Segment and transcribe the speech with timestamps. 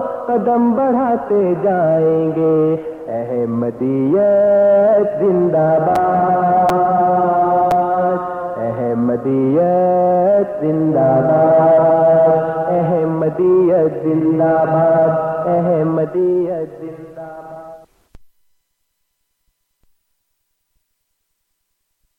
[0.00, 2.76] قدم بڑھاتے جائیں گے۔
[3.08, 8.16] احمدیت زندہ باد۔
[8.56, 17.86] احمدیت زندہ باد۔ احمدیت زندہ باد۔ احمدیت زندہ باد۔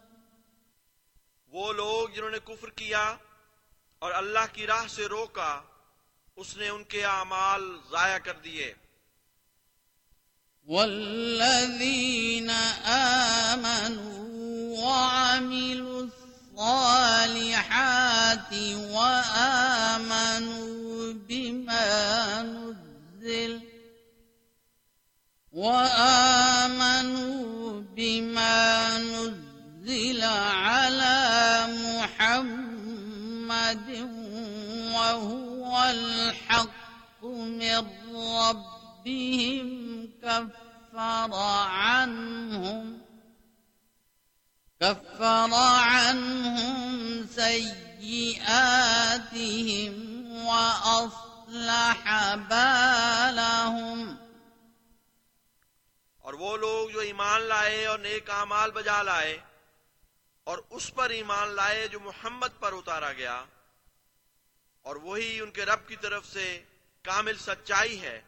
[1.48, 3.16] وہ لوگ جنہوں نے کفر کیا
[4.00, 5.62] اور اللہ کی راہ سے روکا
[6.36, 8.74] اس نے ان کے اعمال ضائع کر دیے۔
[10.68, 12.50] والذين
[12.84, 16.23] آمنوا وعملوا
[16.54, 18.54] الصالحات
[18.94, 20.74] وآمنوا
[21.30, 23.62] بما نزل
[25.52, 27.34] وآمنوا
[27.96, 31.18] بما نزل على
[31.86, 33.90] محمد
[34.94, 39.70] وهو الحق من ربهم
[40.24, 43.03] كفر عنهم
[44.84, 48.34] كفر عنهم سيئاتهم
[50.48, 52.02] وأصلح
[52.50, 54.00] بالهم.
[56.20, 59.34] اور وہ لوگ جو ایمان لائے اور نیک اعمال بجا لائے
[60.48, 63.38] اور اس پر ایمان لائے جو محمد پر اتارا گیا،
[64.86, 66.48] اور وہی ان کے رب کی طرف سے
[67.06, 68.20] کامل سچائی ہے،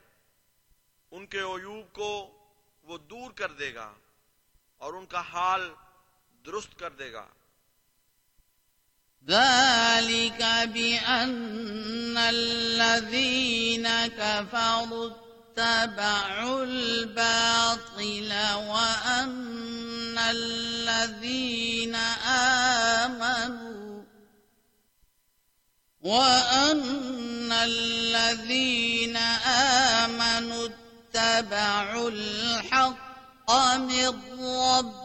[1.12, 2.12] ان کے عیوب کو
[2.86, 3.90] وہ دور کر دے گا
[4.82, 5.64] اور ان کا حال
[6.46, 7.26] درست کر دے گا۔
[9.28, 10.42] ذلك
[10.74, 21.96] بأن الذين كفروا اتبعوا الباطل وأن الذين
[23.06, 24.04] آمنوا
[26.02, 29.18] وأن الذين
[29.98, 34.08] آمنوا اتبعوا الحق من
[34.40, 35.05] ربهم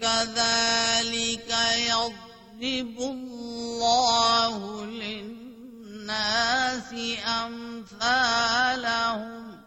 [0.00, 6.94] كذلك يضرب الله للناس
[7.24, 9.62] أمثالهم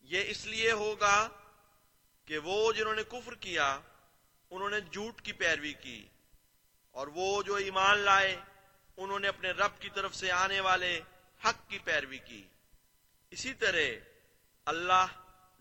[0.00, 1.28] یہ اس لیے ہوگا
[2.24, 3.80] کہ وہ جنہوں نے کفر کیا،
[4.50, 6.06] انہوں نے جھوٹ کی پیروی کی۔
[6.90, 8.36] اور وہ جو ایمان لائے،
[8.96, 11.00] انہوں نے اپنے رب کی طرف سے آنے والے
[11.44, 12.46] حق کی پیروی کی۔
[13.30, 13.78] اسی طرح
[14.66, 15.06] اللہ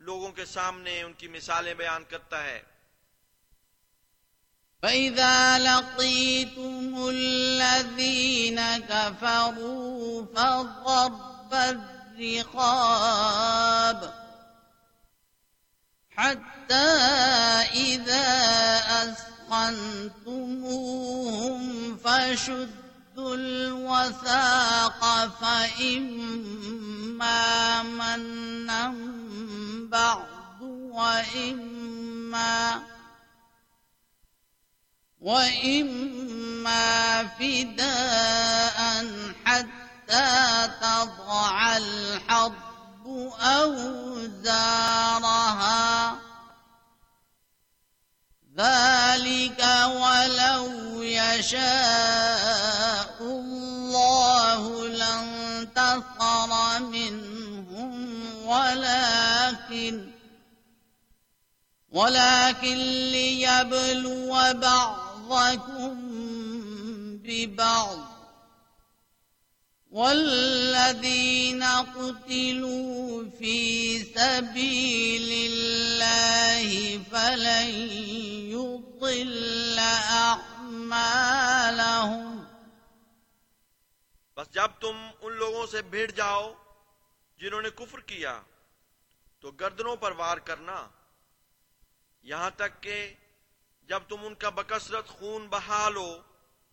[0.01, 2.61] لوگوں کے سامنے ان کی مثالیں بیان کرتا ہے۔
[4.81, 8.59] فإذا لقيتم الذين
[8.89, 12.61] كفروا فضرب الرقاب
[16.17, 16.89] حتى
[17.73, 18.29] إذا
[19.03, 19.97] أثقنتموهم
[22.03, 22.80] فشدوا
[23.33, 25.01] الوثاق
[25.41, 26.61] فإما
[27.83, 28.93] منا
[29.91, 32.81] بعد وإما
[35.21, 38.79] وإما فداء
[39.45, 42.71] حتى تضع الحرب
[44.61, 46.15] أوزارها
[48.57, 51.61] ذلك ولو يشاء
[53.21, 56.49] الله لانتصر
[56.79, 60.11] منهم ولكن
[61.91, 62.77] ولكن
[63.11, 65.95] ليبلو بعضكم
[67.23, 68.10] ببعض
[69.91, 71.63] والذين
[71.95, 77.97] قتلوا في سبيل الله فلن
[78.51, 79.79] يضل
[80.09, 82.43] أعمالهم.
[84.37, 86.53] بس جب تم ان لوگوں سے بھیڑ جاؤ
[87.37, 88.41] جنہوں نے کفر کیا،
[89.39, 90.87] تو گردنوں پر وار کرنا۔
[92.23, 93.13] یہاں تک کہ
[93.83, 96.21] جب تم ان کا بکثرت خون بہا لو،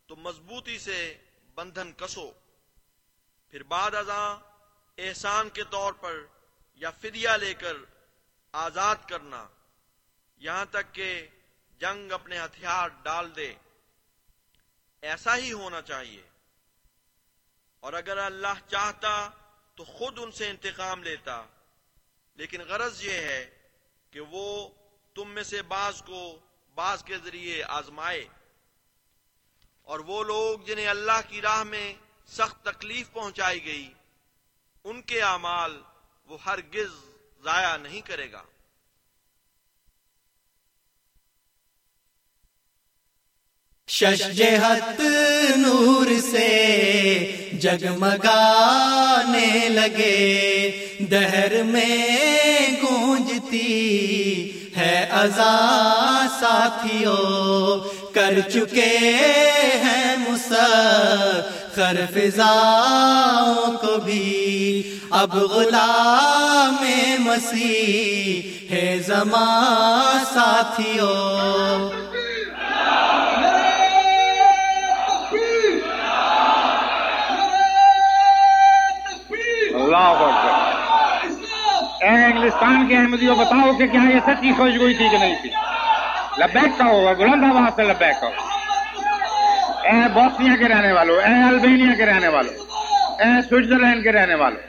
[0.07, 1.17] تو مضبوطی سے
[1.55, 2.31] بندھن کسو۔
[3.51, 4.37] پھر بعد ازاں
[4.99, 6.21] احسان کے طور پر
[6.75, 7.77] یا فدیہ لے کر
[8.53, 9.49] آزاد کرنا،
[10.37, 11.27] یہاں تک کہ
[11.79, 13.55] جنگ اپنے ہتھیار ڈال دے۔
[15.03, 16.23] ایسا ہی ہونا چاہیے۔
[17.81, 19.31] اور اگر اللہ چاہتا
[19.75, 21.45] تو خود ان سے انتقام لیتا۔
[22.35, 23.59] لیکن غرض یہ ہے
[24.11, 24.69] کہ وہ
[25.15, 26.39] تم میں سے بعض کو
[26.75, 28.29] بعض کے ذریعے آزمائے۔
[29.83, 31.95] اور وہ لوگ جنہیں اللہ کی راہ میں
[32.37, 33.89] سخت تکلیف پہنچائی گئی۔
[34.85, 35.81] ان کے اعمال
[36.27, 36.91] وہ ہرگز
[37.45, 38.43] ضائع نہیں کرے گا۔
[43.89, 45.01] شجہت
[45.57, 53.67] نور سے جگمگانے لگے۔ دہر میں گونجتی
[54.77, 58.99] ہے ازا ساتھیوں۔ کر چکے
[59.85, 60.17] ہیں
[61.79, 66.85] مسخر فضاؤں کو بھی اب غلام
[67.19, 71.91] مسیح ہے زمان ساتھیوں۔
[82.03, 85.51] اے انگلستان کے احمدیوں، بتاؤ کہ کیا یہ سچی سوچ گئی تھی کہ نہیں تھی؟
[86.39, 88.48] لبیک کا ہوگا، بلند آباد سے لبیک کا
[89.89, 92.55] اے بوسنیا کے رہنے والوں اے البینیا کے رہنے والوں
[93.23, 94.61] اے سوئٹزرلینڈ کے رہنے والوں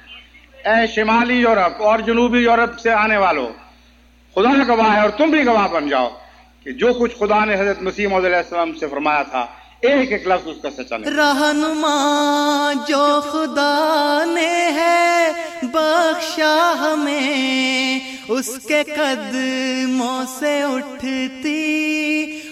[0.69, 3.47] اے شمالی یورپ اور جنوبی یورپ سے آنے والوں
[4.35, 6.09] خدا کا گواہ ہے اور تم بھی گواہ بن جاؤ
[6.63, 9.45] کہ جو کچھ خدا نے حضرت مسیم علیہ السلام سے فرمایا تھا،
[9.81, 15.31] ایک ایک لفظ اس کا سچا نہیں۔ رہنما جو خدا نے ہے،
[15.63, 22.08] بخشا ہمیں، اس کے قدموں سے اٹھتی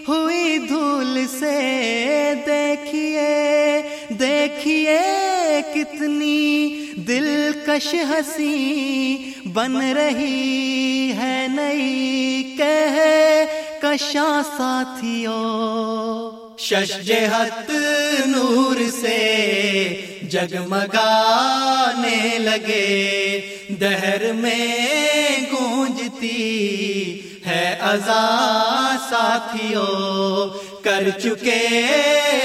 [0.08, 3.82] ہوئی دھول سے دیکھیے
[4.20, 5.00] دیکھیے
[5.74, 9.18] کتنی دلکش ہنسی
[9.54, 13.44] بن رہی ہے نئی۔ کہ
[13.82, 17.72] کشاں ساتھیوں شجہت
[18.26, 23.42] نور سے جگمگانے لگے۔
[23.80, 24.78] دہر میں
[25.52, 26.97] گونجتی
[27.58, 28.24] ہے ازا
[29.10, 30.50] ساتھیوں
[30.84, 31.62] کر چکے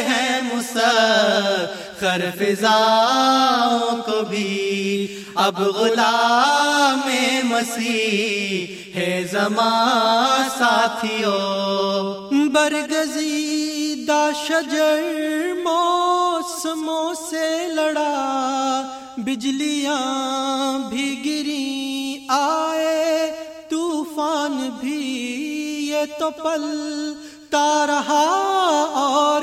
[0.09, 7.09] ہیں مسخر فضاؤں کو بھی۔ اب غلام
[7.45, 13.39] مسیح ہے زمان ساتھیوں برگزی
[14.47, 15.01] شجر
[15.65, 18.17] موسموں سے لڑا،
[19.17, 23.52] بجلیاں بھی گری آئے۔
[24.23, 24.99] طوفان بھی
[25.89, 26.63] یہ تو پل
[27.89, 28.25] رہا
[28.95, 29.43] اور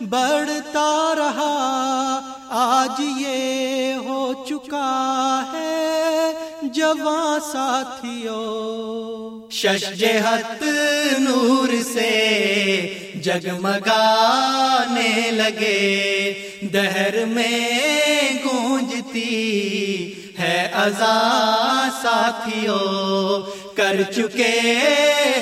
[0.00, 2.18] بڑھتا رہا۔
[2.50, 6.32] آج یہ ہو چکا ہے
[6.62, 10.62] جواں ساتھیوں شجہت
[11.18, 12.10] نور سے
[13.24, 16.32] جگمگانے لگے۔
[16.72, 19.32] دہر میں گونجتی
[20.38, 24.78] ہے ازا ساتھیوں کر چکے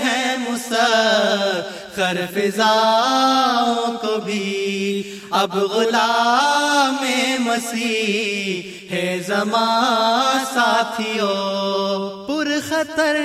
[0.04, 7.04] ہیں مسخر فضاؤں کو بھی۔ اب غلام
[7.38, 13.16] مسیح ہے زمان ساتھیوں۔ پر خطر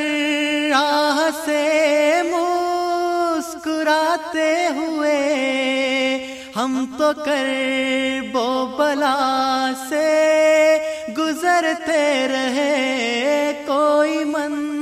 [0.69, 5.21] راہ سے مسکراتے ہوئے۔
[6.55, 7.47] ہم تو کر
[8.31, 10.77] بو بلا سے
[11.17, 14.75] گزرتے رہے، کوئی من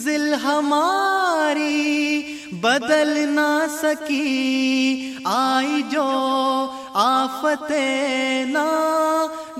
[0.00, 2.22] منزل ہماری
[2.62, 6.04] بدل نہ سکی۔ آئی جو
[6.94, 7.72] آفت
[8.48, 8.64] نا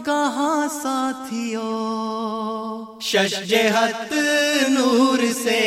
[0.07, 1.65] گہاں ساتھیوں
[3.01, 4.13] شش جہت
[4.69, 5.61] نور سے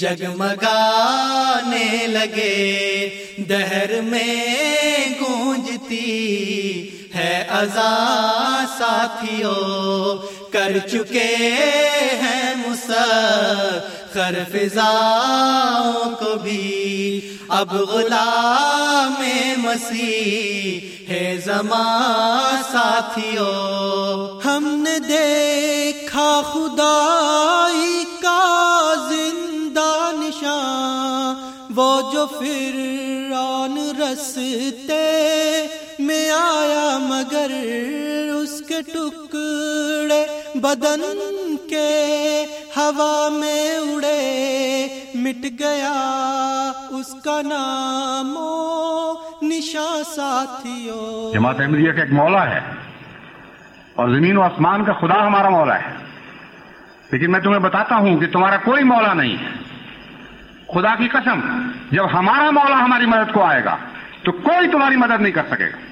[0.00, 3.08] جگمگانے لگے۔
[3.48, 6.10] دہر میں گونجتی
[7.14, 7.94] ہے ازا
[8.78, 10.16] ساتھیوں
[10.56, 11.32] کر چکے
[12.20, 19.22] ہیں مسخر فضاؤں کو بھی۔ اب غلام
[19.56, 31.44] مسیح ہے زمان ساتھیوں ہم نے دیکھا خدائی کا زندہ نشان۔
[31.76, 35.04] وہ جو فرعون رستے
[35.98, 37.50] میں آیا مگر
[38.86, 41.00] کے ٹکڑے بدن
[41.70, 42.06] کے
[42.76, 45.92] ہوا میں اڑے، مٹ گیا
[46.90, 52.60] اس کا نام و نشان ساتھیوں۔ جماعت احمدیہ کا ایک مولا ہے
[53.94, 55.92] اور زمین و آسمان کا خدا ہمارا مولا ہے۔
[57.12, 59.50] لیکن میں تمہیں بتاتا ہوں کہ تمہارا کوئی مولا نہیں ہے۔
[60.74, 63.76] خدا کی قسم، جب ہمارا مولا ہماری مدد کو آئے گا،
[64.22, 65.85] تو کوئی تمہاری مدد نہیں کر سکے گا۔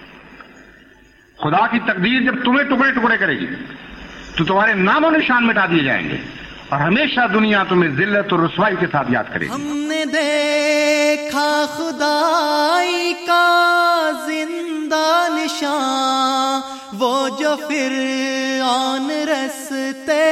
[1.44, 3.46] خدا کی تقدیر جب تمہیں ٹکڑے ٹکڑے کرے گی،
[4.36, 6.16] تو تمہارے نام و نشان مٹا دیے جائیں گے۔
[6.68, 11.64] اور ہمیشہ دنیا تمہیں ذلت اور رسوائی کے ساتھ یاد کرے گی۔ ہم نے دیکھا
[11.76, 16.60] خدائی کا زندہ نشان،
[16.98, 17.92] وہ جو پھر
[18.62, 20.24] آن رستے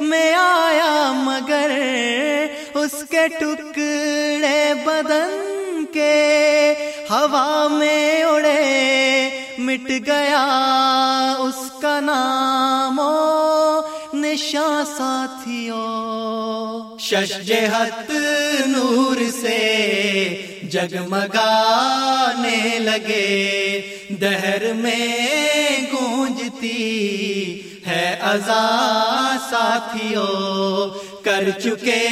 [0.00, 1.70] میں آیا، مگر
[2.74, 6.74] اس کے ٹکڑے بدن کے
[7.10, 9.37] ہوا میں اڑے۔
[9.68, 10.44] مٹ گیا
[11.38, 13.80] اس کا نام و
[14.14, 18.10] نشان ساتھیوں شش جہت
[18.66, 19.58] نور سے
[20.72, 23.80] جگمگانے لگے۔
[24.20, 28.66] دہر میں گونجتی ہے ازا
[29.50, 30.88] ساتھیوں
[31.24, 32.04] کر چکے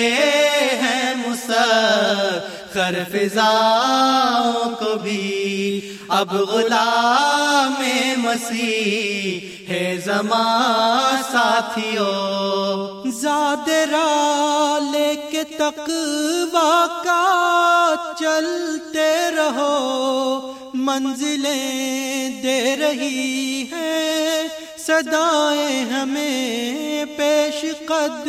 [0.83, 7.83] ہیں مسخر فضاؤں کو بھی۔ اب غلام
[8.17, 23.65] مسیح ہے زمان ساتھیوں زاد را لے کے تقوا کا چلتے رہو۔ منزلیں دے رہی
[23.73, 24.49] ہیں۔
[24.79, 28.29] صدائیں ہمیں پیش قد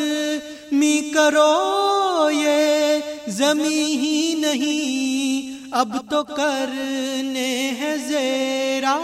[0.72, 8.98] می کرو۔ یہ زمین ہی نہیں اب تو کرنے ہیں زیرا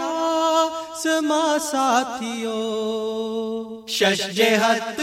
[1.02, 5.00] سما ساتھیوں۔ شش جہت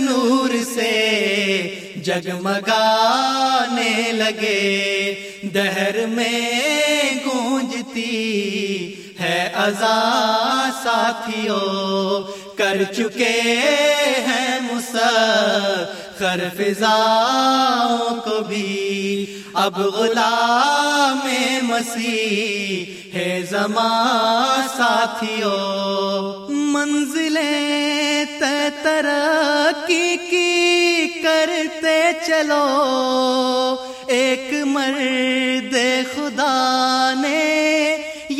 [0.00, 13.58] نور سے جگمگانے لگے۔ دہر میں گونجتی ہے ازا ساتھیوں۔ کر چکے
[14.26, 14.58] ہیں
[16.20, 21.28] مسخر فضاؤں کو بھی۔ اب غلام
[21.62, 22.84] مسیح
[23.14, 32.66] ہے زمان ساتھیوں منزلیں تے ترقی کی کرتے چلو۔
[34.06, 35.74] ایک مرد
[36.14, 37.47] خدا نے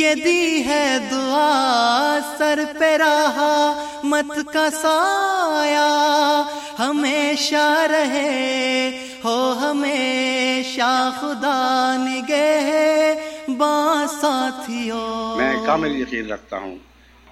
[0.08, 6.42] یہ دی ہے دعا، سر پہ رہا مت کا سایہ۔
[6.78, 8.90] ہمیشہ رہے،
[9.24, 13.14] ہو ہمیشہ خدا نگہ۔
[13.48, 16.76] با ساتھیوں۔ میں کامل یقین رکھتا ہوں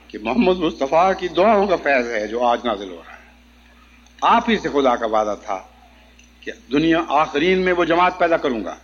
[0.09, 3.33] کہ محمد مصطفیٰ کی دعاؤں کا فیض ہے جو آج نازل ہو رہا ہے۔
[4.23, 5.59] آپ ہی سے خدا کا وعدہ تھا
[6.41, 8.77] کہ دنیا آخرین میں وہ جماعت پیدا کروں گا۔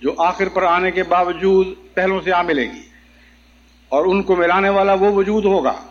[0.00, 2.88] جو آخر پر آنے کے باوجود پہلوں سے آ ملے گی۔
[3.88, 5.86] اور ان کو ملانے والا وہ وجود ہوگا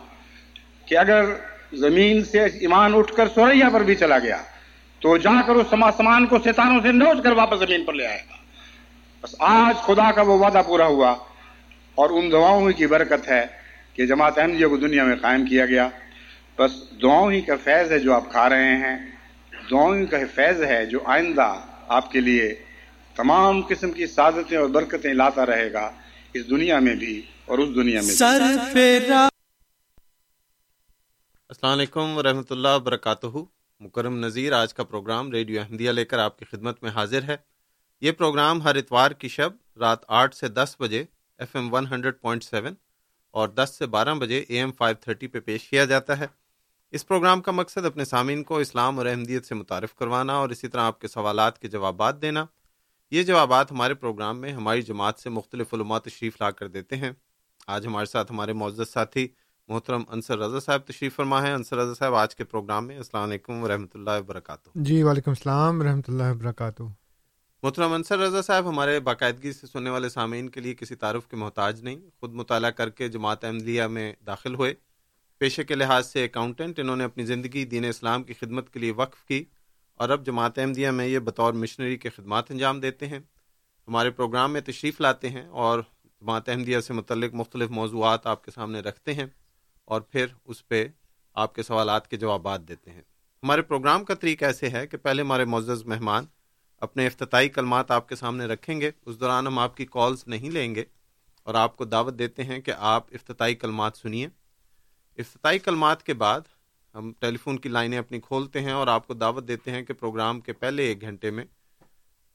[0.86, 1.24] کہ اگر
[1.72, 4.42] زمین سے ایمان اٹھ کر سوریا پر بھی چلا گیا،
[5.00, 8.06] تو جا کر اس سما سمان کو ستانوں سے نوچ کر واپس زمین پر لے
[8.06, 8.36] آئے گا۔
[9.22, 11.10] بس آج خدا کا وہ وعدہ پورا ہوا
[11.94, 13.46] اور ان دعاؤں کی برکت ہے
[13.94, 15.88] کہ جماعت احمدیہ کو دنیا میں قائم کیا گیا۔
[16.58, 16.72] بس
[17.02, 18.98] دعاؤں ہی کا فیض ہے جو آپ کھا رہے ہیں،
[19.70, 22.54] دعاؤں کا فیض ہے جو آئندہ آپ کے لیے
[23.18, 25.90] تمام قسم کی سعادتیں اور برکتیں لاتا رہے گا
[26.34, 28.24] اس دنیا میں بھی اور اس دنیا میں بھی۔
[31.48, 33.26] السلام علیکم ورحمۃ اللہ وبرکاتہ۔
[33.80, 37.36] مکرم نذیر آج کا پروگرام ریڈیو احمدیہ لے کر آپ کی خدمت میں حاضر ہے۔
[38.00, 41.04] یہ پروگرام ہر اتوار کی شب رات آٹھ سے دس بجے
[41.38, 42.74] F M one hundred point seven
[43.30, 46.26] اور دس سے بارہ بجے اے ایم فائیو تھرٹی پہ پیش کیا جاتا ہے۔
[46.90, 50.68] اس پروگرام کا مقصد اپنے سامعین کو اسلام اور احمدیت سے متعارف کروانا اور اسی
[50.68, 52.44] طرح آپ کے سوالات کے جوابات دینا۔
[53.10, 57.10] یہ جوابات ہمارے پروگرام میں ہماری جماعت سے مختلف علومات تشریف لا کر دیتے ہیں۔
[57.66, 59.28] آج ہمارے ساتھ ہمارے معزز ساتھی
[59.68, 63.22] محترم انصر رضا صاحب تشریف فرما ہے انصر رضا صاحب آج کے پروگرام میں السلام
[63.22, 66.82] علیکم ورحمۃ اللہ وبرکاتہ۔ جی وعلیکم السلام ورحمۃ اللہ وبرکاتہ۔
[67.62, 71.36] محترم انصر رضا صاحب ہمارے باقاعدگی سے سننے والے سامعین کے لیے کسی تعارف کے
[71.36, 74.74] محتاج نہیں خود مطالعہ کر کے جماعت احمدیہ میں داخل ہوئے۔
[75.38, 78.90] پیشے کے لحاظ سے اکاؤنٹنٹ انہوں نے اپنی زندگی دین اسلام کی خدمت کے لیے
[78.90, 79.44] وقف کی۔
[79.98, 83.18] اور اب جماعت احمدیہ میں یہ بطور مشنری کے خدمات انجام دیتے ہیں۔
[83.88, 85.80] ہمارے پروگرام میں تشریف لاتے ہیں اور
[86.20, 89.26] جماعت احمدیہ سے متعلق مختلف موضوعات آپ کے سامنے رکھتے ہیں
[89.84, 90.88] اور پھر اس پہ
[91.34, 93.02] آپ کے سوالات کے جوابات دیتے ہیں۔
[93.42, 96.24] ہمارے پروگرام کا طریقہ ایسے ہے کہ پہلے ہمارے معزز مہمان
[96.80, 100.50] اپنے افتتاحی کلمات آپ کے سامنے رکھیں گے۔ اس دوران ہم آپ کی کالز نہیں
[100.50, 100.84] لیں گے
[101.42, 104.28] اور آپ کو دعوت دیتے ہیں کہ آپ افتتاحی کلمات سنیے۔
[105.18, 106.40] افتتاحی کلمات کے بعد
[106.94, 109.94] ہم ٹیلی فون کی لائنیں اپنی کھولتے ہیں اور آپ کو دعوت دیتے ہیں کہ
[109.94, 111.44] پروگرام کے پہلے ایک گھنٹے میں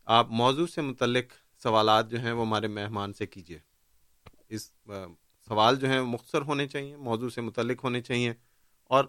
[0.07, 1.33] آپ موضوع سے متعلق
[1.63, 3.59] سوالات جو ہیں وہ ہمارے مہمان سے کیجیے۔
[4.49, 4.71] اس
[5.47, 8.33] سوال جو ہیں مختصر ہونے چاہیے، موضوع سے متعلق ہونے چاہیے
[8.83, 9.05] اور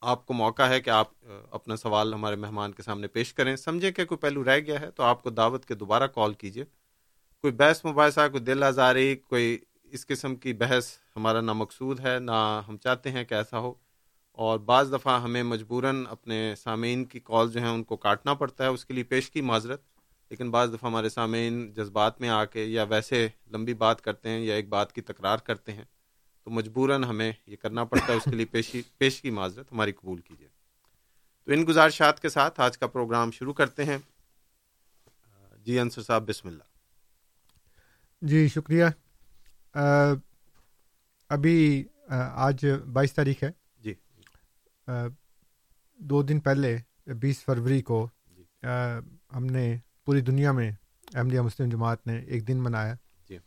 [0.00, 1.08] آپ کو موقع ہے کہ آپ
[1.50, 4.90] اپنا سوال ہمارے مہمان کے سامنے پیش کریں۔ سمجھیں کہ کوئی پہلو رہ گیا ہے
[4.90, 6.64] تو آپ کو دعوت کے دوبارہ کال کیجیے۔
[7.40, 12.18] کوئی بحث مباحثہ، کوئی دل آزاری، کوئی اس قسم کی بحث ہمارا نہ مقصود ہے،
[12.18, 13.74] نہ ہم چاہتے ہیں کہ ایسا ہو۔
[14.36, 18.64] اور بعض دفعہ ہمیں مجبوراً اپنے سامعین کی کال جو ہیں ان کو کاٹنا پڑتا
[18.64, 19.82] ہے، اس کے لیے پیش کی معذرت۔
[20.30, 24.40] لیکن بعض دفعہ ہمارے سامعین جذبات میں آ کے یا ویسے لمبی بات کرتے ہیں
[24.40, 25.84] یا ایک بات کی تکرار کرتے ہیں،
[26.44, 29.92] تو مجبوراً ہمیں یہ کرنا پڑتا ہے، اس کے لیے پیشی پیش کی معذرت ہماری
[29.92, 30.48] قبول کیجیے۔
[31.44, 33.98] تو ان گزارشات کے ساتھ آج کا پروگرام شروع کرتے ہیں۔
[35.64, 36.62] جی انصر صاحب، بسم اللہ۔
[38.22, 38.84] جی شکریہ۔
[41.28, 41.84] ابھی
[42.34, 43.65] آج بائیس تاریخ ہے۔
[45.98, 48.42] دو دن پہلے بیس فروری کو جی۔
[49.34, 50.70] ہم نے پوری دنیا میں
[51.14, 52.94] احمدیہ مسلم جماعت نے ایک دن منایا۔
[53.28, 53.38] جی۔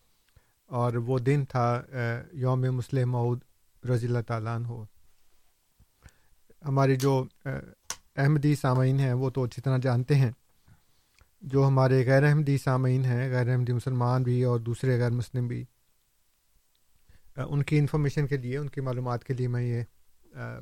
[0.66, 1.82] اور وہ دن تھا
[2.32, 3.40] یوم مسلم معود
[3.90, 4.86] رضی اللہ تعالیٰ ہو
[6.66, 7.26] ہماری جو
[8.16, 10.32] احمدی سامعین ہیں وہ تو اچھی طرح جانتے ہیں۔
[11.42, 15.64] جو ہمارے غیر احمدی سامعین ہیں غیر احمدی مسلمان بھی اور دوسرے غیر مسلم بھی
[17.38, 19.84] ان کی انفارمیشن کے لیے ان کی معلومات کے لیے میں یہ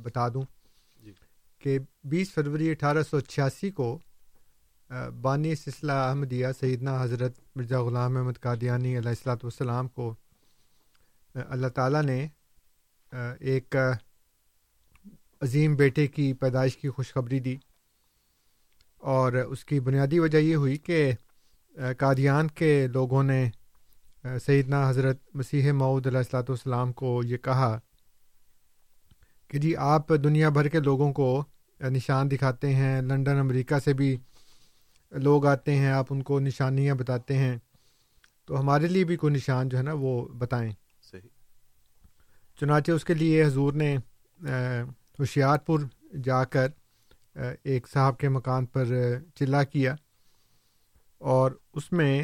[0.03, 0.41] بتا دوں۔
[1.67, 3.99] کہ بیس فروری اٹھارہ سو چھیاسی کو
[5.21, 10.15] بانی سلسلہ احمدیہ سیدنا حضرت مرزا غلام احمد قادیانی علیہ السلاۃ والسلام کو
[11.35, 12.27] اللہ تعالیٰ نے
[13.39, 13.75] ایک
[15.41, 17.55] عظیم بیٹے کی پیدائش کی خوشخبری دی۔
[18.97, 21.13] اور اس کی بنیادی وجہ یہ ہوئی کہ
[21.97, 23.49] قادیان کے لوگوں نے
[24.45, 27.79] سیدنا حضرت مسیح معود علیہ السلاۃ والسلام کو یہ کہا
[29.47, 31.45] کہ جی آپ دنیا بھر کے لوگوں کو
[31.81, 34.17] نشان دکھاتے ہیں۔ لنڈن امریکہ سے بھی
[35.11, 37.57] لوگ آتے ہیں آپ ان کو نشانیاں بتاتے ہیں۔
[38.45, 40.71] تو ہمارے لیے بھی کوئی نشان جو ہے نا وہ بتائیں۔
[41.11, 41.29] صحیح۔
[42.59, 43.97] چنانچہ اس کے لیے حضور نے
[45.19, 45.79] ہوشیار پور
[46.23, 46.67] جا کر
[47.63, 48.85] ایک صاحب کے مکان پر
[49.35, 49.95] چلا کیا۔
[51.17, 52.23] اور اس میں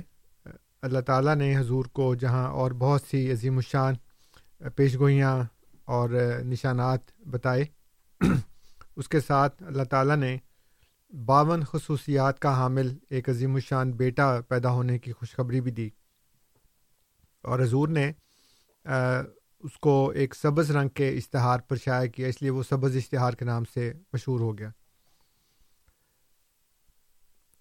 [0.82, 3.94] اللہ تعالیٰ نے حضور کو جہاں اور بہت سی عظیم الشان
[4.76, 5.44] پیش گوئیاں
[5.86, 6.10] اور
[6.44, 7.66] نشانات بتائے۔
[8.96, 10.38] اس کے ساتھ اللہ تعالیٰ نے
[11.26, 15.90] باون خصوصیات کا حامل ایک عظیم الشان بیٹا پیدا ہونے کی خوشخبری بھی دی۔
[17.42, 18.12] اور حضور نے
[19.60, 23.34] اس کو ایک سبز رنگ کے اشتہار پر شائع کیا، اس لیے وہ سبز اشتہار
[23.34, 24.70] کے نام سے مشہور ہو گیا۔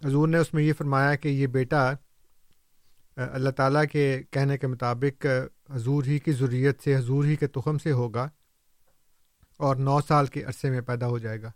[0.05, 1.93] حضور نے اس میں یہ فرمایا کہ یہ بیٹا
[3.17, 5.27] اللہ تعالیٰ کے کہنے کے مطابق
[5.71, 8.29] حضور ہی کی ضروریت سے، حضور ہی کے تخم سے ہوگا۔
[9.63, 11.51] اور نو سال کے عرصے میں پیدا ہو جائے گا۔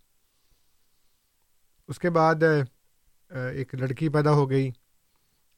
[1.88, 2.34] اس کے بعد
[3.28, 4.70] ایک لڑکی پیدا ہو گئی۔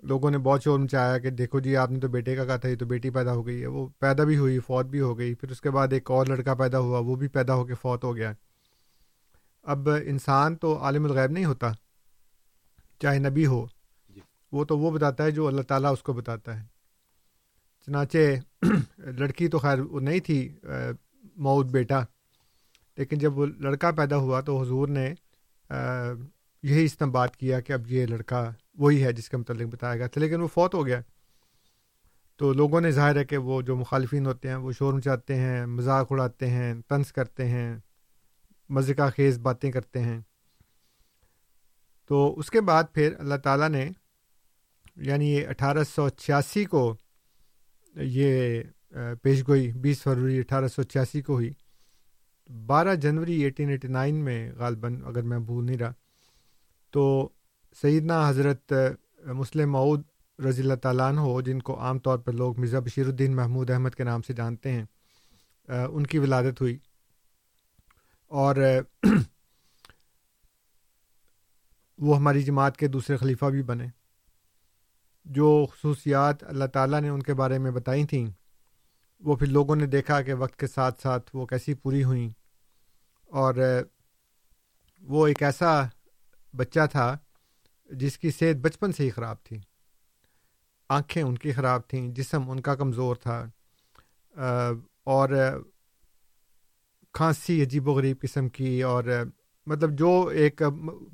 [0.03, 2.69] لوگوں نے بہت شور مچایا کہ دیکھو جی آپ نے تو بیٹے کا کہا تھا
[2.69, 5.35] یہ تو بیٹی پیدا ہو گئی ہے۔ وہ پیدا بھی ہوئی فوت بھی ہو گئی۔
[5.35, 8.05] پھر اس کے بعد ایک اور لڑکا پیدا ہوا وہ بھی پیدا ہو کے فوت
[8.05, 8.33] ہو گیا۔
[9.63, 11.73] اب انسان تو عالم الغیب نہیں ہوتا
[13.01, 13.67] چاہے نبی ہو۔
[14.09, 14.21] جی۔
[14.53, 16.67] وہ تو وہ بتاتا ہے جو اللہ تعالیٰ اس کو بتاتا ہے۔
[17.87, 18.19] چنانچہ
[18.99, 20.57] لڑکی تو خیر وہ نہیں تھی
[21.37, 22.01] موت بیٹا۔
[22.99, 25.13] لیکن جب وہ لڑکا پیدا ہوا تو حضور نے
[26.63, 30.21] یہی استعمال کیا کہ اب یہ لڑکا وہی ہے جس کے متعلق بتایا گیا تھا،
[30.21, 31.01] لیکن وہ فوت ہو گیا۔
[32.37, 35.67] تو لوگوں نے ظاہر ہے کہ وہ جو مخالفین ہوتے ہیں، وہ شور مچاتے ہیں،
[35.67, 37.77] مذاق اڑاتے ہیں، طنز کرتے ہیں
[38.71, 40.21] مزے کا خیز باتیں کرتے ہیں۔
[42.09, 43.89] تو اس کے بعد پھر اللہ تعالیٰ نے
[44.97, 46.83] یعنی اٹھارہ سو چھیاسی کو
[47.95, 48.63] یہ
[49.23, 51.53] پیش گوئی، بیس فروری اٹھارہ سو چھیاسی کو ہوئی۔
[52.49, 55.93] بارہ جنوری ایٹین ایٹی نائن میں غالباً اگر میں بھول نہیں رہا،
[56.91, 57.29] تو
[57.83, 58.73] سیدنا حضرت
[59.27, 60.03] مسلم معود
[60.39, 63.71] رضی اللہ تعالیٰ عنہ ہو جن کو عام طور پر لوگ مرزا بشیر الدین محمود
[63.71, 64.85] احمد کے نام سے جانتے ہیں
[65.69, 66.79] ان کی ولادت ہوئی۔
[68.27, 68.57] اور
[71.99, 73.87] وہ ہماری جماعت کے دوسرے خلیفہ بھی بنے۔
[75.25, 78.27] جو خصوصیات اللہ تعالیٰ نے ان کے بارے میں بتائی تھیں،
[79.21, 82.38] وہ پھر لوگوں نے دیکھا کہ وقت کے ساتھ ساتھ وہ کیسی پوری ہوئیں۔
[83.33, 83.55] اور
[85.03, 85.71] وہ ایک ایسا
[86.55, 87.17] بچہ تھا
[87.91, 89.59] جس کی صحت بچپن سے ہی خراب تھی۔
[90.91, 93.45] آنکھیں ان کی خراب تھیں، جسم ان کا کمزور تھا،
[95.07, 95.29] اور
[97.15, 99.05] کھانسی عجیب و غریب قسم کی، اور
[99.67, 100.63] مطلب جو ایک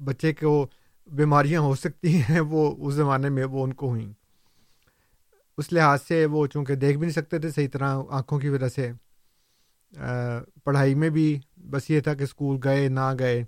[0.04, 0.66] بچے کو
[1.08, 4.12] بیماریاں ہو سکتی ہیں، وہ اس زمانے میں وہ ان کو ہوئیں۔
[5.58, 8.68] اس لحاظ سے وہ چونکہ دیکھ بھی نہیں سکتے تھے، صحیح طرح آنکھوں کی وجہ
[8.68, 8.90] سے
[10.64, 13.44] پڑھائی میں بھی بس یہ تھا کہ اسکول گئے، نہ گئے۔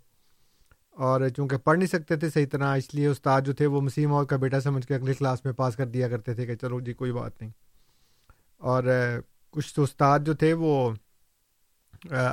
[0.90, 4.12] اور چونکہ پڑھ نہیں سکتے تھے صحیح طرح، اس لیے استاد جو تھے وہ مسیم
[4.12, 6.80] اور کا بیٹا سمجھ کے اگلی کلاس میں پاس کر دیا کرتے تھے کہ چلو
[6.80, 7.50] جی کوئی بات نہیں۔
[8.56, 8.84] اور
[9.50, 10.90] کچھ تو استاد جو تھے وہ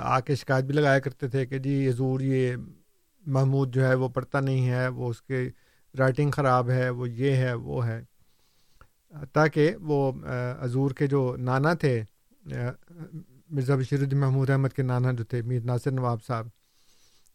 [0.02, 2.56] آ کے شکایت بھی لگایا کرتے تھے کہ جی حضور یہ
[3.26, 5.50] محمود جو ہے وہ پڑھتا نہیں ہے، وہ اس کے
[5.98, 8.04] رائٹنگ خراب ہے، وہ یہ ہے، وہ ہے۔
[9.34, 10.12] تاکہ وہ
[10.62, 12.04] حضور کے جو نانا تھے
[13.54, 16.48] مرزا بشیر الدین محمود احمد کے نانا جو تھے، میر ناصر نواب صاحب،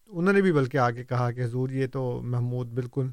[0.07, 3.09] انہوں نے بھی بلکہ آگے کہا کہ حضور یہ تو محمود بالکل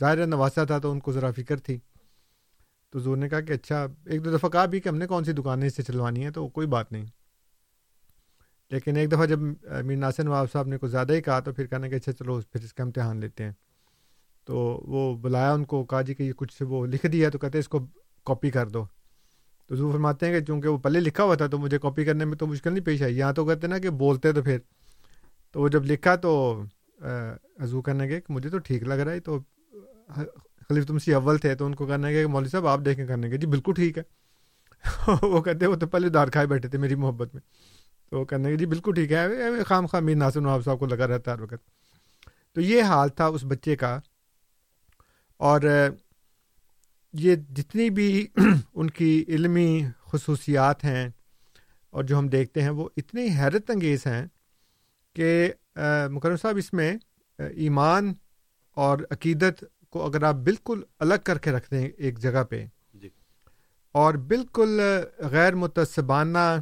[0.00, 1.78] ظاہر نواسا تھا تو ان کو ذرا فکر تھی۔
[2.90, 5.24] تو حضور نے کہا کہ اچھا ایک دو دفعہ کہا بھی کہ ہم نے کون
[5.24, 7.04] سی دکانیں اس سے چلوانی ہیں تو کوئی بات نہیں۔
[8.70, 9.38] لیکن ایک دفعہ جب
[9.84, 12.40] میر ناصر نواب صاحب نے کچھ زیادہ ہی کہا تو پھر کہنا کہ اچھا چلو،
[12.40, 13.52] پھر اس کا امتحان لیتے ہیں۔
[14.44, 14.56] تو
[14.86, 17.68] وہ بلایا ان کو، کہا جی کہ یہ کچھ وہ لکھ دیا تو کہتے اس
[17.68, 17.86] کو
[18.24, 18.84] کاپی کر دو۔
[19.68, 22.24] تو ضرور فرماتے ہیں کہ چونکہ وہ پہلے لکھا ہوا تھا تو مجھے کاپی کرنے
[22.24, 24.58] میں تو مشکل نہیں پیش آئی۔ یہاں تو کہتے نا کہ بولتے تو پھر۔
[25.52, 26.62] تو وہ جب لکھا تو
[27.58, 29.38] عزو کرنے گئے کہ مجھے تو ٹھیک لگ رہا ہے، تو
[30.68, 33.06] خلیف تم سی اول تھے تو ان کو کرنے گئے کہ مولوی صاحب آپ دیکھیں
[33.06, 34.02] کرنے گے جی بالکل ٹھیک ہے۔
[35.22, 37.42] وہ کہتے وہ تو پہلے دار کھائے بیٹھے تھے میری محبت میں۔
[38.10, 39.26] تو وہ کہنے گے جی بالکل ٹھیک ہے
[39.66, 41.70] خام خام میر ناصر نواب صاحب کو لگا رہتا ہر وقت۔
[42.54, 44.00] تو یہ حال تھا اس بچے کا۔
[45.36, 45.60] اور
[47.12, 48.26] یہ جتنی بھی
[48.74, 51.08] ان کی علمی خصوصیات ہیں
[51.90, 54.26] اور جو ہم دیکھتے ہیں وہ اتنی حیرت انگیز ہیں
[55.14, 55.52] کہ
[56.10, 56.96] مکرم صاحب اس میں
[57.38, 58.12] ایمان
[58.74, 63.08] اور عقیدت کو اگر آپ بالکل الگ کر کے رکھتے ہیں ایک جگہ پہ جی
[63.92, 64.80] اور بالکل
[65.18, 66.56] غیر متصبانہ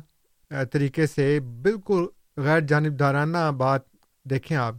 [0.72, 2.06] طریقے سے بالکل
[2.36, 3.80] غیر جانبدارانہ بات
[4.24, 4.74] دیکھیں آپ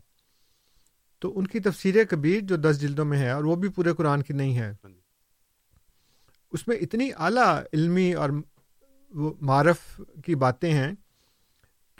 [1.19, 4.21] تو ان کی تفسیر کبیر جو دس جلدوں میں ہے اور وہ بھی پورے قرآن
[4.21, 4.73] کی نہیں ہے۔
[6.51, 8.29] اس میں اتنی اعلیٰ علمی اور
[9.41, 10.91] معرف کی باتیں ہیں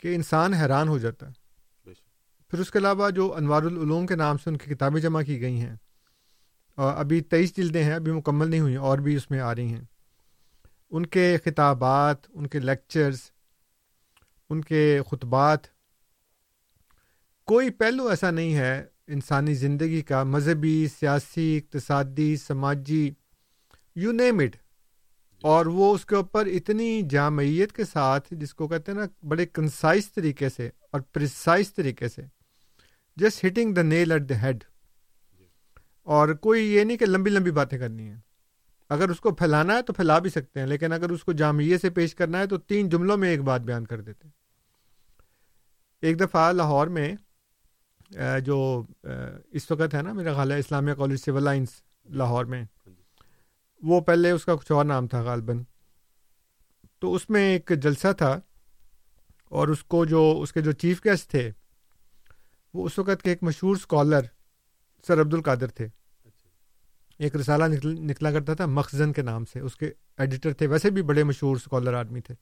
[0.02, 1.48] کہ انسان حیران ہو جاتا ہے۔
[2.50, 5.40] پھر اس کے علاوہ جو انوار العلوم کے نام سے ان کی کتابیں جمع کی
[5.40, 5.76] گئی ہیں
[6.74, 9.66] اور ابھی تیئیس جلدیں ہیں ابھی مکمل نہیں ہوئی اور بھی اس میں آ رہی
[9.66, 9.84] ہیں۔
[10.90, 13.20] ان کے خطابات ان کے لیکچرز
[14.50, 15.58] ان کے خطبات
[17.44, 23.10] کوئی پہلو ایسا نہیں ہے انسانی زندگی کا مذہبی سیاسی اقتصادی سماجی
[23.96, 24.56] یو نیم اٹ
[25.44, 29.46] اور وہ اس کے اوپر اتنی جامعیت کے ساتھ، جس کو کہتے ہیں نا، بڑے
[29.46, 32.22] کنسائز طریقے سے اور پرسائز طریقے سے
[33.16, 34.64] just hitting the nail at the head
[36.06, 38.16] اور کوئی یہ نہیں کہ لمبی لمبی باتیں کرنی ہیں۔
[38.90, 41.80] اگر اس کو پھیلانا ہے تو پھیلا بھی سکتے ہیں، لیکن اگر اس کو جامعیت
[41.80, 44.34] سے پیش کرنا ہے تو تین جملوں میں ایک بات بیان کر دیتے ہیں۔
[46.02, 47.14] ایک دفعہ لاہور میں
[48.44, 48.82] جو
[49.52, 52.64] اس وقت ہے نا، میرا خیال ہے Islamia college civil lines Lahore میں
[53.82, 55.62] وہ پہلے اس کا کچھ اور نام تھا غالباً۔
[57.00, 58.40] تو اس میں ایک جلسہ تھا
[59.44, 61.50] اور اس کو جو اس کے جو چیف گیسٹ تھے
[62.74, 64.20] وہ اس وقت کے ایک مشہور اسکالر
[65.06, 65.88] سر عبد القادر تھے
[67.18, 70.90] ایک رسالہ نکل نکلا کرتا تھا مخزن کے نام سے اس کے ایڈیٹر تھے ویسے
[70.90, 72.34] بھی بڑے مشہور اسکالر آدمی تھے۔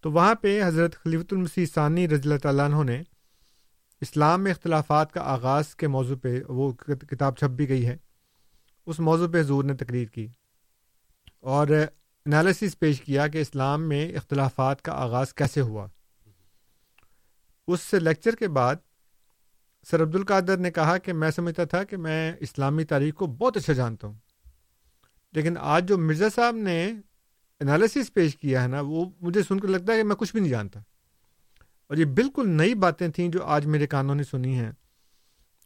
[0.00, 3.02] تو وہاں پہ حضرت خلیفۃ المسیح ثانی رضی اللہ تعالیٰ عنہ نے
[4.00, 6.72] اسلام میں اختلافات کا آغاز کے موضوع پہ وہ
[7.10, 7.96] کتاب چھپ بھی گئی ہے۔
[8.86, 10.26] اس موضوع پہ حضور نے تقریر کی
[11.40, 11.66] اور
[12.26, 15.86] انالیسس پیش کیا کہ اسلام میں اختلافات کا آغاز کیسے ہوا۔
[17.68, 18.76] اس لیکچر کے بعد
[19.86, 23.56] سر عبد القادر نے کہا کہ میں سمجھتا تھا کہ میں اسلامی تاریخ کو بہت
[23.56, 24.14] اچھا جانتا ہوں،
[25.32, 26.92] لیکن آج جو مرزا صاحب نے
[27.60, 30.40] انالیسس پیش کیا ہے نا، وہ مجھے سن کر لگتا ہے کہ میں کچھ بھی
[30.40, 30.80] نہیں جانتا۔
[31.88, 34.72] اور یہ بالکل نئی باتیں تھیں جو آج میرے کانوں نے سنی ہیں۔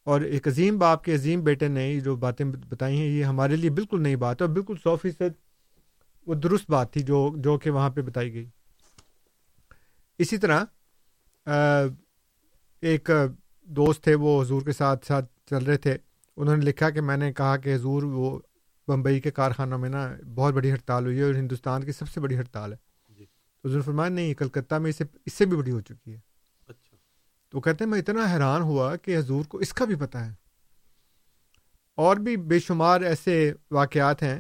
[0.06, 3.70] اور ایک عظیم باپ کے عظیم بیٹے نے جو باتیں بتائی ہیں یہ ہمارے لیے
[3.70, 5.34] بالکل نئی بات ہے اور بالکل سو فیصد
[6.26, 8.46] وہ درست بات تھی جو جو کہ وہاں پہ بتائی گئی۔
[10.18, 10.64] اسی طرح
[12.82, 13.10] ایک
[13.68, 15.96] دوست تھے وہ حضور کے ساتھ ساتھ چل رہے تھے۔
[16.36, 18.38] انہوں نے لکھا کہ میں نے کہا کہ حضور وہ
[18.88, 22.20] بمبئی کے کارخانوں میں نا بہت بڑی ہڑتال ہوئی ہے اور ہندوستان کی سب سے
[22.20, 22.76] بڑی ہڑتال ہے۔
[23.08, 23.24] جی۔
[23.64, 26.20] حضور فرمان نہیں کلکتہ میں اسے اس سے بھی بڑی ہو چکی ہے۔
[27.50, 30.30] تو کہتے ہیں میں اتنا حیران ہوا کہ حضور کو اس کا بھی پتہ ہے۔
[31.94, 34.38] اور بھی بے شمار ایسے واقعات ہیں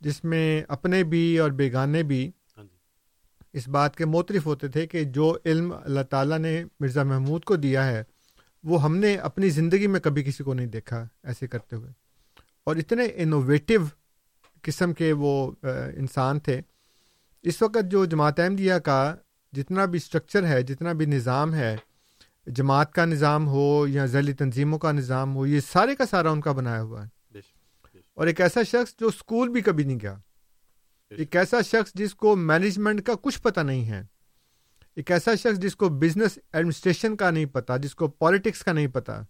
[0.00, 2.76] جس میں اپنے بھی اور بیگانے بھی ہاں جی۔
[3.52, 7.56] اس بات کے موترف ہوتے تھے کہ جو علم اللہ تعالیٰ نے مرزا محمود کو
[7.56, 8.02] دیا ہے
[8.64, 11.92] وہ ہم نے اپنی زندگی میں کبھی کسی کو نہیں دیکھا ایسے کرتے ہوئے۔
[12.64, 13.84] اور اتنے انوویٹو
[14.62, 15.52] قسم کے وہ
[15.96, 16.60] انسان تھے۔
[17.42, 19.14] اس وقت جو جماعت احمدیہ کا
[19.52, 21.76] جتنا بھی اسٹرکچر ہے جتنا بھی نظام ہے
[22.46, 26.40] جماعت کا نظام ہو یا ذیلی تنظیموں کا نظام ہو یہ سارے کا سارا ان
[26.40, 27.08] کا بنایا ہوا ہے۔
[28.14, 30.14] اور ایک ایسا شخص جو اسکول بھی کبھی نہیں گیا۔
[31.10, 34.02] ایک ایسا شخص جس کو مینجمنٹ کا کچھ پتہ نہیں ہے۔
[34.96, 38.86] ایک ایسا شخص جس کو بزنس ایڈمنسٹریشن کا نہیں پتا جس کو پالیٹکس کا نہیں
[38.86, 39.20] پتا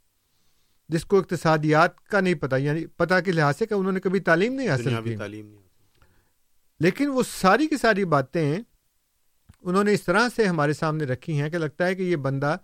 [0.89, 4.21] جس کو اقتصادیات کا نہیں پتا یعنی پتا کے لحاظ سے کہ انہوں نے کبھی
[4.21, 5.17] تعلیم نہیں حاصل کی۔
[6.81, 8.59] لیکن وہ ساری کی ساری باتیں
[9.63, 12.57] انہوں نے اس طرح سے ہمارے سامنے رکھی ہیں کہ لگتا ہے کہ یہ بندہ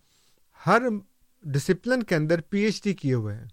[0.66, 0.82] ہر
[1.42, 3.44] ڈسپلن کے اندر پی ایچ ڈی کیے ہوئے ہیں۔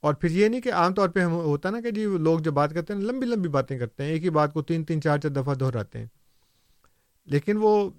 [0.00, 2.52] اور پھر یہ نہیں کہ عام طور پہ ہم ہوتا نا کہ جی لوگ جب
[2.52, 5.18] بات کرتے ہیں لمبی لمبی باتیں کرتے ہیں، ایک ہی بات کو تین تین چار
[5.18, 6.06] چار دفعہ دہراتے ہیں۔
[7.24, 7.90] لیکن وہ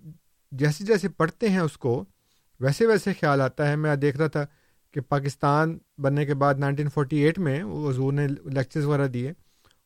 [0.52, 2.06] جیسے جیسے پڑھتے ہیں اس کو،
[2.60, 4.46] ویسے ویسے خیال آتا ہے۔ میں دیکھ رہا تھا
[4.92, 9.34] کہ پاکستان بننے کے بعد نائنٹین فورٹی ایٹ میں وہ حضور نے لیکچرز وغیرہ دیے،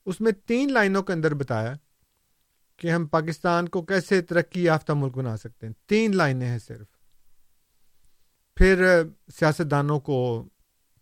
[0.05, 1.73] اس میں تین لائنوں کے اندر بتایا
[2.77, 6.87] کہ ہم پاکستان کو کیسے ترقی یافتہ ملک بنا سکتے ہیں۔ تین لائنیں ہیں صرف۔
[8.55, 9.01] پھر
[9.39, 10.47] سیاستدانوں کو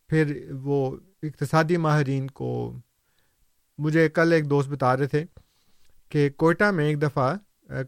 [0.08, 2.80] پھر وہ اقتصادی ماہرین کو
[3.78, 5.26] مجھے کل ایک دوست بتا رہے تھے
[6.10, 7.36] کہ کوئٹہ میں ایک دفعہ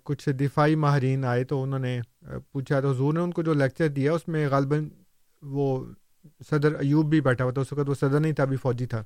[0.03, 2.01] کچھ دفاعی ماہرین آئے تو انہوں نے
[2.51, 4.89] پوچھا تو حضور نے ان کو جو لیکچر دیا اس میں غالباً
[5.41, 5.85] وہ
[6.49, 9.03] صدر ایوب بھی بیٹھا ہوا تھا اس وقت وہ صدر نہیں تھا ابھی فوجی تھا۔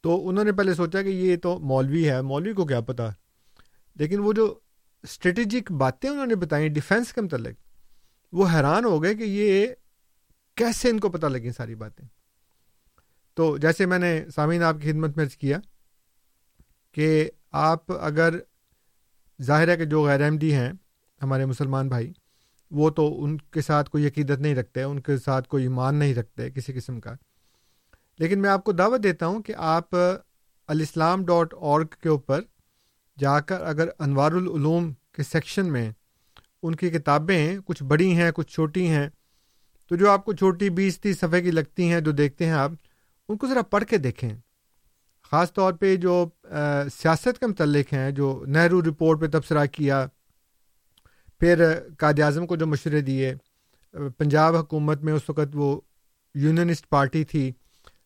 [0.00, 3.08] تو انہوں نے پہلے سوچا کہ یہ تو مولوی ہے مولوی کو کیا پتا۔
[3.94, 4.54] لیکن وہ جو
[5.02, 7.67] اسٹریٹجک باتیں انہوں نے بتائیں ڈیفینس کے متعلق
[8.32, 9.66] وہ حیران ہو گئے کہ یہ
[10.54, 12.08] کیسے ان کو پتہ لگیں ساری باتیں؟
[13.34, 15.58] تو جیسے میں نے سامعین آپ کی خدمت میں کیا
[16.92, 18.38] کہ آپ اگر
[19.42, 20.72] ظاہر ہے کہ جو غیر احمدی ہیں،
[21.22, 22.12] ہمارے مسلمان بھائی،
[22.70, 26.14] وہ تو ان کے ساتھ کوئی عقیدت نہیں رکھتے، ان کے ساتھ کوئی ایمان نہیں
[26.14, 27.14] رکھتے کسی قسم کا۔
[28.18, 29.94] لیکن میں آپ کو دعوت دیتا ہوں کہ آپ
[30.66, 32.40] الاسلام ڈاٹ اورگ کے اوپر
[33.18, 35.92] جا کر اگر انوار العلوم کے سیکشن میں
[36.62, 39.08] ان کی کتابیں کچھ بڑی ہیں، کچھ چھوٹی ہیں۔
[39.90, 42.70] تو جو آپ کو چھوٹی بیس تیس صفحے کی لگتی ہیں جو دیکھتے ہیں آپ،
[43.28, 44.30] ان کو ذرا پڑھ کے دیکھیں۔
[45.30, 46.24] خاص طور پہ جو
[46.92, 50.06] سیاست کے متعلق ہیں، جو نہرو رپورٹ پہ تبصرہ کیا،
[51.40, 51.64] پھر
[51.98, 53.34] قائد اعظم کو جو مشورے دیے،
[54.18, 55.80] پنجاب حکومت میں اس وقت وہ
[56.34, 57.50] یونینسٹ پارٹی تھی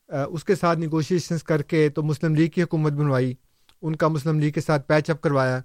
[0.09, 3.35] اس کے ساتھ نیگوشیشنس کر کے تو مسلم لیگ کی حکومت بنوائی،
[3.83, 5.61] ان کا مسلم لیگ کے ساتھ پیچ اپ کروایا۔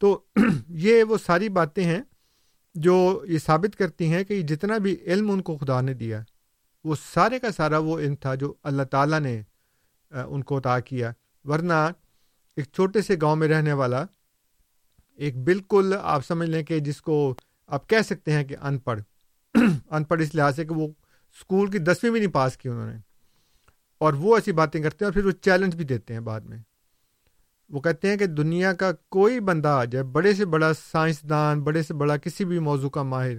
[0.00, 0.20] تو
[0.68, 2.00] یہ وہ ساری باتیں ہیں
[2.74, 6.22] جو یہ ثابت کرتی ہیں کہ جتنا بھی علم ان کو خدا نے دیا،
[6.84, 9.42] وہ سارے کا سارا وہ علم تھا جو اللہ تعالیٰ نے
[10.10, 11.12] ان کو عطا کیا۔
[11.44, 11.72] ورنہ
[12.56, 14.04] ایک چھوٹے سے گاؤں میں رہنے والا
[15.18, 17.34] ایک بالکل آپ سمجھ لیں کہ جس کو
[17.66, 19.00] آپ کہہ سکتے ہیں کہ ان پڑھ
[19.90, 22.90] ان پڑھ اس لحاظ سے کہ وہ اسکول کی دسویں بھی نہیں پاس کی انہوں
[22.92, 22.98] نے۔
[23.98, 26.58] اور وہ ایسی باتیں کرتے ہیں اور پھر وہ چیلنج بھی دیتے ہیں بعد میں۔
[27.68, 31.82] وہ کہتے ہیں کہ دنیا کا کوئی بندہ آ جائے، بڑے سے بڑا سائنسدان، بڑے
[31.82, 33.36] سے بڑا کسی بھی موضوع کا ماہر،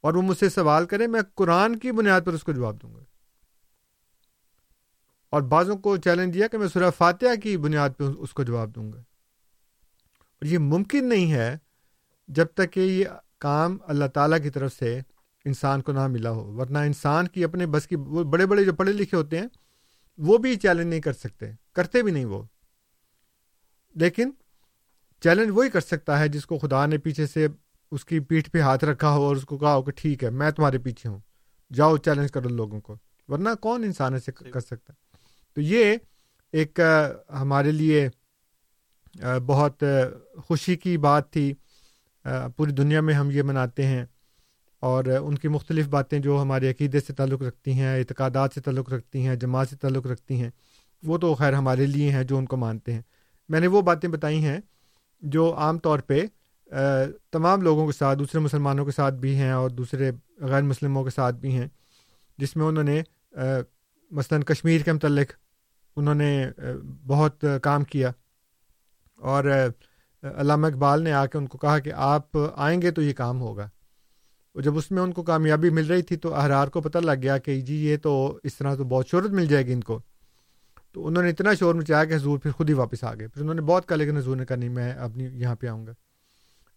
[0.00, 2.94] اور وہ مجھ سے سوال کرے، میں قرآن کی بنیاد پر اس کو جواب دوں
[2.94, 3.00] گا۔
[5.30, 8.74] اور بعضوں کو چیلنج دیا کہ میں سورہ فاتحہ کی بنیاد پہ اس کو جواب
[8.74, 11.56] دوں گا۔ اور یہ ممکن نہیں ہے
[12.28, 13.04] جب تک کہ یہ
[13.38, 15.00] کام اللہ تعالیٰ کی طرف سے
[15.44, 18.72] انسان کو نہ ملا ہو، ورنہ انسان کی اپنے بس کی، وہ بڑے بڑے جو
[18.72, 19.46] پڑھے لکھے ہوتے ہیں،
[20.18, 22.42] وہ بھی چیلنج نہیں کر سکتے، کرتے بھی نہیں وہ۔
[23.96, 24.30] لیکن
[25.22, 27.46] چیلنج وہی کر سکتا ہے جس کو خدا نے پیچھے سے
[27.92, 30.30] اس کی پیٹھ پہ ہاتھ رکھا ہو اور اس کو کہا ہو کہ ٹھیک ہے
[30.30, 31.18] میں تمہارے پیچھے ہوں۔
[31.70, 32.96] جاؤ چیلنج کرو لوگوں کو
[33.28, 34.92] ورنہ کون انسان ایسے کر سکتا
[35.54, 35.96] تو یہ
[36.54, 36.80] ایک
[37.40, 38.08] ہمارے لیے
[39.46, 39.84] بہت
[40.44, 41.52] خوشی کی بات تھی۔
[42.56, 44.04] پوری دنیا میں ہم یہ مناتے ہیں
[44.82, 48.92] اور ان کی مختلف باتیں جو ہمارے عقیدے سے تعلق رکھتی ہیں اعتقادات سے تعلق
[48.92, 50.50] رکھتی ہیں جماعت سے تعلق رکھتی ہیں
[51.02, 53.02] وہ تو خیر ہمارے لیے ہیں جو ان کو مانتے ہیں۔
[53.48, 54.58] میں نے وہ باتیں بتائی ہیں
[55.22, 56.22] جو عام طور پہ
[57.30, 61.10] تمام لوگوں کے ساتھ، دوسرے مسلمانوں کے ساتھ بھی ہیں اور دوسرے غیر مسلموں کے
[61.10, 61.66] ساتھ بھی ہیں،
[62.38, 63.02] جس میں انہوں نے
[64.10, 65.32] مثلاً کشمیر کے متعلق
[65.96, 66.46] انہوں نے
[67.06, 68.10] بہت کام کیا
[69.18, 69.44] اور
[70.22, 73.40] علامہ اقبال نے آ کے ان کو کہا کہ آپ آئیں گے تو یہ کام
[73.40, 73.64] ہوگا۔
[74.54, 77.22] اور جب اس میں ان کو کامیابی مل رہی تھی تو احرار کو پتہ لگ
[77.22, 80.00] گیا کہ جی یہ تو اس طرح تو بہت شہرت مل جائے گی ان کو۔
[80.96, 83.42] تو انہوں نے اتنا شور مچایا کہ حضور پھر خود ہی واپس آ گئے۔ پھر
[83.42, 85.92] انہوں نے بہت کہا لیکن حضور نے کہا، نہیں، میں اپنی یہاں پہ آؤں گا۔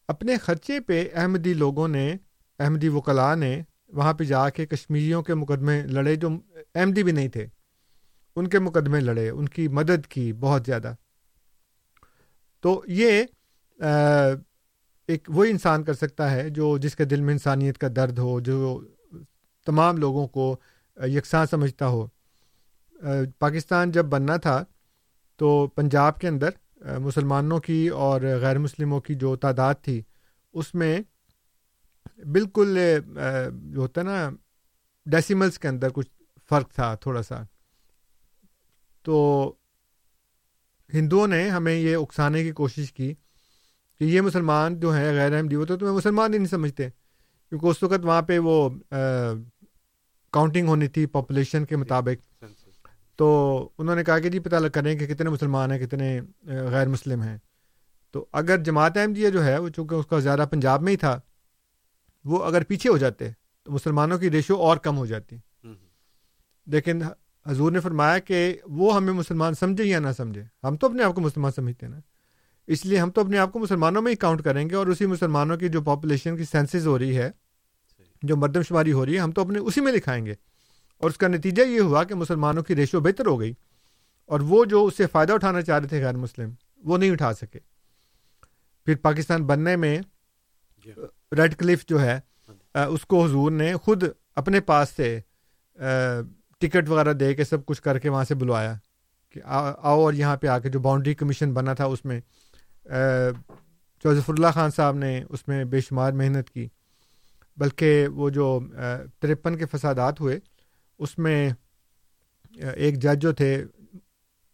[0.07, 2.15] اپنے خرچے پہ احمدی لوگوں نے،
[2.59, 6.29] احمدی وکلاء نے وہاں پہ جا کے کشمیریوں کے مقدمے لڑے جو
[6.75, 7.47] احمدی بھی نہیں تھے۔
[8.35, 10.93] ان کے مقدمے لڑے، ان کی مدد کی بہت زیادہ۔
[12.61, 13.23] تو یہ
[15.07, 18.39] ایک وہی انسان کر سکتا ہے جو جس کے دل میں انسانیت کا درد ہو،
[18.39, 18.83] جو
[19.65, 20.57] تمام لوگوں کو
[21.03, 22.07] یکساں سمجھتا ہو۔
[23.39, 24.63] پاکستان جب بننا تھا
[25.39, 26.49] تو پنجاب کے اندر
[26.99, 30.01] مسلمانوں کی اور غیر مسلموں کی جو تعداد تھی،
[30.53, 30.99] اس میں
[32.25, 34.29] بالکل جو ہوتا ہے نا
[35.05, 36.09] ڈیسیملس کے اندر کچھ
[36.49, 37.41] فرق تھا تھوڑا سا۔
[39.05, 39.17] تو
[40.93, 43.13] ہندوؤں نے ہمیں یہ اکسانے کی کوشش کی
[44.01, 46.89] کہ یہ مسلمان جو ہیں غیر احمدی ہوتے تو میں مسلمان ہی نہیں سمجھتے،
[47.51, 48.69] کیونکہ اس وقت وہاں پہ وہ
[50.33, 52.28] کاؤنٹنگ ہونی تھی پاپولیشن کے مطابق۔
[53.19, 57.21] تو انہوں نے کہا کہ جی پتہ کریں کہ کتنے مسلمان ہیں کتنے غیر مسلم
[57.21, 57.37] ہیں۔
[58.11, 61.19] تو اگر جماعت احمدیہ جو ہے وہ چونکہ اس کا زیادہ پنجاب میں ہی تھا
[62.25, 63.29] وہ اگر پیچھے ہو جاتے
[63.63, 65.35] تو مسلمانوں کی ریشو اور کم ہو جاتی۔
[66.65, 67.01] لیکن
[67.47, 71.15] حضور نے فرمایا کہ وہ ہمیں مسلمان سمجھے یا نہ سمجھے ہم تو اپنے آپ
[71.15, 71.99] کو مسلمان سمجھتے ہیں نا۔
[72.67, 75.05] اس لیے ہم تو اپنے آپ کو مسلمانوں میں ہی کاؤنٹ کریں گے اور اسی
[75.05, 77.31] مسلمانوں کی جو پاپولیشن کی سینسز ہو رہی ہے
[78.23, 80.35] جو مردم شماری ہو رہی ہے ہم تو اپنے اسی میں لکھائیں گے۔
[80.99, 83.53] اور اس کا نتیجہ یہ ہوا کہ مسلمانوں کی ریشو بہتر ہو گئی
[84.25, 86.51] اور وہ جو اس سے فائدہ اٹھانا چاہ رہے تھے غیر مسلم
[86.83, 87.59] وہ نہیں اٹھا سکے۔
[88.85, 89.99] پھر پاکستان بننے میں
[91.37, 92.19] ریڈ کلف جو ہے
[92.73, 94.03] اس کو حضور نے خود
[94.35, 95.19] اپنے پاس سے
[96.59, 98.73] ٹکٹ وغیرہ دے کے سب کچھ کر کے وہاں سے بلوایا
[99.29, 102.19] کہ آؤ اور یہاں پہ آ کے جو باؤنڈری کمیشن بنا تھا اس میں
[104.03, 106.67] چوظفر اللہ خان صاحب نے اس میں بے شمار محنت کی۔
[107.57, 108.59] بلکہ وہ جو
[109.19, 110.39] ترپن کے فسادات ہوئے
[110.99, 111.49] اس میں
[112.53, 113.51] ایک جج جو تھے،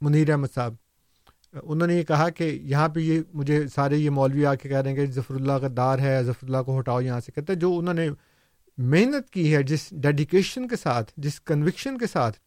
[0.02, 0.74] منیر احمد صاحب
[1.64, 4.78] انہوں نے یہ کہا کہ یہاں پہ یہ مجھے سارے یہ مولوی آ کے کہہ
[4.78, 7.54] رہے ہیں کہ ظفر اللہ کا دار ہے ظفر اللہ کو ہٹاؤ یہاں سے، کہتے
[7.54, 8.10] ہیں جو انہوں نے
[8.78, 12.38] محنت کی ہے، جس ڈیڈیکیشن کے ساتھ، جس کنوکشن کے ساتھ،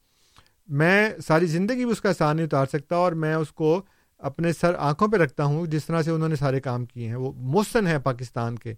[0.69, 3.81] میں ساری زندگی بھی اس کا احسان نہیں اتار سکتا اور میں اس کو
[4.23, 7.17] اپنے سر آنکھوں پہ رکھتا ہوں، جس طرح سے انہوں نے سارے کام کیے ہیں۔
[7.17, 8.75] وہ محسن ہے پاکستان کے،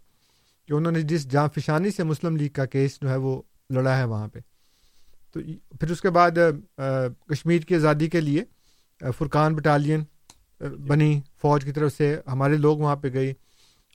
[0.68, 3.96] کہ انہوں نے جس جہاں فشانی سے مسلم لیگ کا کیس جو ہے وہ لڑا
[3.98, 4.38] ہے وہاں پہ۔
[5.34, 5.40] تو
[5.80, 6.38] پھر اس کے بعد
[7.28, 8.44] کشمیر کی آزادی کے لیے
[9.00, 10.04] فرقان بٹالین
[10.86, 13.32] بنی فوج کی طرف سے ہمارے لوگ وہاں پہ گئی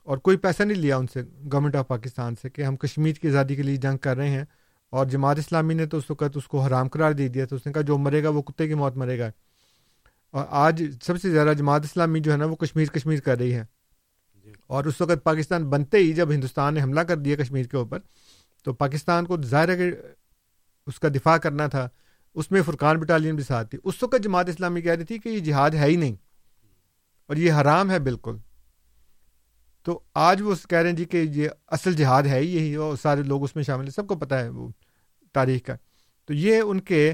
[0.08, 3.28] اور کوئی پیسہ نہیں لیا ان سے گورنمنٹ آف پاکستان سے کہ ہم کشمیر کی
[3.28, 4.44] آزادی کے لیے جنگ کر رہے ہیں
[4.94, 7.66] اور جماعت اسلامی نے تو اس وقت اس کو حرام قرار دے دیا تو اس
[7.66, 9.30] نے کہا جو مرے گا وہ کتے کی موت مرے گا
[10.34, 13.54] اور آج سب سے زیادہ جماعت اسلامی جو ہے نا وہ کشمیر کشمیر کر رہی
[13.54, 13.64] ہے
[14.46, 17.78] جی۔ اور اس وقت پاکستان بنتے ہی جب ہندوستان نے حملہ کر دیا کشمیر کے
[17.78, 18.00] اوپر
[18.66, 19.92] تو پاکستان کو ظاہر ہے کہ
[20.88, 21.88] اس کا دفاع کرنا تھا،
[22.36, 25.30] اس میں فرقان بٹالین بھی ساتھ تھی۔ اس وقت جماعت اسلامی کہہ رہی تھی کہ
[25.30, 26.16] یہ جہاد ہے ہی نہیں
[27.28, 28.38] اور یہ حرام ہے بالکل۔
[29.84, 32.96] تو آج وہ کہہ رہے ہیں جی کہ یہ اصل جہاد ہے ہی یہی اور
[33.02, 34.68] سارے لوگ اس میں شامل ہیں۔ سب کو پتہ ہے وہ
[35.34, 35.76] تاریخ کا۔
[36.26, 37.14] تو یہ ان کے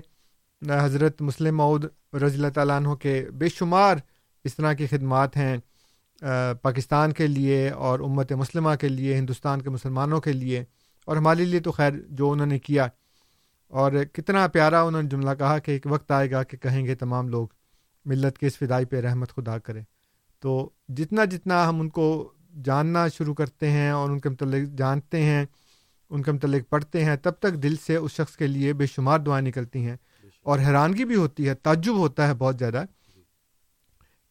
[0.69, 3.95] حضرت مسلم معود رضی اللہ تعالیٰ عنہ کے بے شمار
[4.43, 5.57] اس طرح کی خدمات ہیں
[6.61, 10.63] پاکستان کے لیے اور امت مسلمہ کے لیے، ہندوستان کے مسلمانوں کے لیے۔
[11.05, 12.87] اور ہمارے لیے تو خیر جو انہوں نے کیا
[13.71, 16.95] اور کتنا پیارا انہوں نے جملہ کہا کہ ایک وقت آئے گا کہ کہیں گے
[16.95, 17.47] تمام لوگ
[18.05, 19.81] ملت کے اس فدائی پہ رحمت خدا کرے۔
[20.39, 22.33] تو جتنا جتنا ہم ان کو
[22.65, 25.45] جاننا شروع کرتے ہیں اور ان کے متعلق جانتے ہیں،
[26.09, 29.19] ان کے متعلق پڑھتے ہیں، تب تک دل سے اس شخص کے لیے بے شمار
[29.19, 29.95] دعائیں نکلتی ہیں۔
[30.43, 32.83] اور حیرانگی بھی ہوتی ہے، تعجب ہوتا ہے بہت زیادہ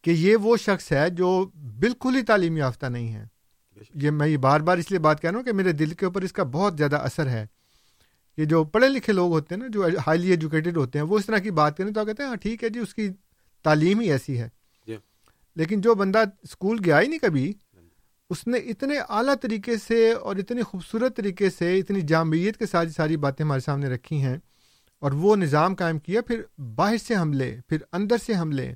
[0.01, 1.49] کہ یہ وہ شخص ہے جو
[1.79, 3.25] بالکل ہی تعلیم یافتہ نہیں ہے۔
[3.95, 6.05] یہ میں یہ بار بار اس لیے بات کہہ رہا ہوں کہ میرے دل کے
[6.05, 7.45] اوپر اس کا بہت زیادہ اثر ہے۔
[8.41, 11.25] کہ جو پڑھے لکھے لوگ ہوتے ہیں نا جو ہائیلی ایجوکیٹڈ ہوتے ہیں وہ اس
[11.25, 13.09] طرح کی بات کریں تو کہتے ہیں ہاں ٹھیک ہے جی اس کی
[13.65, 14.49] تعلیم ہی ایسی ہے۔
[15.55, 17.53] لیکن جو بندہ اسکول گیا ہی نہیں کبھی
[18.29, 22.89] اس نے اتنے اعلیٰ طریقے سے اور اتنی خوبصورت طریقے سے اتنی جامعیت کے ساتھ
[22.89, 24.37] ساری باتیں ہمارے سامنے رکھی ہیں
[24.99, 26.41] اور وہ نظام قائم کیا پھر
[26.75, 28.73] باہر سے حملے پھر اندر سے حملے۔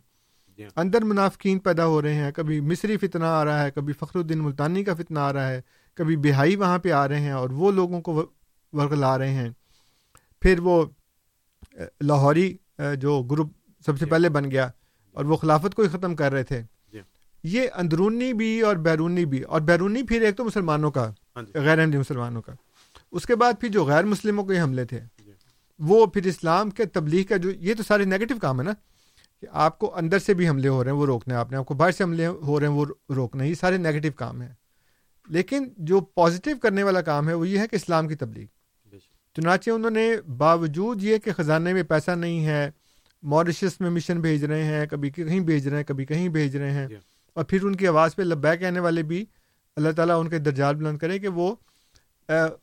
[0.75, 4.39] اندر منافقین پیدا ہو رہے ہیں کبھی مصری فتنہ آ رہا ہے کبھی فخر الدین
[4.43, 5.61] ملتانی کا فتنہ آ رہا ہے
[5.93, 8.25] کبھی بہائی وہاں پہ آ رہے ہیں اور وہ لوگوں کو
[8.75, 9.49] ورگ لا رہے ہیں۔
[10.41, 10.85] پھر وہ
[12.01, 12.57] لاہوری
[12.99, 13.51] جو گروپ
[13.85, 14.69] سب سے پہلے بن گیا
[15.11, 16.61] اور وہ خلافت کو ہی ختم کر رہے تھے۔
[16.91, 16.99] جی۔
[17.43, 21.59] یہ اندرونی بھی اور بیرونی بھی اور بیرونی پھر ایک تو مسلمانوں کا ہاں جی۔
[21.59, 22.53] غیر احمدی مسلمانوں کا۔
[23.11, 24.99] اس کے بعد پھر جو غیر مسلموں کے حملے تھے
[25.79, 28.73] وہ پھر اسلام کے تبلیغ کا جو یہ تو سارے نیگیٹو کام ہے نا
[29.41, 31.65] کہ آپ کو اندر سے بھی حملے ہو رہے ہیں وہ روکنے آپ نے آپ
[31.65, 34.53] کو باہر سے حملے ہو رہے ہیں وہ روکنا یہ سارے نیگیٹو کام ہیں۔
[35.27, 38.45] لیکن جو پازیٹیو کرنے والا کام ہے وہ یہ ہے کہ اسلام کی تبلیغ۔
[39.35, 42.71] چنانچہ انہوں نے باوجود یہ کہ خزانے میں پیسہ نہیں ہے
[43.23, 46.71] موریشس میں مشن بھیج رہے ہیں کبھی کہیں بھیج رہے ہیں کبھی کہیں بھیج رہے
[46.71, 46.87] ہیں
[47.33, 49.25] اور پھر ان کی آواز پہ لبیک کہنے والے بھی
[49.75, 51.55] اللہ تعالیٰ ان کے درجات بلند کرے کہ وہ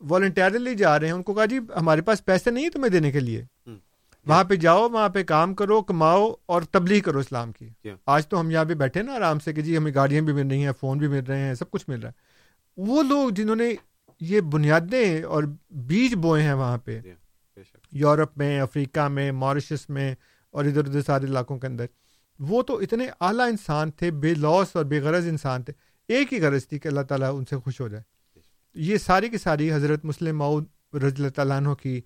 [0.09, 3.19] والنٹیرلی جا رہے ہیں۔ ان کو کہا جی ہمارے پاس پیسے نہیں تمہیں دینے کے
[3.19, 3.43] لیے۔
[4.25, 8.39] وہاں پہ جاؤ وہاں پہ کام کرو کماؤ اور تبلیغ کرو اسلام کی۔ آج تو
[8.39, 10.71] ہم یہاں پہ بیٹھے نا آرام سے کہ جی ہمیں گاڑیاں بھی مل رہی ہیں
[10.79, 12.13] فون بھی مل رہے ہیں سب کچھ مل رہا ہے۔
[12.77, 13.73] وہ لوگ جنہوں نے
[14.23, 16.99] یہ بنیادیں اور بیج بوئے ہیں وہاں پہ۔
[17.91, 20.15] یورپ میں افریقہ میں موریشس میں
[20.53, 21.85] اور ادھر ادھر سارے علاقوں کے اندر۔
[22.39, 25.73] وہ تو اتنے اعلیٰ انسان تھے بے لوس اور بے غرض انسان تھے۔
[26.09, 28.03] ایک ہی غرض تھی کہ اللہ تعالیٰ ان سے خوش ہو جائے۔
[28.75, 32.01] یہ ساری کی ساری حضرت مسلم معود رضی اللہ تعالیٰ عنہ کی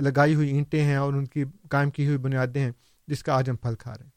[0.00, 2.72] لگائی ہوئی اینٹیں ہیں اور ان کی قائم کی ہوئی بنیادیں ہیں
[3.08, 4.10] جس کا آج ہم پھل کھا رہے ہیں۔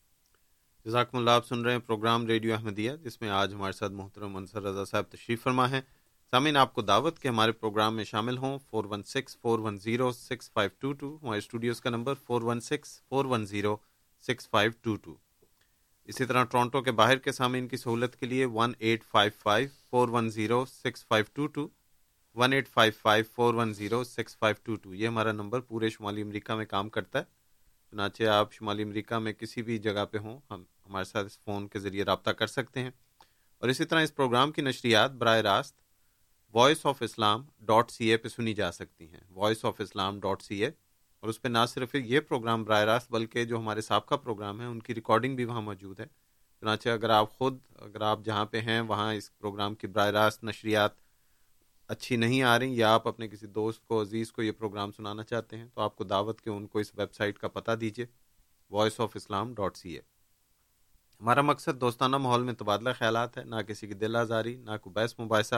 [0.85, 4.33] جزاکم اللہ آپ سن رہے ہیں پروگرام ریڈیو احمدیہ جس میں آج ہمارے ساتھ محترم
[4.33, 5.81] منصر رضا صاحب تشریف فرما ہے
[6.33, 9.77] سامعین، آپ کو دعوت کے ہمارے پروگرام میں شامل ہوں۔ Four one six four one
[9.77, 13.77] zero six five two two ہمارے اسٹوڈیوز کا number four one six four one zero
[14.27, 15.15] six five two two
[16.05, 19.69] اسی طرح ٹورانٹو کے باہر کے سامعین کی سہولت کے لیے one eight five five
[19.89, 21.67] four one zero six five two two
[22.35, 25.89] one eight five five four one zero six five two two یہ ہمارا نمبر پورے
[25.89, 27.23] شمالی امریکہ میں کام کرتا ہے۔
[27.91, 31.67] چنانچہ آپ شمالی امریکہ میں کسی بھی جگہ پہ ہوں، ہم ہمارے ساتھ اس فون
[31.67, 32.91] کے ذریعے رابطہ کر سکتے ہیں۔
[33.57, 35.80] اور اسی طرح اس پروگرام کی نشریات براہ راست
[36.53, 40.41] voice of Islam dot C A پہ سنی جا سکتی ہیں۔ Voice of Islam dot
[40.41, 40.71] C A
[41.19, 44.67] اور اس پہ نہ صرف یہ پروگرام براہ راست بلکہ جو ہمارے سابقہ پروگرام ہیں،
[44.67, 46.05] ان کی ریکارڈنگ بھی وہاں موجود ہے۔
[46.59, 50.43] چنانچہ اگر آپ خود، اگر آپ جہاں پہ ہیں، وہاں اس پروگرام کی براہ راست
[50.43, 50.91] نشریات
[51.87, 55.23] اچھی نہیں آ رہی یا آپ اپنے کسی دوست کو، عزیز کو یہ پروگرام سنانا
[55.23, 58.05] چاہتے ہیں، تو آپ کو دعوت کے ان کو اس ویب سائٹ کا پتہ دیجیے
[58.69, 60.01] voice of Islam dot C A
[61.21, 64.93] ہمارا مقصد دوستانہ ماحول میں تبادلہ خیالات ہے، نہ کسی کی دل آزاری، نہ کوئی
[64.93, 65.55] بحث مباحثہ۔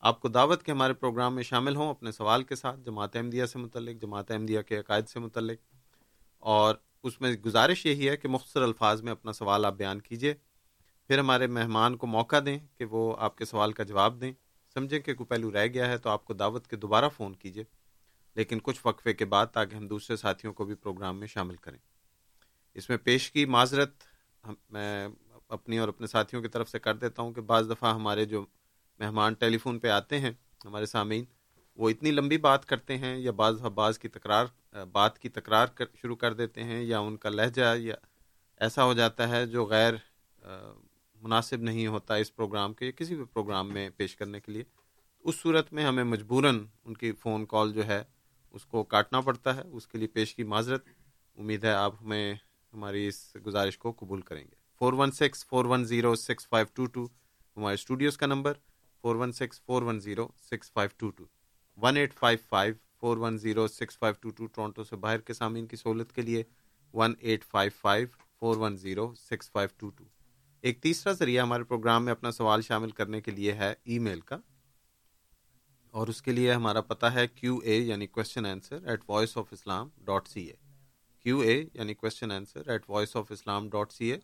[0.00, 3.46] آپ کو دعوت کے ہمارے پروگرام میں شامل ہوں اپنے سوال کے ساتھ، جماعت احمدیہ
[3.46, 5.58] سے متعلق، جماعت احمدیہ کے عقائد سے متعلق۔
[6.38, 10.34] اور اس میں گزارش یہی ہے کہ مختصر الفاظ میں اپنا سوال آپ بیان کیجیے
[11.06, 14.32] پھر ہمارے مہمان کو موقع دیں کہ وہ آپ کے سوال کا جواب دیں۔
[14.74, 17.64] سمجھیں کہ کوئی پہلو رہ گیا ہے تو آپ کو دعوت کے دوبارہ فون کیجیے
[18.34, 21.78] لیکن کچھ وقفے کے بعد تاکہ ہم دوسرے ساتھیوں کو بھی پروگرام میں شامل کریں۔
[22.74, 23.92] اس میں پیش کی معذرت
[24.70, 25.08] میں
[25.48, 28.44] اپنی اور اپنے ساتھیوں کی طرف سے کر دیتا ہوں کہ بعض دفعہ ہمارے جو
[29.00, 30.30] مہمان ٹیلی فون پہ آتے ہیں،
[30.64, 31.24] ہمارے سامعین،
[31.78, 34.46] وہ اتنی لمبی بات کرتے ہیں یا بعض بعض کی تکرار،
[34.92, 37.94] بات کی تکرار کر، شروع کر دیتے ہیں یا ان کا لہجہ یا
[38.60, 39.94] ایسا ہو جاتا ہے جو غیر
[41.22, 44.64] مناسب نہیں ہوتا اس پروگرام کے کسی بھی پروگرام میں پیش کرنے کے لیے۔
[45.24, 48.02] اس صورت میں ہمیں مجبوراً ان کی فون کال جو ہے،
[48.54, 50.84] اس کو کاٹنا پڑتا ہے، اس کے لیے پیش کی معذرت۔
[51.38, 52.34] امید ہے آپ ہمیں،
[52.72, 56.66] ہماری اس گزارش کو قبول کریں گے۔ Four one six, four one zero, six five
[56.74, 57.04] two two,
[57.56, 58.52] ہمارے اسٹوڈیوز کا number.
[59.06, 61.24] Four one six four one zero six five two two
[61.78, 65.32] one eight five five four one zero six five two two Toronto سے باہر کے
[65.32, 66.42] سامعین کی سہولت کے لیے
[66.94, 70.04] one eight five five four one zero six five two two
[70.60, 74.20] ایک تیسرا ذریعہ ہمارے پروگرام میں اپنا سوال شامل کرنے کے لیے ہے ای میل
[74.20, 74.38] کا،
[75.90, 79.46] اور اس کے لیے ہمارا پتہ ہے کیو اے یعنی question answer at voice of
[79.52, 80.56] Islam dot C A
[81.20, 84.18] Q A یعنی question answer at voice of Islam dot C A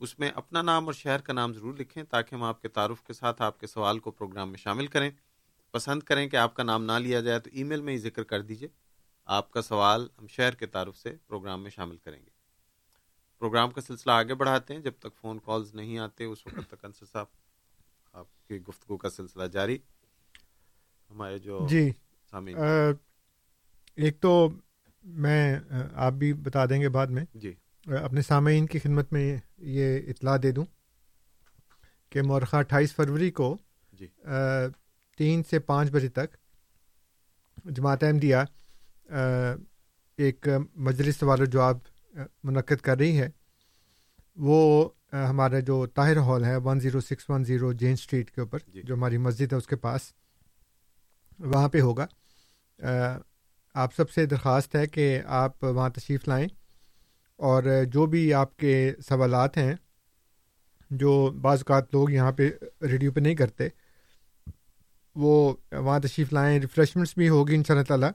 [0.00, 3.02] اس میں اپنا نام اور شہر کا نام ضرور لکھیں تاکہ ہم آپ کے تعارف
[3.02, 5.10] کے ساتھ آپ کے سوال کو پروگرام میں شامل کریں۔
[5.70, 8.22] پسند کریں کہ آپ کا نام نہ لیا جائے تو ای میل میں ہی ذکر
[8.22, 8.68] کر دیجیے
[9.24, 12.30] آپ کا سوال ہم شہر کے تعارف سے پروگرام میں شامل کریں گے۔
[13.38, 16.84] پروگرام کا سلسلہ آگے بڑھاتے ہیں۔ جب تک فون کالز نہیں آتے اس وقت تک
[16.84, 17.26] انصر صاحب
[18.12, 19.78] آپ کی گفتگو کا سلسلہ جاری۔
[21.10, 21.90] ہمارے جو جی
[23.96, 24.48] ایک تو
[25.04, 25.58] میں
[25.94, 27.54] آپ بھی بتا دیں گے بعد میں۔ جی۔
[27.98, 30.64] اپنے سامعین کی خدمت میں یہ اطلاع دے دوں
[32.10, 33.58] کہ مورخہ اٹھائیس فروری کو
[33.92, 34.06] جی۔
[35.18, 36.36] تین سے پانچ بجے تک
[37.64, 38.36] جماعت احمدیہ
[40.16, 41.78] ایک مجلس سوال و جواب
[42.44, 43.28] منعقد کر رہی ہے۔
[44.36, 48.58] وہ ہمارا جو طاہر ہال ہے one zero six one zero Jane street کے اوپر
[48.66, 50.00] جی۔ جو ہماری مسجد ہے اس کے پاس
[51.38, 52.06] وہاں پہ ہوگا۔
[53.74, 56.48] آپ سب سے درخواست ہے کہ آپ وہاں تشریف لائیں۔
[57.40, 59.74] اور جو بھی آپ کے سوالات ہیں،
[60.90, 62.50] جو بعض اوقات لوگ یہاں پہ
[62.82, 63.68] ریڈیو پہ نہیں کرتے،
[65.16, 68.10] وہ وہاں تشریف لائیں ریفریشمنٹس بھی ہوگی ان شاء اللہ تعالیٰ۔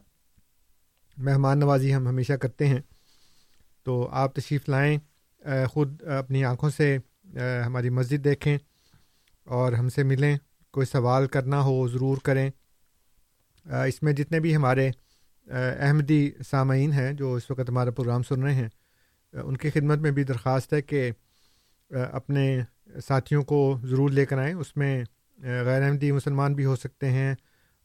[1.18, 2.80] مہمان نوازی ہم ہمیشہ کرتے ہیں۔
[3.84, 4.98] تو آپ تشریف لائیں،
[5.68, 6.98] خود اپنی آنکھوں سے
[7.66, 8.58] ہماری مسجد دیکھیں
[9.44, 10.38] اور ہم سے ملیں۔
[10.72, 12.50] کوئی سوال کرنا ہو، ضرور کریں۔
[13.66, 14.92] اس میں جتنے بھی ہمارے
[15.80, 18.70] احمدی سامعین ہیں جو اس وقت ہمارا پروگرام سن رہے ہیں
[19.44, 21.10] ان کی خدمت میں بھی درخواست ہے کہ
[21.92, 22.60] اپنے
[23.08, 25.04] ساتھیوں کو ضرور لے کر آئیں۔ اس میں
[25.38, 27.34] غیر احمدی مسلمان بھی ہو سکتے ہیں،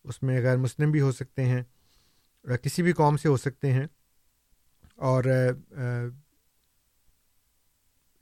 [0.05, 1.63] اس میں غیر مسلم بھی ہو سکتے ہیں
[2.63, 3.87] کسی بھی قوم سے ہو سکتے ہیں،
[4.97, 5.25] اور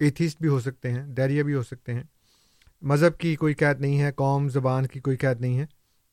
[0.01, 2.03] ایتھیسٹ بھی ہو سکتے ہیں دیریا بھی ہو سکتے ہیں۔
[2.83, 5.67] مذہب کی کوئی قید نہیں ہے، قوم، زبان کی کوئی قید نہیں ہے۔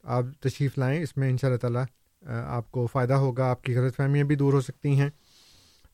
[0.03, 1.83] آپ تشریف لائیں، اس میں ان شاء اللہ تعالیٰ
[2.23, 5.09] آپ کو فائدہ ہوگا، آپ کی غلط فہمیاں بھی دور ہو سکتی ہیں۔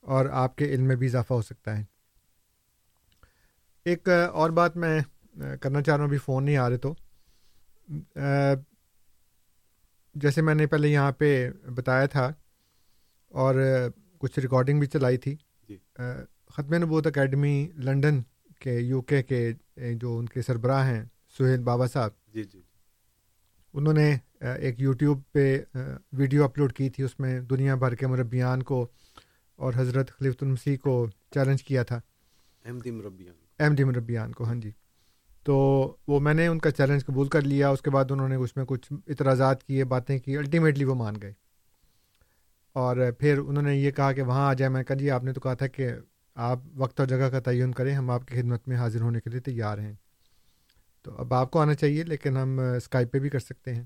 [0.02, 1.84] اور آپ کے علم میں بھی اضافہ ہو سکتا ہے۔
[3.84, 5.00] ایک اور بات میں
[5.60, 6.94] کرنا چاہ رہا ہوں ابھی فون نہیں آ رہے تو۔
[10.14, 12.32] جیسے میں نے پہلے یہاں پہ بتایا تھا
[13.28, 13.54] اور
[14.18, 15.36] کچھ ریکارڈنگ بھی چلائی تھی۔
[15.68, 15.76] جی۔
[16.50, 18.20] ختم نبوت اکیڈمی لنڈن
[18.60, 19.52] کے یو کے کے
[19.94, 21.04] جو ان کے سربراہ ہیں
[21.38, 22.62] سہیل بابا صاحب۔ جی جی۔
[23.74, 25.58] انہوں نے ایک یوٹیوب پہ
[26.12, 28.86] ویڈیو اپلوڈ کی تھی اس میں دنیا بھر کے مربیان کو
[29.62, 32.00] اور حضرت خلیفۃ المسیح کو چیلنج کیا تھا۔
[32.64, 34.70] احمدی مربیان۔ احمدی مربیان کو ہاں جی۔
[35.42, 35.54] تو
[36.08, 38.56] وہ میں نے ان کا چیلنج قبول کر لیا اس کے بعد انہوں نے اس
[38.56, 41.32] میں کچھ اعتراضات کیے باتیں کی الٹیمیٹلی وہ مان گئے۔
[42.72, 45.32] اور پھر انہوں نے یہ کہا کہ وہاں آ جائے۔ میں کہا جی آپ نے
[45.32, 45.88] تو کہا تھا کہ
[46.34, 49.30] آپ وقت اور جگہ کا تعین کریں ہم آپ کی خدمت میں حاضر ہونے کے
[49.30, 49.94] لیے تیار ہیں۔
[51.02, 53.84] تو اب آپ کو آنا چاہیے لیکن ہم اسکائپ پہ بھی کر سکتے ہیں۔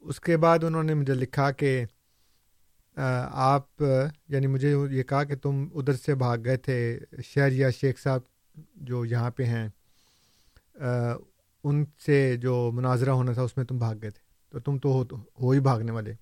[0.00, 1.84] اس کے بعد انہوں نے مجھے لکھا کہ
[3.30, 3.82] آپ
[4.28, 8.20] یعنی مجھے یہ کہا کہ تم ادھر سے بھاگ گئے تھے شہریہ شیخ صاحب
[8.74, 9.68] جو یہاں پہ ہیں
[11.64, 14.88] ان سے جو مناظرہ ہونا تھا، اس میں تم بھاگ گئے تھے۔ تو تم تو
[14.88, 16.12] ہو ہو ہی بھاگنے والے۔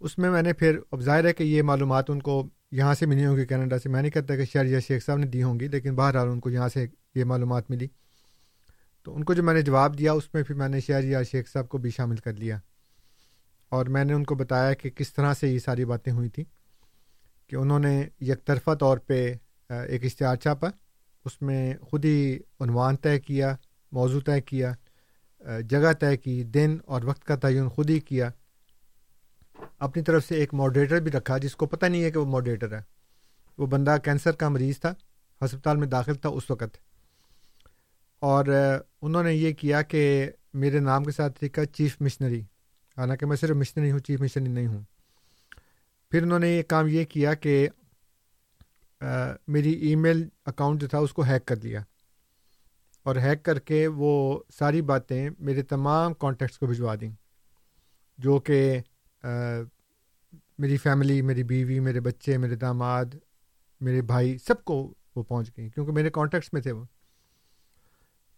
[0.00, 3.06] اس میں میں نے پھر، اب ظاہر ہے کہ یہ معلومات ان کو یہاں سے
[3.06, 5.60] ملی ہوں گی کینیڈا سے۔ میں نہیں کہتا کہ شہریہ شیخ صاحب نے دی ہوں
[5.60, 7.86] گی، لیکن بہرحال ان کو یہاں سے یہ معلومات ملی۔
[9.02, 11.48] تو ان کو جو میں نے جواب دیا، اس میں پھر میں نے شہریہ شیخ
[11.48, 12.58] صاحب کو بھی شامل کر لیا۔
[13.68, 16.44] اور میں نے ان کو بتایا کہ کس طرح سے یہ ساری باتیں ہوئی تھیں
[17.50, 19.34] کہ انہوں نے یک طرفہ طور پہ
[19.68, 20.68] ایک اشتہار چھاپا،
[21.24, 23.56] اس میں خود ہی عنوان طے کیا،
[23.92, 24.72] موضوع طے کیا
[25.60, 28.30] جگہ طے کی، دن اور وقت کا تعین خود ہی کیا۔
[29.78, 32.72] اپنی طرف سے ایک ماڈریٹر بھی رکھا، جس کو پتہ نہیں ہے کہ وہ ماڈریٹر
[32.76, 32.82] ہے۔
[33.58, 34.94] وہ بندہ کینسر کا مریض تھا،
[35.44, 36.76] ہسپتال میں داخل تھا اس وقت۔
[38.18, 38.44] اور
[39.02, 42.42] انہوں نے یہ کیا کہ میرے نام کے ساتھ لکھا چیف مشنری
[42.98, 44.82] حالانکہ میں صرف مشنری ہوں، چیف مشنری نہیں ہوں۔
[46.10, 47.68] پھر انہوں نے یہ کام یہ کیا کہ
[49.48, 51.80] میری ای میل اکاؤنٹ جو تھا اس کو ہیک کر لیا۔
[53.02, 57.10] اور ہیک کر کے وہ ساری باتیں میرے تمام کانٹیکٹس کو بھجوا دیں۔
[58.18, 58.80] جو کہ
[60.58, 63.04] میری فیملی میری بیوی، میرے بچے، میرے داماد،
[63.80, 66.84] میرے بھائی سب کو وہ پہنچ گئیں کیونکہ میرے کانٹیکٹس میں تھے وہ۔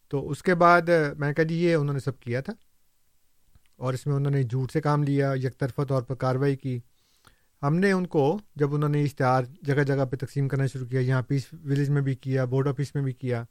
[0.09, 0.83] تو اس کے بعد
[1.19, 2.53] میں نے کہا جی یہ انہوں نے سب کیا تھا۔
[3.81, 6.79] اور اس میں انہوں نے جھوٹ سے کام لیا یک طرفہ طور پر کارروائی کی۔
[7.63, 11.01] ہم نے ان کو جب انہوں نے اشتہار جگہ جگہ پہ تقسیم کرنا شروع کیا،
[11.01, 13.45] یہاں پیس ولیج میں بھی کیا، بورڈ آفس میں بھی کیا۔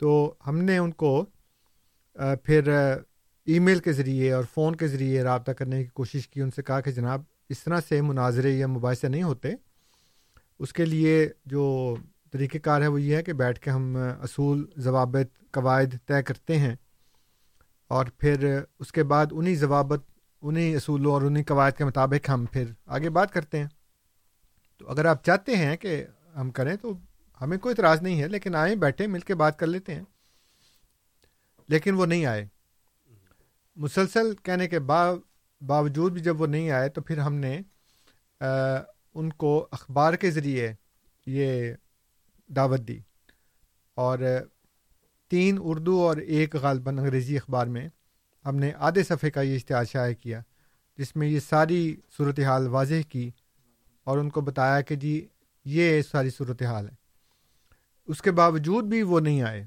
[0.00, 1.24] تو ہم نے ان کو
[2.44, 2.68] پھر
[3.46, 6.62] ای میل کے ذریعے اور فون کے ذریعے رابطہ کرنے کی کوشش کی۔ ان سے
[6.62, 9.48] کہا کہ جناب، اس طرح سے مناظرے یا مباحثے نہیں ہوتے۔
[10.58, 11.96] اس کے لیے جو
[12.32, 16.58] طریقہ کار ہے وہ یہ ہے کہ بیٹھ کے ہم اصول، ضوابط، قواعد طے کرتے
[16.58, 16.74] ہیں۔
[17.92, 20.10] اور پھر اس کے بعد انہیں ضوابط
[20.42, 23.66] انہیں اصولوں اور انہیں قواعد کے مطابق ہم پھر آگے بات کرتے ہیں۔
[24.78, 26.92] تو اگر آپ چاہتے ہیں کہ ہم کریں تو
[27.40, 30.02] ہمیں کوئی اعتراض نہیں ہے، لیکن آئیں بیٹھے مل کے بات کر لیتے ہیں۔
[31.68, 32.48] لیکن وہ نہیں آئے۔
[33.76, 37.60] مسلسل کہنے کے باوجود بھی جب وہ نہیں آئے تو پھر ہم نے
[39.14, 40.72] ان کو اخبار کے ذریعے
[41.26, 41.74] یہ
[42.48, 43.00] دعوت دی۔
[43.94, 44.18] اور
[45.32, 47.88] تین اردو اور ایک غالباً انگریزی اخبار میں
[48.46, 50.40] ہم نے آدھے صفحے کا یہ اشتہار شائع کیا،
[50.98, 53.30] جس میں یہ ساری صورت حال واضح کی
[54.04, 55.26] اور ان کو بتایا کہ جی
[55.64, 56.94] یہ ساری صورت حال ہے۔
[58.06, 59.64] اس کے باوجود بھی وہ نہیں آئے۔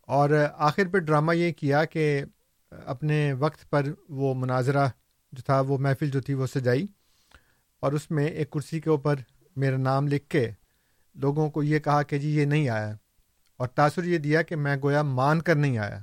[0.00, 2.24] اور آخر پہ ڈرامہ یہ کیا کہ
[2.70, 4.88] اپنے وقت پر وہ مناظرہ
[5.32, 6.86] جو تھا، وہ محفل جو تھی، وہ سجائی
[7.80, 9.14] اور اس میں ایک کرسی کے اوپر
[9.56, 10.50] میرا نام لکھ کے
[11.14, 12.94] لوگوں کو یہ کہا کہ جی یہ نہیں آیا۔
[13.56, 15.98] اور تاثر یہ دیا کہ میں گویا مان کر نہیں آیا۔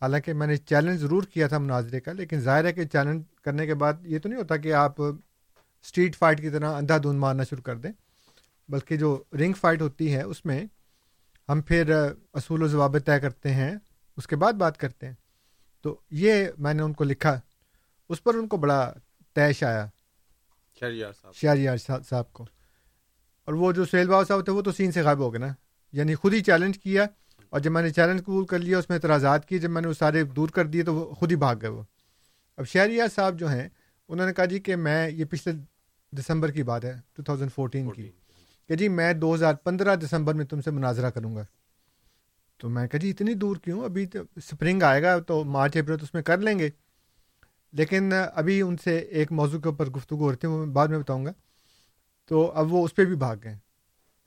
[0.00, 3.66] حالانکہ میں نے چیلنج ضرور کیا تھا مناظرے کا لیکن ظاہر ہے کہ چیلنج کرنے
[3.66, 5.00] کے بعد یہ تو نہیں ہوتا کہ آپ
[5.82, 7.92] اسٹریٹ فائٹ کی طرح اندھا دھند مارنا شروع کر دیں
[8.68, 10.64] بلکہ جو رنگ فائٹ ہوتی ہے اس میں
[11.48, 11.94] ہم پھر
[12.34, 13.76] اصول و ضوابط طے کرتے ہیں
[14.16, 15.14] اس کے بعد بات کرتے ہیں۔
[15.82, 17.40] تو یہ میں نے ان کو لکھا
[18.08, 18.92] اس پر ان کو بڑا
[19.34, 19.86] تیش آیا۔
[21.34, 22.44] شہریار صاحب۔ صاحب کو۔
[23.44, 25.52] اور وہ جو سہیل بابا صاحب تھے وہ تو سین سے غائب ہو گئے نا۔
[25.96, 27.06] یعنی خود ہی چیلنج کیا
[27.50, 29.88] اور جب میں نے چیلنج قبول کر لیا، اس میں اعتراضات کیے جب میں نے
[29.88, 31.82] وہ سارے دور کر دیے تو وہ خود ہی بھاگ گئے وہ۔
[32.56, 33.68] اب شہریہ صاحب جو ہیں،
[34.08, 35.54] انہوں نے کہا جی کہ میں، یہ پچھلے
[36.16, 38.10] دسمبر کی بات ہے ٹو تھاؤزینڈ فورٹین کی۔
[38.68, 41.44] کہ جی میں دو ہزار پندرہ دسمبر میں تم سے مناظرہ کروں گا۔
[42.56, 45.98] تو میں کہا جی اتنی دور کیوں؟ ابھی تو سپرنگ آئے گا، تو مارچ، اپریل
[45.98, 46.70] تو اس میں کر لیں گے۔
[47.72, 50.88] لیکن ابھی ان سے ایک موضوع کے اوپر گفتگو ہو رہی تھی، وہ میں بعد
[50.88, 51.32] میں بتاؤں گا۔
[52.26, 53.56] تو اب وہ اس پہ بھی بھاگ گئے۔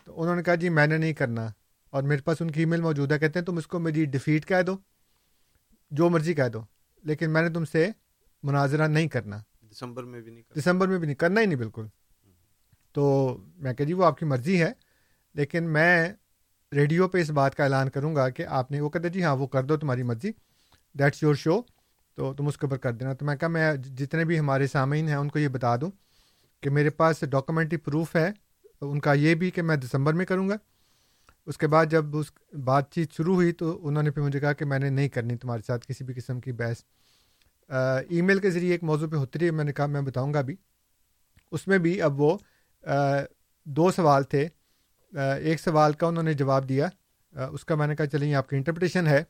[0.06, 1.48] تو انہوں نے کہا جی میں نے نہیں کرنا۔
[1.90, 4.06] اور میرے پاس ان کی ای میل موجود ہے کہتے ہیں تم اس کو میری
[4.06, 4.78] ڈیفیٹ کہہ دو
[5.92, 6.62] جو مرضی کہہ دو
[7.04, 7.90] لیکن میں نے تم سے
[8.44, 9.38] مناظرہ نہیں کرنا۔
[9.72, 11.86] دسمبر میں بھی نہیں دسمبر میں بھی نہیں کرنا ہی نہیں بالکل۔
[12.92, 14.72] تو میں کہ جی وہ آپ کی مرضی ہے
[15.36, 16.14] لیکن میں
[16.72, 19.36] ریڈیو پہ اس بات کا اعلان کروں گا کہ آپ نے وہ کہتے جی ہاں
[19.36, 20.32] وہ کر دو تمہاری مرضی
[20.94, 21.62] دیٹس یور شو
[22.16, 25.08] تو تم اس کے اوپر کر دینا۔ تو میں کہا میں جتنے بھی ہمارے سامعین
[25.08, 25.92] ہیں ان کو یہ بتا دوں
[26.62, 28.32] کہ میرے پاس ڈاکومنٹری پروف ہے
[28.82, 30.56] ان کا یہ بھی کہ میں دسمبر میں کروں گا۔
[31.50, 32.32] اس کے بعد جب اس
[32.64, 35.36] بات چیت شروع ہوئی تو انہوں نے پھر مجھے کہا کہ میں نے نہیں کرنی
[35.38, 36.84] تمہارے ساتھ کسی بھی قسم کی بحث۔
[38.10, 40.42] ای میل کے ذریعے ایک موضوع پہ ہوتی رہی میں نے کہا میں بتاؤں گا
[40.42, 40.56] بھی
[41.52, 42.38] اس میں بھی اب وہ
[43.66, 44.48] دو سوال تھے۔
[45.44, 46.88] ایک سوال کا انہوں نے جواب دیا۔
[47.32, 49.24] اس کا میں نے کہا چلیں یہ آپ کی انٹرپریٹیشن ہے۔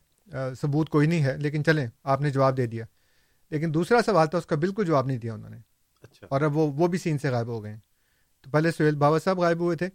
[0.60, 2.84] ثبوت کوئی نہیں ہے لیکن چلیں آپ نے جواب دے دیا۔
[3.50, 5.58] لیکن دوسرا سوال تھا اس کا بالکل جواب نہیں دیا انہوں نے۔
[6.02, 7.76] اچھا۔ اور اب وہ وہ بھی سین سے غائب ہو گئے۔
[8.40, 9.88] تو پہلے سہیل بابا صاحب غائب ہوئے تھے۔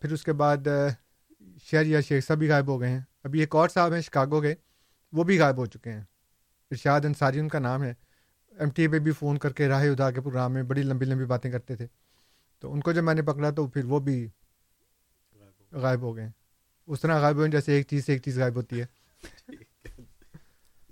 [0.00, 0.56] پھر اس کے بعد
[1.62, 4.40] شہر یا شیخ صاحب بھی غائب ہو گئے ہیں۔ ابھی ایک اور صاحب ہیں شکاگو
[4.40, 4.54] کے،
[5.12, 6.04] وہ بھی غائب ہو چکے ہیں۔
[6.70, 7.94] ارشاد انصاری ان کا نام ہے۔
[8.58, 11.06] ایم ٹی اے پہ بھی فون کر کے راہ ادا کے پروگرام میں بڑی لمبی
[11.06, 11.86] لمبی باتیں کرتے تھے۔
[12.60, 14.28] تو ان کو جب میں نے پکڑا تو پھر وہ بھی
[15.72, 16.30] غائب ہو گئے ہیں۔
[16.86, 18.86] اس طرح غائب ہوئے جیسے ایک چیز سے ایک چیز غائب ہوتی ہے۔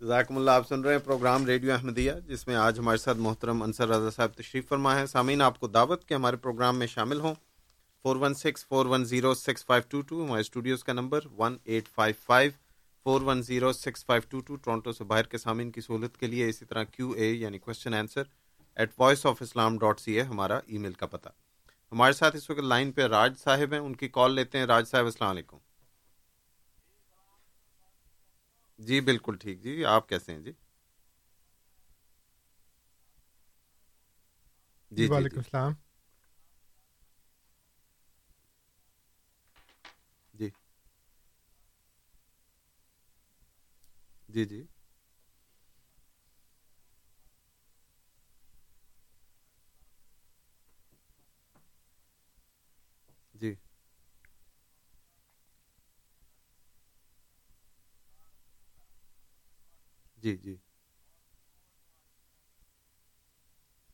[0.06, 3.62] ذاکم اللہ، آپ سن رہے ہیں پروگرام ریڈیو احمدیہ، جس میں آج ہمارے ساتھ محترم
[3.62, 7.20] انصر رضا صاحب تشریف فرما ہے۔ سامعین، آپ کو دعوت کے ہمارے پروگرام میں شامل
[7.20, 7.34] ہوں۔
[8.02, 11.56] Four one six, four one zero six five two two, ہمارے اسٹوڈیوز کا number one
[11.64, 12.50] eight five five,
[13.02, 16.26] four one zero six five two two, Toronto سے باہر کے سامعین کی سہولت کے
[16.26, 18.22] لیے اسی طرح کیو اے یعنی question answer
[18.76, 21.28] at voice of Islam dot C A ہمارا ای میل کا پتہ۔
[21.92, 24.88] ہمارے ساتھ اس وقت لائن پہ راج صاحب ہیں، ان کی کال لیتے ہیں۔ راج
[24.88, 25.56] صاحب، السلام علیکم۔
[28.78, 30.52] جی بالکل ٹھیک۔ جی آپ کیسے ہیں؟ جی
[34.90, 35.87] جی۔, جی،, جی۔ وعلیکم السلام۔
[44.28, 44.60] جی جی۔
[53.34, 53.54] جی۔
[60.18, 60.58] جی جی۔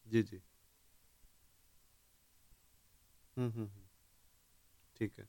[0.06, 0.38] جی جی۔
[3.36, 3.66] ہوں ہوں
[4.96, 5.24] ٹھیک ہے۔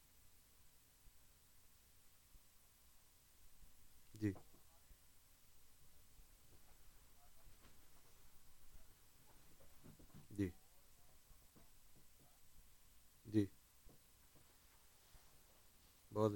[16.15, 16.33] بہت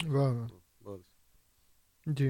[0.82, 1.02] بہت
[2.08, 2.30] جی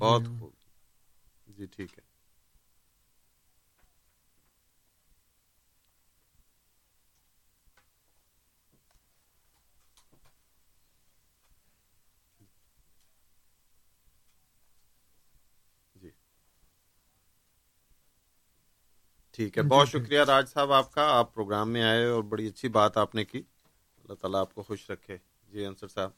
[0.00, 0.52] بہت۔ خوب
[1.48, 2.04] جی ٹھیک ہے
[15.94, 16.10] جی
[19.38, 22.22] ٹھیک ہے۔ جی، بہت جی۔ شکریہ راج صاحب آپ کا۔ آپ پروگرام میں آئے اور
[22.22, 23.38] بڑی اچھی بات آپ نے کی۔
[23.98, 25.16] اللہ تعالیٰ آپ کو خوش رکھے۔
[25.48, 26.10] جی انصر صاحب۔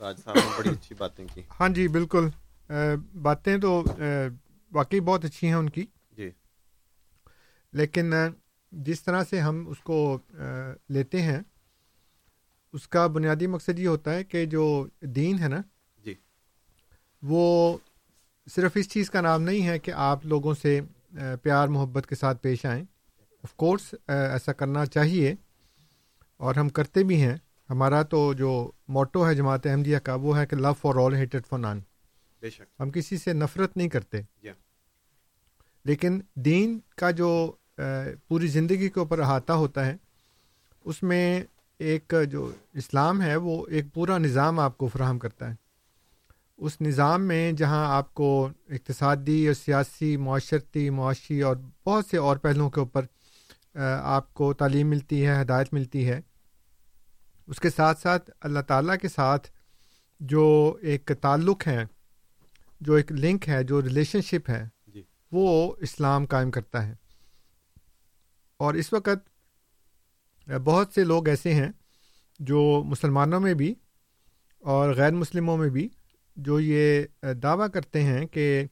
[0.00, 2.28] راج صاحب نے بڑی اچھی باتیں کی۔ ہاں جی بالکل۔
[3.22, 3.84] باتیں تو
[4.72, 6.30] واقعی بہت اچھی ہیں ان کی۔ جی۔
[7.72, 8.14] لیکن
[8.72, 10.18] جس طرح سے ہم اس کو
[10.88, 11.40] لیتے ہیں
[12.72, 15.60] اس کا بنیادی مقصد یہ ہوتا ہے کہ جو دین ہے نا
[16.04, 16.14] جی۔
[17.22, 17.78] وہ
[18.46, 20.80] صرف اس چیز کا نام نہیں ہے کہ آپ لوگوں سے
[21.42, 22.84] پیار محبت کے ساتھ پیش آئیں۔
[23.44, 25.34] آف کورس ایسا کرنا چاہیے۔
[26.36, 27.36] اور ہم کرتے بھی ہیں۔
[27.70, 31.46] ہمارا تو جو موٹو ہے جماعت احمدیہ کا وہ ہے کہ لو فار آل ہیٹڈ
[31.46, 31.80] فار نان
[32.40, 34.48] بے شک۔ ہم کسی سے نفرت نہیں کرتے۔ جی
[35.84, 37.52] لیکن دین کا جو
[38.28, 39.96] پوری زندگی کے اوپر احاطہ ہوتا ہے
[40.84, 41.44] اس میں
[41.78, 45.54] ایک جو اسلام ہے وہ ایک پورا نظام آپ کو فراہم کرتا ہے۔
[46.58, 51.56] اس نظام میں جہاں آپ کو اقتصادی اور سیاسی معاشرتی معاشی اور
[51.86, 53.04] بہت سے اور پہلوؤں کے اوپر
[54.02, 56.20] آپ کو تعلیم ملتی ہے ہدایت ملتی ہے
[57.46, 59.48] اس کے ساتھ ساتھ اللہ تعالیٰ کے ساتھ
[60.20, 61.84] جو ایک تعلق ہے
[62.80, 65.02] جو ایک لنک ہے جو ریلیشن شپ ہے جی۔
[65.32, 66.94] وہ اسلام قائم کرتا ہے۔
[68.56, 71.70] اور اس وقت بہت سے لوگ ایسے ہیں
[72.38, 73.74] جو مسلمانوں میں بھی
[74.58, 75.88] اور غیر مسلموں میں بھی
[76.38, 77.04] جو یہ
[77.42, 78.64] دعویٰ کرتے ہیں کہ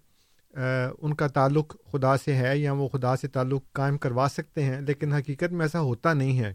[1.01, 4.81] ان کا تعلق خدا سے ہے یا وہ خدا سے تعلق قائم کروا سکتے ہیں،
[4.81, 6.55] لیکن حقیقت میں ایسا ہوتا نہیں ہے۔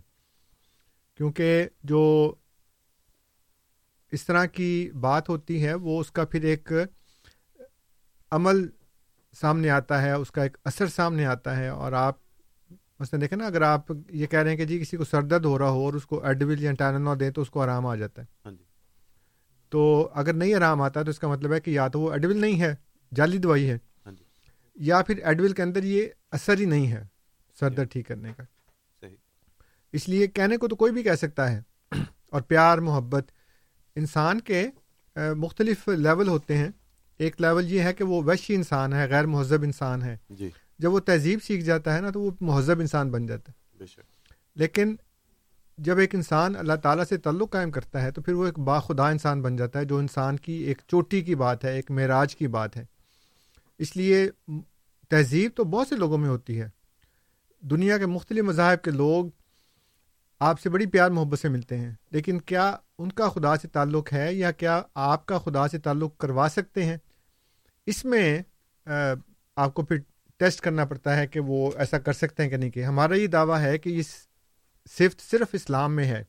[1.17, 2.33] کیونکہ جو
[4.11, 6.71] اس طرح کی بات ہوتی ہے، وہ اس کا پھر ایک
[8.31, 8.67] عمل
[9.33, 12.15] سامنے آتا ہے، اس کا ایک اثر سامنے آتا ہے۔ اور آپ
[12.99, 15.45] مثلاً دیکھیں نا، اگر آپ یہ کہہ رہے ہیں کہ جی کسی کو سر درد
[15.45, 17.95] ہو رہا ہو اور اس کو ایڈول یا ٹائنو دیں تو اس کو آرام آ
[17.95, 18.63] جاتا ہے۔ ہاں جی۔
[19.71, 22.37] تو اگر نہیں آرام آتا تو اس کا مطلب ہے کہ یا تو وہ ایڈول
[22.37, 22.75] نہیں ہے
[23.15, 24.23] جعلی دوائی ہے۔ ہاں جی۔
[24.75, 27.03] یا پھر ایڈول کے اندر یہ اثر ہی نہیں ہے
[27.59, 28.43] سر درد ٹھیک کرنے کا۔
[29.93, 31.61] اس لیے کہنے کو تو کوئی بھی کہہ سکتا ہے۔
[32.31, 33.31] اور پیار محبت
[33.95, 34.67] انسان کے
[35.15, 36.69] مختلف لیول ہوتے ہیں۔
[37.17, 40.49] ایک لیول یہ ہے کہ وہ ویشی انسان ہے غیر مہذب انسان ہے۔ جی۔
[40.79, 43.85] جب وہ تہذیب سیکھ جاتا ہے نا تو وہ مہذب انسان بن جاتا ہے۔ بے
[43.85, 43.99] شک۔
[44.55, 44.95] لیکن
[45.81, 49.07] جب ایک انسان اللہ تعالیٰ سے تعلق قائم کرتا ہے تو پھر وہ ایک باخدا
[49.09, 52.47] انسان بن جاتا ہے جو انسان کی ایک چوٹی کی بات ہے، ایک معراج کی
[52.47, 52.85] بات ہے۔
[53.79, 54.29] اس لیے
[55.11, 56.69] تہذیب تو بہت سے لوگوں میں ہوتی ہے۔
[57.63, 59.25] دنیا کے مختلف مذاہب کے لوگ
[60.41, 64.13] آپ سے بڑی پیار محبت سے ملتے ہیں، لیکن کیا ان کا خدا سے تعلق
[64.13, 66.97] ہے یا کیا آپ کا خدا سے تعلق کروا سکتے ہیں؟
[67.87, 68.41] اس میں
[69.57, 69.97] آپ کو پھر
[70.39, 73.27] ٹیسٹ کرنا پڑتا ہے کہ وہ ایسا کر سکتے ہیں کہ نہیں، کہ ہمارا یہ
[73.27, 74.01] دعویٰ ہے کہ یہ
[74.89, 76.23] صرف صرف اسلام میں ہے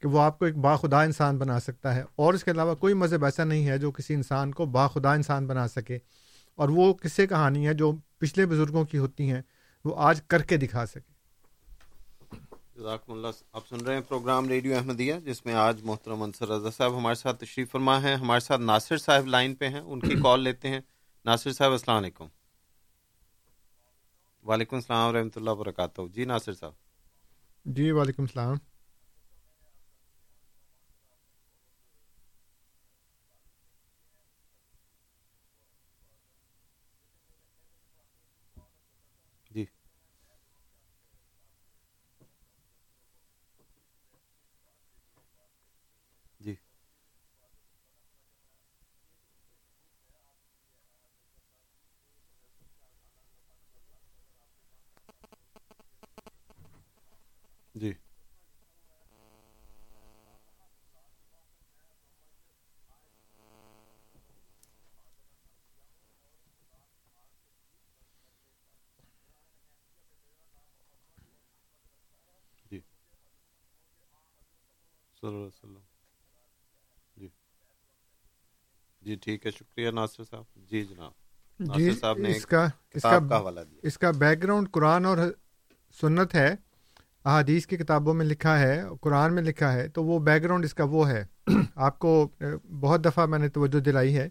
[0.00, 2.94] کہ وہ آپ کو ایک باخدا انسان بنا سکتا ہے اور اس کے علاوہ کوئی
[2.94, 5.98] مذہب ایسا نہیں ہے جو کسی انسان کو باخدا انسان بنا سکے
[6.54, 9.42] اور وہ قصے کہانی ہے جو پچھلے بزرگوں کی ہوتی ہیں
[9.84, 11.18] وہ آج کر کے دکھا سکے۔
[12.76, 16.70] جزاکم اللہ۔ آپ سن رہے ہیں پروگرام ریڈیو احمدیہ جس میں آج محترم انصر رضا
[16.70, 20.16] صاحب ہمارے ساتھ تشریف فرما ہیں۔ ہمارے ساتھ ناصر صاحب لائن پہ ہیں ان کی
[20.22, 20.80] کال لیتے ہیں۔
[21.24, 22.26] ناصر صاحب السلام علیکم۔
[24.44, 26.87] وعلیکم السلام ورحمۃ اللہ وبرکاتہ۔ جی ناصر صاحب۔
[27.76, 28.56] جی وعلیکم السلام۔
[75.20, 75.80] صلی اللہ علیہ وسلم۔
[77.16, 77.28] جی۔
[79.02, 81.12] جی ٹھیک ہے شکریہ ناصر صاحب۔ جی جناب۔
[81.76, 85.04] جی ناصر صاحب نے اس کا اس کا حوالہ دیا۔ اس کا بیک گراؤنڈ قرآن
[85.04, 85.18] اور
[86.00, 86.54] سنت ہے
[87.24, 90.74] احادیث کی کتابوں میں لکھا ہے قرآن میں لکھا ہے تو وہ بیک گراؤنڈ اس
[90.74, 91.24] کا وہ ہے۔
[91.74, 92.28] آپ کو
[92.80, 94.28] بہت دفعہ میں نے توجہ دلائی ہے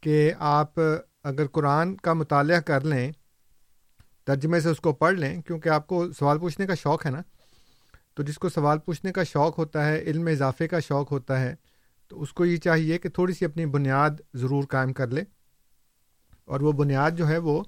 [0.00, 0.80] کہ آپ
[1.24, 3.12] اگر قرآن کا مطالعہ کر لیں
[4.24, 7.22] ترجمے سے اس کو پڑھ لیں کیونکہ آپ کو سوال پوچھنے کا شوق ہے نا۔
[8.16, 11.54] تو جس کو سوال پوچھنے کا شوق ہوتا ہے، علم اضافے کا شوق ہوتا ہے،
[12.08, 15.22] تو اس کو یہ چاہیے کہ تھوڑی سی اپنی بنیاد ضرور قائم کر لے۔
[16.44, 17.62] اور وہ بنیاد جو ہے وہ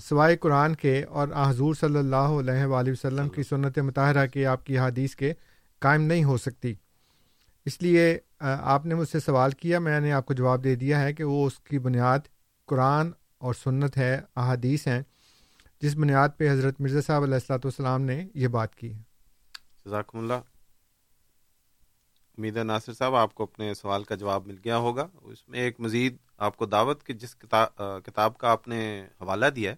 [0.00, 4.64] سوائے قرآن کے اور حضور صلی اللہ علیہ وآلہ وسلم کی سنت مطالعہ کے، آپ
[4.66, 5.32] کی حادیث کے
[5.78, 6.74] قائم نہیں ہو سکتی۔
[7.66, 11.02] اس لیے آپ نے مجھ سے سوال کیا، میں نے آپ کو جواب دے دیا
[11.02, 12.28] ہے کہ وہ اس کی بنیاد
[12.68, 15.02] قرآن اور سنت ہے، احادیث ہیں۔
[15.82, 19.05] جس بنیاد پہ حضرت مرزا صاحب علیہ السلاۃ والسلام نے یہ بات کی۔ ہے
[19.86, 20.34] جزاکم اللہ۔
[22.38, 25.78] امید ناصر صاحب آپ کو اپنے سوال کا جواب مل گیا ہوگا۔ اس میں ایک
[25.80, 28.80] مزید آپ کو دعوت کی جس کتاب کتاب کا آپ نے
[29.20, 29.76] حوالہ دیا ہے،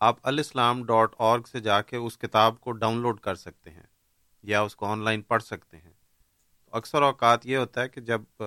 [0.00, 3.82] آپ الاسلام ڈاٹ اورگ سے جا کے اس کتاب کو ڈاؤن لوڈ کر سکتے ہیں
[4.44, 5.92] یا اس کو آن لائن پڑھ سکتے ہیں۔
[6.72, 8.42] اکثر اوقات یہ ہوتا ہے کہ جب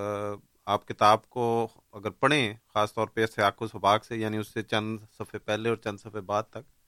[0.66, 4.64] آپ کتاب کو اگر پڑھیں، خاص طور پہ سیاق و سباق سے یعنی اس سے
[4.64, 6.81] چند صفحے پہلے اور چند صفحے بعد تک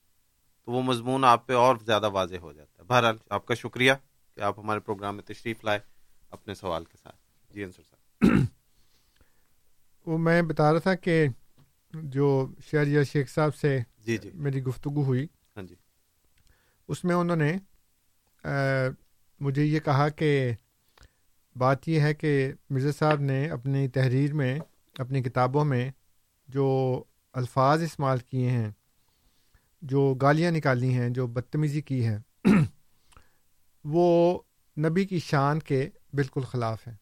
[0.64, 3.92] تو وہ مضمون آپ پہ اور زیادہ واضح ہو جاتا ہے۔ بہرحال آپ کا شکریہ
[4.34, 5.78] کہ آپ ہمارے پروگرام میں تشریف لائے
[6.30, 7.16] اپنے سوال کے ساتھ۔
[7.54, 8.46] جی انصر صاحب۔
[10.06, 11.26] وہ میں بتا رہا تھا کہ
[11.92, 15.74] جو شہریہ شیخ صاحب سے جی جی۔ میری گفتگو ہوئی ہاں جی۔
[16.88, 17.56] اس میں انہوں نے
[19.40, 20.52] مجھے یہ کہا کہ
[21.56, 24.58] بات یہ ہے کہ مرزا صاحب نے اپنی تحریر میں
[24.98, 25.90] اپنی کتابوں میں
[26.48, 27.02] جو
[27.32, 28.70] الفاظ استعمال کیے ہیں
[29.84, 32.18] جو گالیاں نکالی ہیں جو بدتمیزی کی ہے
[33.84, 34.38] وہ
[34.78, 36.92] نبی کی شان کے بالکل خلاف ہے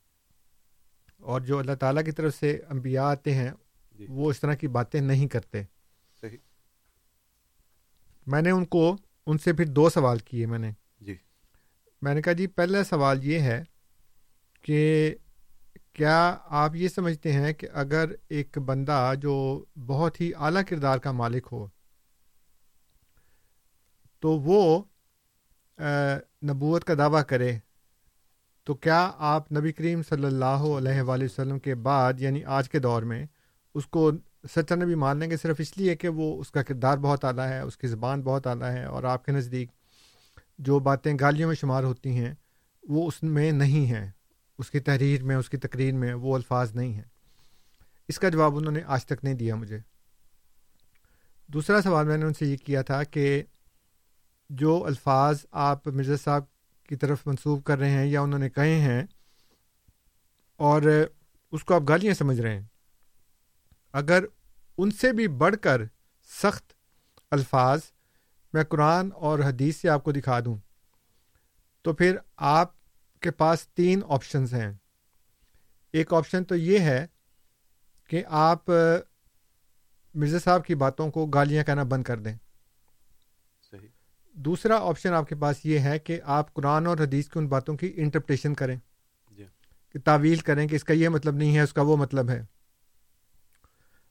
[1.18, 3.50] اور جو اللہ تعالیٰ کی طرف سے انبیاء آتے ہیں
[3.98, 5.62] جی۔ وہ اس طرح کی باتیں نہیں کرتے۔
[6.20, 6.36] صحیح۔
[8.26, 10.70] میں نے ان کو ان سے پھر دو سوال کیے میں نے۔
[11.00, 11.16] جی۔
[12.02, 13.64] میں نے کہا جی پہلا سوال یہ ہے
[14.62, 15.14] کہ
[15.92, 21.12] کیا آپ یہ سمجھتے ہیں کہ اگر ایک بندہ جو بہت ہی اعلیٰ کردار کا
[21.12, 21.66] مالک ہو
[24.22, 24.82] تو وہ
[26.42, 27.58] نبوت کا دعویٰ کرے۔
[28.64, 32.78] تو کیا آپ نبی کریم صلی اللہ علیہ وآلہ وسلم کے بعد یعنی آج کے
[32.78, 33.26] دور میں،
[33.74, 34.10] اس کو
[34.56, 37.48] سچا نبی مان لیں گے صرف اس لیے کہ وہ اس کا کردار بہت اعلیٰ
[37.48, 39.70] ہے، اس کی زبان بہت اعلیٰ ہے اور آپ کے نزدیک
[40.58, 42.34] جو باتیں گالیوں میں شمار ہوتی ہیں،
[42.88, 44.10] وہ اس میں نہیں ہیں۔
[44.58, 47.08] اس کی تحریر میں، اس کی تقریر میں وہ الفاظ نہیں ہیں۔
[48.08, 49.78] اس کا جواب انہوں نے آج تک نہیں دیا مجھے۔
[51.46, 53.42] دوسرا سوال میں نے ان سے یہ کیا تھا کہ
[54.52, 56.44] جو الفاظ آپ مرزا صاحب
[56.88, 59.02] کی طرف منسوب کر رہے ہیں یا انہوں نے کہے ہیں
[60.60, 60.82] اور
[61.52, 62.66] اس کو آپ گالیاں سمجھ رہے ہیں،
[63.92, 64.24] اگر
[64.78, 65.82] ان سے بھی بڑھ کر
[66.28, 66.72] سخت
[67.30, 67.80] الفاظ
[68.52, 70.56] میں قرآن اور حدیث سے آپ کو دکھا دوں،
[71.82, 72.72] تو پھر آپ
[73.22, 74.72] کے پاس تین آپشنز ہیں۔
[75.94, 77.06] ایک آپشن تو یہ ہے
[78.10, 78.70] کہ آپ
[80.14, 82.36] مرزا صاحب کی باتوں کو گالیاں کہنا بند کر دیں۔
[84.32, 87.76] دوسرا آپشن آپ کے پاس یہ ہے کہ آپ قرآن اور حدیث کی ان باتوں
[87.76, 88.76] کی انٹرپریشن کریں۔
[89.30, 89.44] جی۔
[89.92, 92.44] کہ تعویل کریں کہ اس کا یہ مطلب نہیں ہے اس کا وہ مطلب ہے۔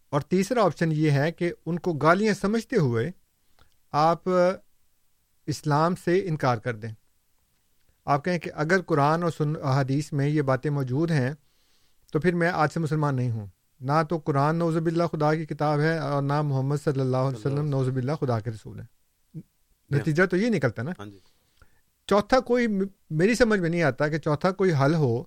[0.10, 3.12] اور تیسرا آپشن یہ ہے کہ ان کو گالیاں سمجھتے ہوئے
[3.92, 4.30] آپ
[5.48, 6.92] اسلام سے انکار کر دیں۔
[8.06, 11.32] آپ کہیں کہ اگر قرآن اور سن حدیث میں یہ باتیں موجود ہیں
[12.12, 13.48] تو پھر میں آج سے مسلمان نہیں ہوں۔
[13.80, 17.38] نہ تو قرآن نوز باللہ خدا کی کتاب ہے اور نہ محمد صلی اللہ علیہ
[17.38, 19.01] وسلم نوز باللہ خدا کے رسول ہے
[19.98, 21.18] نتیجہ تو یہ نکلتا نا۔ ہاں جی۔
[22.08, 22.68] چوتھا کوئی
[23.10, 25.24] میری سمجھ میں نہیں آتا کہ چوتھا کوئی حل ہو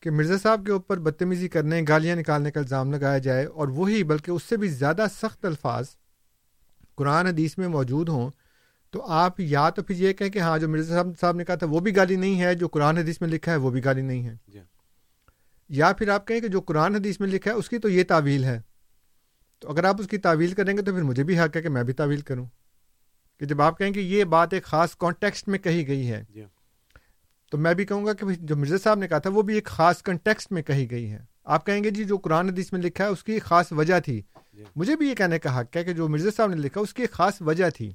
[0.00, 4.02] کہ مرزا صاحب کے اوپر بدتمیزی کرنے گالیاں نکالنے کا الزام لگایا جائے اور وہی
[4.02, 5.86] بلکہ اس سے بھی زیادہ سخت الفاظ
[6.94, 8.30] قرآن حدیث میں موجود ہوں
[8.90, 11.54] تو آپ یا تو پھر یہ کہیں کہ ہاں جو مرزا صاحب صاحب نے کہا
[11.54, 14.02] تھا وہ بھی گالی نہیں ہے جو قرآن حدیث میں لکھا ہے وہ بھی گالی
[14.02, 14.58] نہیں ہے۔ جی۔
[15.68, 18.04] یا پھر آپ کہیں کہ جو قرآن حدیث میں لکھا ہے اس کی تو یہ
[18.04, 18.60] تعویل ہے۔
[19.58, 21.68] تو اگر آپ اس کی تعویل کریں گے تو پھر مجھے بھی حق ہے کہ
[21.68, 22.46] میں بھی تعویل کروں۔
[23.38, 26.44] کہ جب آپ کہیں کہ یہ بات ایک خاص کانٹیکسٹ میں کہی گئی ہے جی
[27.50, 29.64] تو میں بھی کہوں گا کہ جو مرزا صاحب نے کہا تھا وہ بھی ایک
[29.64, 33.04] خاص کنٹیکسٹ میں کہی گئی ہے۔ آپ کہیں گے جی جو قرآن حدیث میں لکھا
[33.04, 34.22] ہے اس کی ایک خاص وجہ تھی۔
[34.52, 36.94] جی۔ مجھے بھی یہ کہنے کا حق ہے کہ جو مرزا صاحب نے لکھا اس
[36.94, 37.92] کی ایک خاص وجہ تھی۔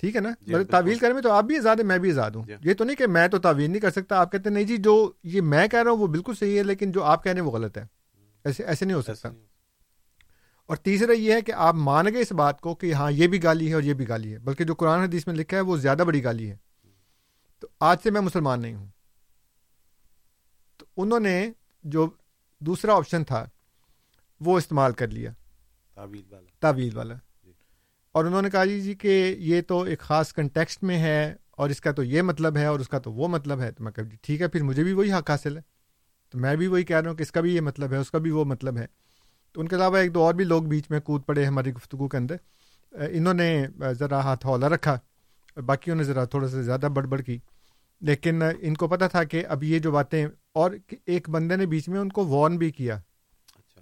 [0.00, 2.10] ٹھیک ہے نا؟ جی، مطلب۔ تعویل کرنے میں تو آپ بھی آزاد ہیں میں بھی
[2.10, 4.54] آزاد ہوں۔ یہ تو نہیں کہ میں تو تعویل نہیں کر سکتا۔ آپ کہتے ہیں
[4.54, 7.24] نہیں جی جو یہ میں کہہ رہا ہوں وہ بالکل صحیح ہے لیکن جو آپ
[7.24, 7.84] کہہ رہے ہیں وہ غلط ہے۔
[8.44, 9.28] ایسے ایسے نہیں ہو سکتا۔
[10.68, 13.42] اور تیسرا یہ ہے کہ آپ مان گئے اس بات کو کہ ہاں یہ بھی
[13.42, 15.76] گالی ہے اور یہ بھی گالی ہے بلکہ جو قرآن حدیث میں لکھا ہے وہ
[15.76, 16.56] زیادہ بڑی گالی ہے۔
[17.58, 18.86] تو آج سے میں مسلمان نہیں ہوں۔
[20.76, 21.50] تو انہوں نے
[21.84, 22.10] جو
[22.58, 23.46] دوسرا آپشن تھا
[24.40, 25.30] وہ استعمال کر لیا۔
[25.94, 27.52] تعویل والا۔ تعویل والا۔ جی۔
[28.12, 31.70] اور انہوں نے کہا جی جی کہ یہ تو ایک خاص کنٹیکسٹ میں ہے اور
[31.70, 33.92] اس کا تو یہ مطلب ہے اور اس کا تو وہ مطلب ہے۔ تو میں
[33.92, 35.62] کہا جی ٹھیک ہے پھر مجھے بھی وہی حق حاصل ہے۔
[36.30, 38.10] تو میں بھی وہی کہہ رہا ہوں کہ اس کا بھی یہ مطلب ہے اس
[38.10, 38.86] کا بھی وہ مطلب ہے۔
[39.58, 42.16] ان کے علاوہ ایک دو اور بھی لوگ بیچ میں کود پڑے ہماری گفتگو کے
[42.16, 42.36] اندر۔
[42.92, 43.66] انہوں نے
[43.98, 44.98] ذرا ہاتھ ہولا رکھا
[45.66, 47.38] باقیوں نے ذرا تھوڑا سا زیادہ بڑبڑ کی۔
[48.00, 50.70] لیکن ان کو پتہ تھا کہ اب یہ جو باتیں اور
[51.06, 53.80] ایک بندے نے بیچ میں ان کو وارن بھی کیا۔ اچھا۔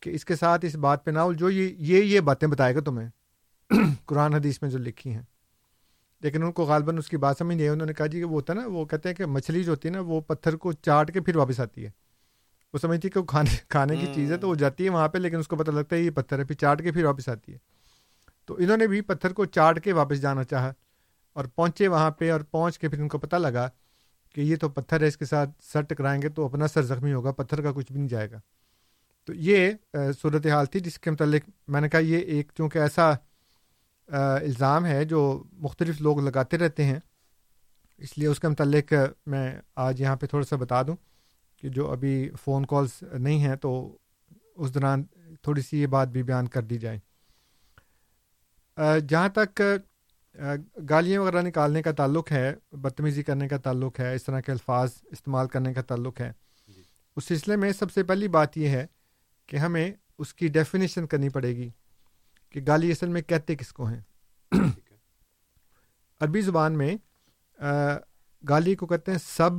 [0.00, 2.80] کہ اس کے ساتھ اس بات پہ نہ جو یہ یہ یہ باتیں بتائے گا
[2.80, 3.08] تمہیں۔
[4.06, 5.22] قرآن حدیث میں جو لکھی ہیں۔
[6.20, 8.24] لیکن ان کو غالباً اس کی بات سمجھ نہیں آئی۔ انہوں نے کہا جی کہ
[8.24, 10.56] وہ ہوتا ہے نا وہ کہتے ہیں کہ مچھلی جو ہوتی ہے نا وہ پتھر
[10.56, 12.01] کو چاٹ کے پھر واپس آتی ہے۔
[12.72, 15.08] وہ سمجھتی ہے کہ وہ کھانے کھانے کی چیز ہے تو وہ جاتی ہے وہاں
[15.08, 17.28] پہ لیکن اس کو پتہ لگتا ہے یہ پتھر ہے پھر چاٹ کے پھر واپس
[17.28, 17.58] آتی ہے۔
[18.46, 20.72] تو انہوں نے بھی پتھر کو چاٹ کے واپس جانا چاہا
[21.36, 23.68] اور پہنچے وہاں پہ اور پہنچ کے پھر ان کو پتہ لگا
[24.34, 27.12] کہ یہ تو پتھر ہے اس کے ساتھ سر ٹکرائیں گے تو اپنا سر زخمی
[27.12, 28.40] ہوگا پتھر کا کچھ بھی نہیں جائے گا۔
[29.24, 29.70] تو یہ
[30.22, 33.10] صورت حال تھی جس کے متعلق میں نے کہا یہ ایک چونکہ ایسا
[34.08, 36.98] الزام ہے جو مختلف لوگ لگاتے رہتے ہیں۔
[37.98, 38.92] اس لیے اس کے متعلق
[39.26, 40.96] میں آج یہاں پہ تھوڑا سا بتا دوں۔
[41.62, 43.98] کہ جو ابھی فون کالز نہیں ہیں تو
[44.56, 45.02] اس دوران
[45.42, 46.98] تھوڑی سی یہ بات بھی بیان کر دی جائے۔
[49.08, 49.62] جہاں تک
[50.90, 54.90] گالیاں وغیرہ نکالنے کا تعلق ہے بدتمیزی کرنے کا تعلق ہے اس طرح کے الفاظ
[55.04, 56.32] استعمال کرنے کا تعلق ہے
[57.16, 58.86] اس سلسلے میں سب سے پہلی بات یہ ہے
[59.46, 61.70] کہ ہمیں اس کی ڈیفینیشن کرنی پڑے گی
[62.50, 64.00] کہ گالی اصل میں کہتے کس کو ہیں۔
[66.20, 66.96] عربی زبان میں
[68.48, 69.52] گالی کو کہتے ہیں سب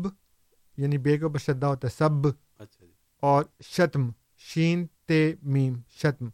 [0.78, 5.74] یعنی بے کے اوپر شدہ ہوتا ہے سب اچھا جی۔ اور شتم شین تے میم
[5.90, 6.30] شتم۔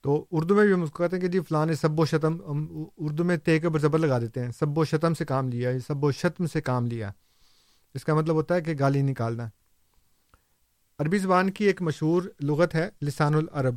[0.00, 2.04] تو اردو میں بھی ہم اس کو کہتے ہیں کہ جی فلاں نے سب و
[2.04, 5.24] شتم ہم اردو میں تے کے اوپر زبر لگا دیتے ہیں۔ سب و شتم سے
[5.24, 7.10] کام لیا سب و شتم سے کام لیا۔
[7.94, 9.48] اس کا مطلب ہوتا ہے کہ گالی نکالنا۔
[10.98, 13.74] عربی زبان کی ایک مشہور لغت ہے لسان العرب۔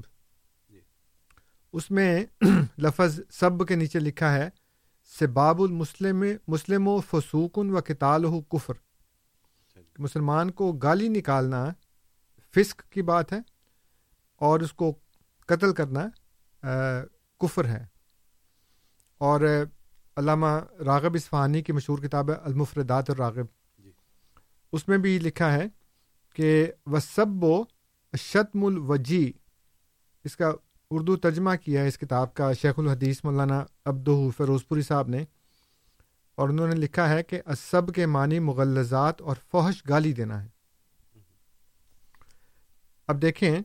[1.73, 2.25] اس میں
[2.77, 4.49] لفظ سب کے نیچے لکھا ہے
[5.19, 8.73] سباب المسلم مسلم و فسوکن و کتال و کفر۔
[9.99, 11.69] مسلمان کو گالی نکالنا
[12.55, 13.39] فسق کی بات ہے
[14.35, 14.93] اور اس کو
[15.45, 16.07] قتل کرنا
[17.37, 17.85] کفر ہے۔
[19.17, 19.41] اور
[20.15, 20.45] علامہ
[20.85, 23.45] راغب اصفہانی کی مشہور کتاب ہے المفردات الراغب۔
[24.71, 25.63] اس میں بھی لکھا ہے
[26.33, 27.63] کہ وصب و
[28.17, 29.31] شتم الوجی
[30.23, 30.51] اس کا
[30.91, 35.25] اردو ترجمہ کیا ہے اس کتاب کا شیخ الحدیث مولانا عبدو فیروز پوری صاحب نے۔
[36.35, 40.47] اور انہوں نے لکھا ہے کہ اسب کے معنی مغلزات اور فوحش گالی دینا ہے۔
[43.07, 43.59] اب دیکھیں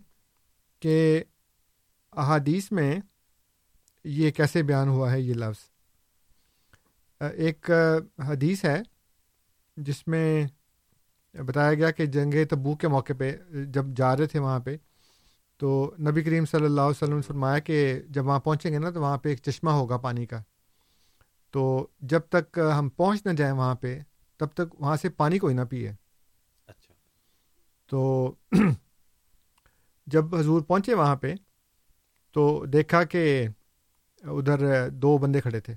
[0.80, 1.24] کہ
[2.12, 3.00] احادیث میں
[4.04, 5.70] یہ کیسے بیان ہوا ہے یہ لفظ۔
[7.20, 7.70] ایک
[8.28, 8.82] حدیث ہے
[9.76, 10.46] جس میں
[11.34, 14.76] بتایا گیا کہ جنگ تبو کے موقع پہ جب جا رہے تھے وہاں پہ
[15.56, 18.90] تو نبی کریم صلی اللہ علیہ وسلم نے فرمایا کہ جب وہاں پہنچیں گے نا
[18.90, 20.42] تو وہاں پہ ایک چشمہ ہوگا پانی کا۔
[21.50, 24.00] تو جب تک ہم پہنچ نہ جائیں وہاں پہ
[24.36, 25.92] تب تک وہاں سے پانی کوئی نہ پیے۔
[26.66, 26.94] اچھا۔
[27.86, 28.32] تو
[30.06, 31.34] جب حضور پہنچے وہاں پہ
[32.32, 33.48] تو دیکھا کہ
[34.22, 35.74] ادھر دو بندے کھڑے تھے۔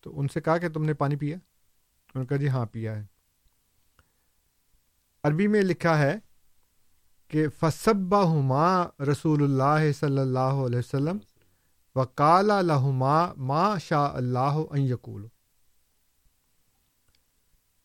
[0.00, 2.96] تو ان سے کہا کہ تم نے پانی پیا؟ انہوں نے کہا جی ہاں پیا
[2.96, 3.06] ہے۔
[5.22, 6.16] عربی میں لکھا ہے
[7.28, 11.18] کہ فصبہ ہما رسول اللہ صلی اللہ علیہ وسلم
[11.94, 15.26] و کالا لہما ما شاہ اللہ یقول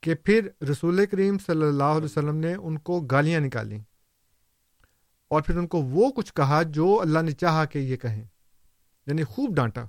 [0.03, 3.79] کہ پھر رسول کریم صلی اللہ علیہ وسلم نے ان کو گالیاں نکالیں
[5.31, 8.23] اور پھر ان کو وہ کچھ کہا جو اللہ نے چاہا کہ یہ کہیں
[9.07, 9.81] یعنی خوب ڈانٹا۔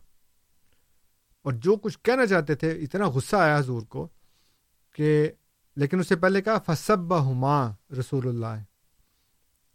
[1.44, 4.08] اور جو کچھ کہنا چاہتے تھے، اتنا غصہ آیا حضور کو
[4.92, 5.28] کہ
[5.76, 7.58] لیکن اس سے پہلے کہا فصب ہما
[7.98, 8.62] رسول اللہ،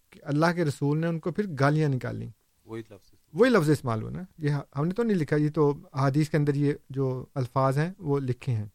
[0.10, 2.30] کہ اللہ کے رسول نے ان کو پھر گالیاں نکالی
[2.66, 6.30] وہی لفظ۔ وہی لفظ استعمال ہونا یہ ہم نے تو نہیں لکھا، یہ تو حادیث
[6.30, 8.66] کے اندر یہ جو الفاظ ہیں، وہ لکھے ہیں۔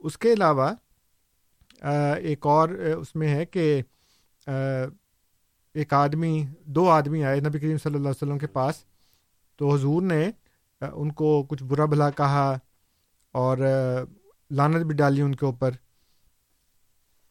[0.00, 0.72] اس کے علاوہ
[1.82, 3.82] ایک اور اس میں ہے کہ
[5.74, 8.84] ایک آدمی، دو آدمی آئے نبی کریم صلی اللہ علیہ وسلم کے پاس۔
[9.60, 10.30] تو حضور نے
[10.80, 12.56] ان کو کچھ برا بھلا کہا
[13.34, 13.58] اور
[14.50, 15.70] لانت بھی ڈالی ان کے اوپر۔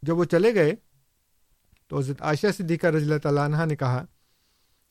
[0.04, 0.74] جب وہ چلے گئے،
[1.88, 4.04] تو حضرت عائشہ صدیقہ رضی اللہ تعالیٰ عنہ نے کہا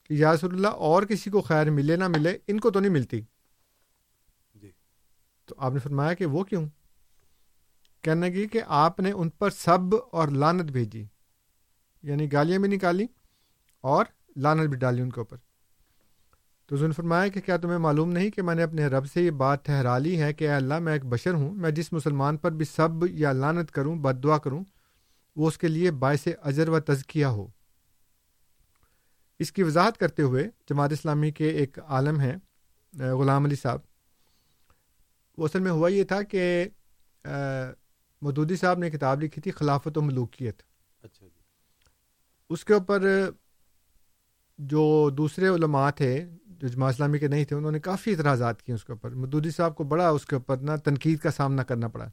[0.05, 3.21] کہ یاسر اللہ اور کسی کو خیر ملے نہ ملے ان کو تو نہیں ملتی۔
[4.55, 4.71] جی۔
[5.45, 6.67] تو آپ نے فرمایا کہ وہ کیوں؟
[8.03, 9.79] کہنے کی کہ آپ نے ان پر سب
[10.13, 11.05] اور لانت بھیجی
[12.03, 13.07] یعنی گالیاں بھی نکالی
[13.81, 14.05] اور
[14.37, 15.37] لانت بھی ڈالی ان کے اوپر۔
[16.67, 19.31] تو ظن فرمایا کہ کیا تمہیں معلوم نہیں کہ میں نے اپنے رب سے یہ
[19.31, 22.51] بات ٹھہرا لی ہے کہ اے اللہ میں ایک بشر ہوں میں جس مسلمان پر
[22.51, 24.65] بھی سب یا لانت کروں بد دعا کروں
[25.37, 27.47] وہ اس کے لیے باعث اجر و تزکیہ ہو۔
[29.39, 32.37] اس کی وضاحت کرتے ہوئے جماعت اسلامی کے ایک عالم ہیں
[32.99, 33.79] غلام علی صاحب۔
[35.39, 36.69] وہ اصل میں ہوا یہ تھا کہ
[38.23, 40.63] مدودی صاحب نے کتاب لکھی تھی خلافت و ملوکیت۔
[41.03, 41.41] اچھا جی۔
[42.51, 43.03] اس کے اوپر
[44.59, 48.75] جو دوسرے علماء تھے جو جماعت اسلامی کے نہیں تھے انہوں نے کافی اعتراضات کیے
[48.75, 51.89] اس کے اوپر۔ مدودی صاحب کو بڑا اس کے اوپر نا تنقید کا سامنا کرنا
[51.89, 52.09] پڑا۔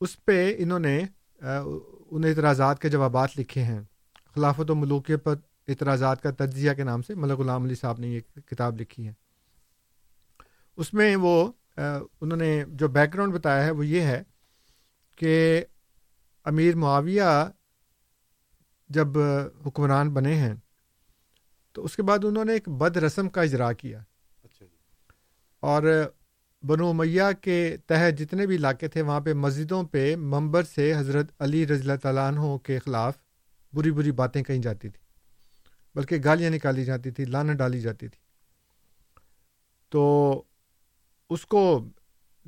[0.00, 1.04] اس پہ انہوں نے
[1.40, 3.80] ان اعتراضات کے جوابات لکھے ہیں۔
[4.34, 5.34] خلافت و ملوکیت پر
[5.68, 9.12] اعتراضات کا تجزیہ کے نام سے ملک غلام علی صاحب نے یہ کتاب لکھی ہے۔
[10.76, 11.52] اس میں وہ
[12.20, 14.22] انہوں نے جو بیک گراؤنڈ بتایا ہے وہ یہ ہے
[15.16, 15.64] کہ
[16.44, 17.50] امیر معاویہ
[18.88, 19.18] جب
[19.66, 20.54] حکمران بنے ہیں
[21.72, 23.98] تو اس کے بعد انہوں نے ایک بد رسم کا اجرا کیا۔
[24.44, 24.76] اچھا جی۔
[25.60, 25.82] اور
[26.62, 31.26] بنو میاں کے تحت جتنے بھی علاقے تھے وہاں پہ مسجدوں پہ ممبر سے حضرت
[31.38, 33.14] علی رضی اللہ تعالیٰ عنہ کے خلاف
[33.72, 35.05] بری بری باتیں کہیں جاتی تھیں۔
[35.96, 38.18] بلکہ گالیاں نکالی جاتی تھی لانہ ڈالی جاتی تھی۔
[39.88, 40.42] تو
[41.30, 41.88] اس کو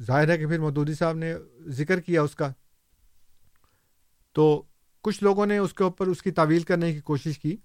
[0.00, 1.34] ظاہر ہے کہ پھر مودودی صاحب نے
[1.66, 2.52] ذکر کیا اس کا۔
[4.32, 4.62] تو
[5.00, 7.56] کچھ لوگوں نے اس کے اوپر اس کی تعویل کرنے کی کوشش کی،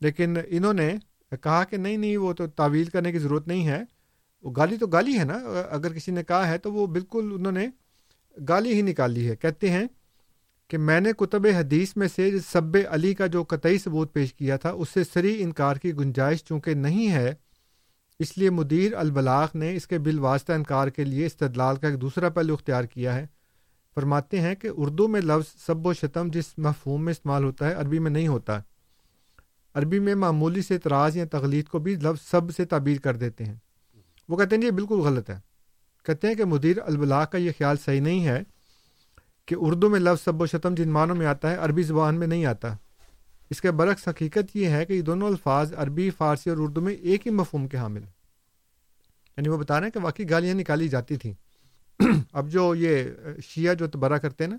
[0.00, 0.96] لیکن انہوں نے
[1.42, 3.82] کہا کہ نہیں نہیں، وہ تو تعویل کرنے کی ضرورت نہیں ہے۔
[4.42, 5.38] وہ گالی تو گالی ہے نا،
[5.70, 7.68] اگر کسی نے کہا ہے تو وہ بالکل انہوں نے
[8.48, 9.84] گالی ہی نکالی ہے۔ کہتے ہیں
[10.68, 14.56] کہ میں نے کتب حدیث میں سے سب علی کا جو قطعی ثبوت پیش کیا
[14.56, 17.34] تھا، اس سے سری انکار کی گنجائش چونکہ نہیں ہے،
[18.18, 22.28] اس لیے مدیر البلاغ نے اس کے بالواسطہ انکار کے لیے استدلال کا ایک دوسرا
[22.28, 23.26] پہلو اختیار کیا ہے۔
[23.94, 27.74] فرماتے ہیں کہ اردو میں لفظ سب و شتم جس مفہوم میں استعمال ہوتا ہے،
[27.74, 28.60] عربی میں نہیں ہوتا۔
[29.74, 33.44] عربی میں معمولی سے اعتراض یا تغلید کو بھی لفظ سب سے تعبیر کر دیتے
[33.44, 33.54] ہیں۔
[34.28, 35.38] وہ کہتے ہیں، یہ بالکل غلط ہے۔
[36.04, 38.42] کہتے ہیں کہ مدیر البلاغ کا یہ خیال صحیح نہیں ہے۔
[39.46, 42.26] کہ اردو میں لفظ سب و شتم جن معنوں میں آتا ہے، عربی زبان میں
[42.26, 42.76] نہیں آتا۔
[43.50, 46.94] اس کے برعکس حقیقت یہ ہے کہ یہ دونوں الفاظ عربی، فارسی اور اردو میں
[46.94, 48.00] ایک ہی مفہوم کے حامل۔
[49.36, 51.34] یعنی وہ بتا رہے ہیں کہ واقعی گالیاں نکالی جاتی تھیں۔
[52.32, 53.04] اب جو یہ
[53.42, 54.56] شیعہ جو تبرہ کرتے ہیں نا،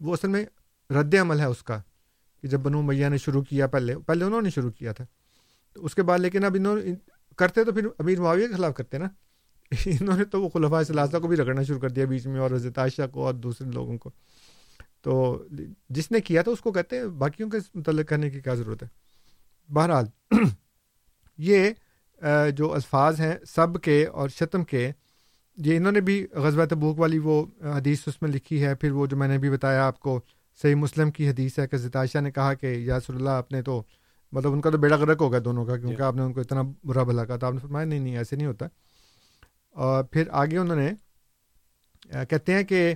[0.00, 0.44] وہ اصل میں
[0.90, 1.78] رد عمل ہے اس کا،
[2.40, 5.04] کہ جب بنو میاں نے شروع کیا، پہلے پہلے انہوں نے شروع کیا تھا۔
[5.72, 6.76] تو اس کے بعد لیکن اب انہوں
[7.36, 9.06] کرتے تو پھر امیر معاویہ کے خلاف کرتے نا۔
[9.86, 12.50] انہوں نے تو وہ خلفۂ ثلاثہ کو بھی رگڑنا شروع کر دیا بیچ میں اور
[12.50, 14.10] حضرت عائشہ کو اور دوسرے لوگوں کو۔
[15.02, 15.44] تو
[15.88, 18.82] جس نے کیا تھا اس کو کہتے ہیں باقیوں کے متعلق کرنے کی کیا ضرورت
[18.82, 18.88] ہے؟
[19.68, 20.04] بہرحال
[21.38, 21.70] یہ
[22.56, 24.92] جو الفاظ ہیں سب کے اور شتم کے
[25.56, 27.46] یہ انہوں نے بھی غزوہ تبوک والی وہ
[27.76, 30.20] حدیث اس میں لکھی ہے۔ پھر وہ جو میں نے بھی بتایا آپ کو
[30.62, 33.82] صحیح مسلم کی حدیث ہے کہ زتائشہ نے کہا کہ یاسر اللہ آپ نے تو
[34.32, 36.40] مطلب ان کا تو بیڑا غرق ہو گیا دونوں کا کیونکہ آپ نے ان کو
[36.40, 38.66] اتنا برا بھلا کہا تھا آپ نے فرمایا نہیں نہیں ایسے نہیں ہوتا۔
[39.74, 40.92] اور پھر آگے انہوں نے
[42.30, 42.94] کہتے ہیں کہ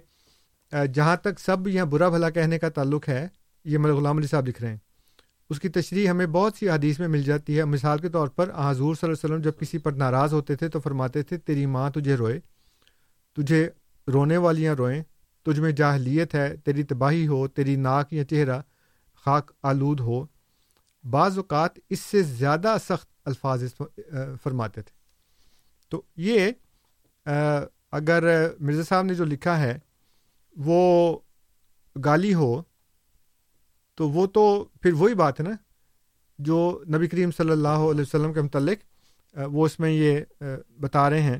[0.94, 3.26] جہاں تک سب یا برا بھلا کہنے کا تعلق ہے،
[3.64, 4.76] یہ میرے غلام علی صاحب لکھ رہے ہیں۔
[5.50, 8.50] اس کی تشریح ہمیں بہت سی حدیث میں مل جاتی ہے۔ مثال کے طور پر
[8.54, 11.66] حضور صلی اللہ علیہ وسلم جب کسی پر ناراض ہوتے تھے تو فرماتے تھے، تیری
[11.66, 12.40] ماں تجھے روئے،
[13.36, 13.68] تجھے
[14.12, 15.02] رونے والیاں روئیں،
[15.44, 18.60] تجھ میں جاہلیت ہے، تیری تباہی ہو، تیری ناک یا چہرہ
[19.24, 20.24] خاک آلود ہو۔
[21.10, 23.64] بعض اوقات اس سے زیادہ سخت الفاظ
[24.42, 24.94] فرماتے تھے۔
[25.90, 26.50] تو یہ
[27.26, 28.24] اگر
[28.60, 29.78] مرزا صاحب نے جو لکھا ہے،
[30.56, 31.18] وہ
[31.96, 32.62] گالی ہو،
[33.98, 35.54] تو وہ تو پھر وہی بات ہے نا،
[36.38, 36.58] جو
[36.94, 38.84] نبی کریم صلی اللہ علیہ وسلم کے متعلق
[39.52, 40.20] وہ اس میں یہ
[40.80, 41.38] بتا رہے ہیں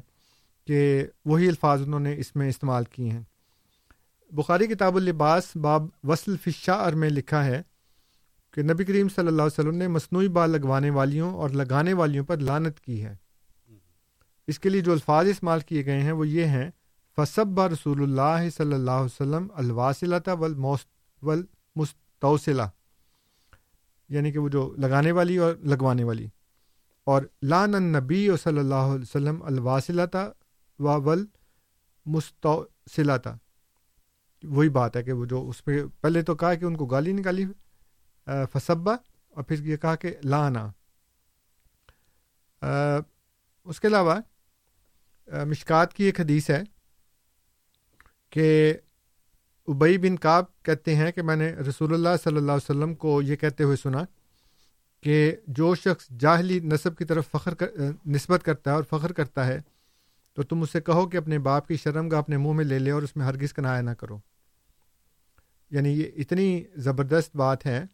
[0.69, 3.23] کہ وہی الفاظ انہوں نے اس میں استعمال کیے ہیں۔
[4.33, 7.61] بخاری کتاب اللباس باب وصل فشار میں لکھا ہے
[8.55, 12.25] کہ نبی کریم صلی اللہ علیہ وسلم نے مصنوعی بال لگوانے والیوں اور لگانے والیوں
[12.25, 13.15] پر لانت کی ہے۔
[14.47, 16.71] اس کے لیے جو الفاظ استعمال کیے گئے ہیں وہ یہ ہیں
[17.17, 20.29] فصب رسول اللہ صلی اللہ علیہ وسلم الواصلۃ
[21.23, 22.63] ولمستوسلہ
[24.09, 26.29] یعنی کہ وہ جو لگانے والی اور لگوانے والی۔
[27.05, 30.17] اور لان النبی صلی اللہ علیہ وسلم الواصلۃ
[30.79, 31.27] و ول
[34.43, 37.13] وہی بات ہے کہ وہ جو اس پہ پہلے تو کہا کہ ان کو گالی
[37.13, 37.45] نکالی
[38.25, 38.97] فصبہ
[39.31, 40.73] اور پھر یہ کہا کہ لانا
[43.65, 44.15] اس کے علاوہ
[45.33, 46.63] مشکات کی ایک حدیث ہے
[48.31, 48.75] کہ
[49.69, 53.23] ابئی بن کاب کہتے ہیں کہ میں نے رسول اللہ صلی اللہ علیہ وسلم کو
[53.23, 54.05] یہ کہتے ہوئے سنا
[55.01, 57.67] کہ جو شخص جاہلی نصب کی طرف فخر کر
[58.07, 59.61] نسبت کرتا ہے اور فخر کرتا ہے،
[60.35, 62.79] تو تم اس سے کہو کہ اپنے باپ کی شرم کا اپنے منہ میں لے
[62.79, 64.19] لے اور اس میں ہرگز کنایا نہ کرو۔
[65.71, 67.85] یعنی یہ اتنی زبردست بات ہے،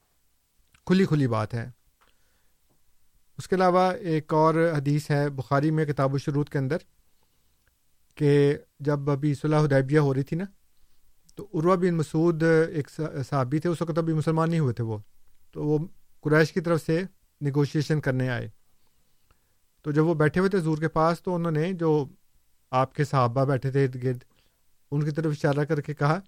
[0.87, 1.71] کھلی کھلی بات ہے۔
[3.39, 6.77] اس کے علاوہ ایک اور حدیث ہے بخاری میں کتاب و شروط کے اندر۔
[8.15, 10.45] کہ جب ابھی صلاح ادیبیہ ہو رہی تھی نا،
[11.35, 12.91] تو عروا بن مسعود ایک
[13.31, 14.99] صحابی تھے، اس وقت ابھی مسلمان نہیں ہوئے تھے وہ۔
[15.53, 15.79] تو وہ
[16.21, 17.03] قریش کی طرف سے
[17.45, 18.49] نگوشیشن کرنے آئے۔
[19.83, 22.07] تو جب وہ بیٹھے ہوئے تھے زور کے پاس، تو انہوں نے جو
[22.71, 24.19] آپ کے صحابہ بیٹھے تھے ارد گرد،
[24.91, 26.21] ان کی طرف اشارہ کر کے کہا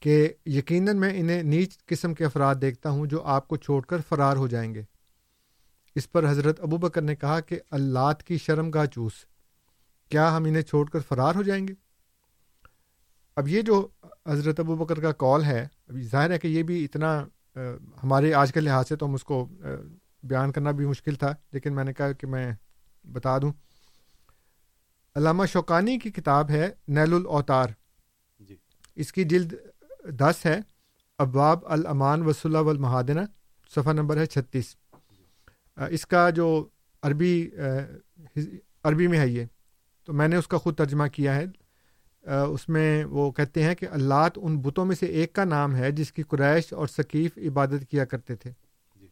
[0.00, 3.96] کہ یقیناً میں انہیں نیچ قسم کے افراد دیکھتا ہوں جو آپ کو چھوڑ کر
[4.08, 4.82] فرار ہو جائیں گے۔
[5.94, 9.12] اس پر حضرت ابو بکر نے کہا کہ اللہ کی شرم کا چوس۔
[10.08, 11.74] کیا ہم انہیں چھوڑ کر فرار ہو جائیں گے؟
[13.36, 13.88] اب یہ جو
[14.26, 17.26] حضرت ابو بکر کا کال ہے ابھی ظاہر ہے کہ یہ بھی اتنا
[18.02, 19.48] ہمارے آج کے لحاظ سے تو ہم اس کو
[20.22, 22.52] بیان کرنا بھی مشکل تھا لیکن میں نے کہا کہ میں
[23.12, 23.52] بتا دوں۔
[25.16, 27.68] علامہ شوقانی کی کتاب ہے نیل الاوتار۔
[28.38, 28.56] جی۔
[28.94, 29.52] اس کی جلد
[30.08, 30.60] دس ہے
[31.18, 33.20] ابواب الامان وصول والمحادنہ
[33.74, 34.76] صفحہ نمبر ہے چھتیس۔
[35.76, 36.68] اس کا جو
[37.02, 37.50] عربی
[38.84, 39.44] عربی میں ہے یہ۔
[40.08, 41.44] تو میں نے اس کا خود ترجمہ کیا ہے۔
[42.22, 45.92] اس میں وہ کہتے ہیں کہ اللہ ان بتوں میں سے ایک کا نام ہے
[45.92, 48.50] جس کی قریش اور ثقیف عبادت کیا کرتے تھے۔
[49.00, 49.06] جی۔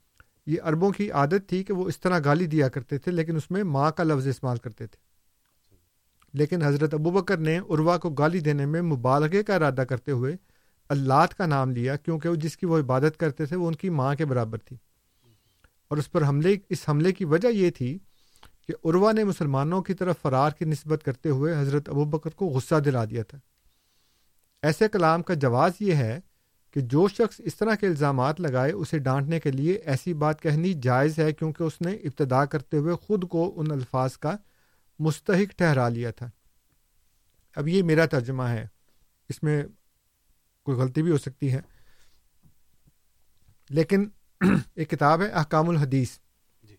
[0.47, 3.51] یہ عربوں کی عادت تھی کہ وہ اس طرح گالی دیا کرتے تھے لیکن اس
[3.51, 4.97] میں ماں کا لفظ استعمال کرتے تھے۔
[6.35, 10.37] لیکن حضرت ابو بکر نے عروا کو گالی دینے میں مبالغے کا ارادہ کرتے ہوئے
[10.89, 13.91] اللہ کا نام لیا کیونکہ وہ جس کی وہ عبادت کرتے تھے وہ ان کی
[13.91, 14.77] ماں کے برابر تھی۔
[15.89, 17.99] اور اس پر حملے اس حملے کی وجہ یہ تھی
[18.69, 22.47] کہ عروا نے مسلمانوں کی طرف فرار کی نسبت کرتے ہوئے حضرت ابو بکر کو
[22.47, 23.39] غصہ دلا دیا تھا۔
[24.63, 26.21] ایسے کلام کا جواز یہ ہے
[26.71, 30.75] کہ جو شخص اس طرح کے الزامات لگائے اسے ڈانٹنے کے لیے ایسی بات کہنی
[30.75, 34.37] جائز ہے کیونکہ اس نے ابتدا کرتے ہوئے خود کو ان الفاظ کا
[34.99, 36.31] مستحق ٹھہرا لیا تھا۔
[37.57, 38.67] اب یہ میرا ترجمہ ہے۔
[39.29, 39.65] اس میں
[40.63, 41.61] کوئی غلطی بھی ہو سکتی ہے۔
[43.71, 44.09] لیکن
[44.75, 46.19] ایک کتاب ہے احکام الحدیث۔
[46.63, 46.77] جی۔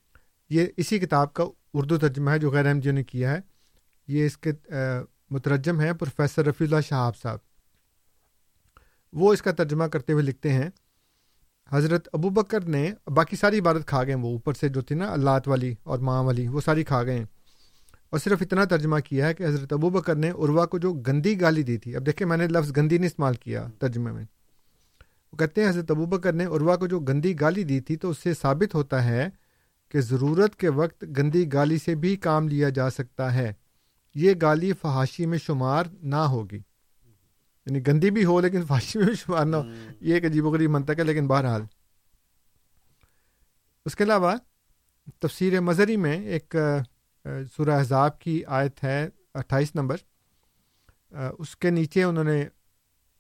[0.50, 3.40] یہ اسی کتاب کا اردو ترجمہ ہے جو غیر احمد جی نے کیا ہے۔
[4.08, 4.52] یہ اس کے
[5.30, 7.40] مترجم ہے پروفیسر رفیع اللہ شہاب صاحب۔
[9.14, 10.70] وہ اس کا ترجمہ کرتے ہوئے لکھتے ہیں،
[11.72, 15.12] حضرت ابو بکر نے، باقی ساری عبادت کھا گئے وہ، اوپر سے جو تھی نا
[15.12, 17.26] اللہ والی اور ماں والی، وہ ساری کھا گئے ہیں۔
[18.10, 21.42] اور صرف اتنا ترجمہ کیا ہے کہ حضرت ابو بکر نے عروا کو جو گندی
[21.42, 24.26] گالی دی تھی، اب دیکھیں میں نے لفظ گندی نہیں استعمال کیا ترجمے میں۔
[25.32, 28.10] وہ کہتے ہیں حضرت ابو بکر نے عروا کو جو گندی گالی دی تھی تو
[28.10, 29.30] اس سے ثابت ہوتا ہے
[29.90, 33.54] کہ ضرورت کے وقت گندی گالی سے بھی کام لیا جا سکتا ہے۔
[34.16, 36.60] یہ گالی فحاشی میں شمار نہ ہوگی۔
[37.66, 39.64] یعنی گندی بھی ہو لیکن فحاشی میں شمار نہ ہو۔
[40.02, 41.62] یہ ایک عجیب و غریب منطق ہے لیکن بہرحال۔
[43.86, 44.36] اس کے علاوہ
[45.20, 46.56] تفسیر مظہری میں ایک
[47.26, 49.98] سورہ احزاب کی آیت ہے اٹھائیس نمبر۔
[51.40, 52.48] اس کے نیچے انہوں نے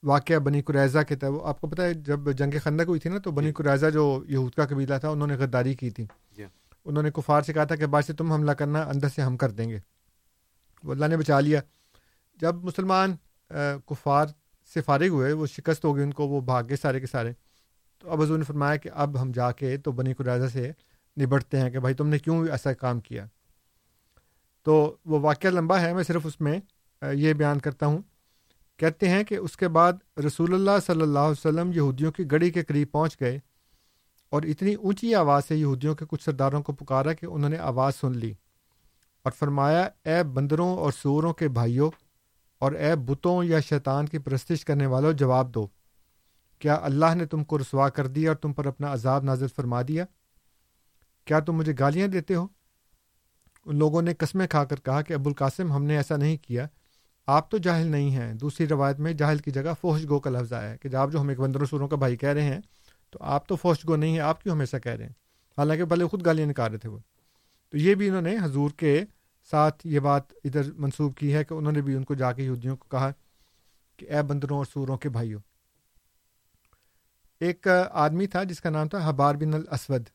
[0.03, 3.09] واقعہ بنی قریضہ کے تھا وہ آپ کو پتہ ہے جب جنگ خندق ہوئی تھی
[3.09, 6.05] نا تو بنی جی۔ قریضہ جو یہود کا قبیلہ تھا انہوں نے غداری کی تھی۔
[6.87, 9.37] انہوں نے کفار سے کہا تھا کہ بعد سے تم حملہ کرنا اندر سے ہم
[9.37, 9.79] کر دیں گے۔
[10.83, 11.61] وہ اللہ نے بچا لیا۔
[12.35, 13.15] جب مسلمان
[13.85, 14.25] کفار
[14.73, 17.33] سے فارغ ہوئے، وہ شکست ہو گئی ان کو، وہ بھاگ گئے سارے کے سارے۔
[17.99, 20.71] تو اب حضور نے فرمایا کہ اب ہم جا کے تو بنی قریضہ سے
[21.21, 23.25] نبٹتے ہیں کہ بھائی تم نے کیوں ایسا کام کیا؟
[24.63, 26.59] تو وہ واقعہ لمبا ہے، میں صرف اس میں
[27.13, 28.01] یہ بیان کرتا ہوں۔
[28.77, 29.93] کہتے ہیں کہ اس کے بعد
[30.25, 33.39] رسول اللہ صلی اللہ علیہ وسلم یہودیوں کی گڑی کے قریب پہنچ گئے۔
[34.29, 37.95] اور اتنی اونچی آواز سے یہودیوں کے کچھ سرداروں کو پکارا کہ انہوں نے آواز
[37.95, 38.33] سن لی
[39.23, 41.91] اور فرمایا، اے بندروں اور سوروں کے بھائیوں
[42.61, 45.67] اور اے بتوں یا شیطان کی پرستش کرنے والوں، جواب دو،
[46.59, 49.81] کیا اللہ نے تم کو رسوا کر دیا اور تم پر اپنا عذاب نازل فرما
[49.81, 50.05] دیا؟
[51.25, 52.47] کیا تم مجھے گالیاں دیتے ہو؟
[53.65, 56.67] ان لوگوں نے قسمیں کھا کر کہا کہ، ابو القاسم، ہم نے ایسا نہیں کیا،
[57.27, 60.53] آپ تو جاہل نہیں ہیں۔ دوسری روایت میں جاہل کی جگہ فوش گو کا لفظ
[60.53, 62.61] آیا ہے کہ آپ جو ہم ایک بندر سوروں کا بھائی کہہ رہے ہیں
[63.09, 65.13] تو آپ تو فوش گو نہیں ہیں، آپ کیوں ہمیشہ کہہ رہے ہیں؟
[65.57, 66.99] حالانکہ پہلے خود گالیاں نکال رہے تھے وہ۔
[67.69, 69.03] تو یہ بھی انہوں نے حضور کے
[69.51, 72.43] ساتھ یہ بات ادھر منسوخ کی ہے کہ انہوں نے بھی ان کو جا کے
[72.43, 73.11] یہودیوں کو کہا
[73.97, 75.39] کہ اے بندروں اور سوروں کے بھائیوں۔
[77.39, 80.09] ایک آدمی تھا جس کا نام تھا حبار بن الاسود۔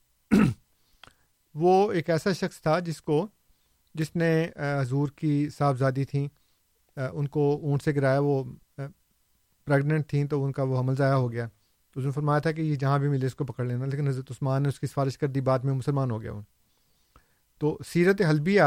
[1.55, 3.27] وہ ایک ایسا شخص تھا جس کو
[3.95, 4.49] جس نے
[4.81, 6.29] حضور کی صاحبزادی تھیں
[6.97, 8.45] ان کو اونٹ سے گرایا، وہ
[9.65, 11.49] پریگننٹ تھیں تو ان کا وہ حمل ضائع ہو گیا۔
[11.93, 14.09] تو اس نے فرمایا تھا کہ یہ جہاں بھی ملے اس کو پکڑ لینا، لیکن
[14.09, 16.41] حضرت عثمان نے اس کی سفارش کر دی، بعد میں مسلمان ہو گیا وہ۔
[17.59, 18.63] تو سیرت حلبیہ،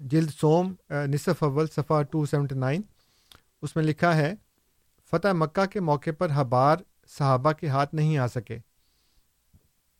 [0.00, 2.82] جلد سوم نصف اول، صفحہ ٹو سیونٹی نائن
[3.62, 4.34] اس میں لکھا ہے،
[5.10, 6.76] فتح مکہ کے موقع پر حبار
[7.18, 8.58] صحابہ کے ہاتھ نہیں آ سکے۔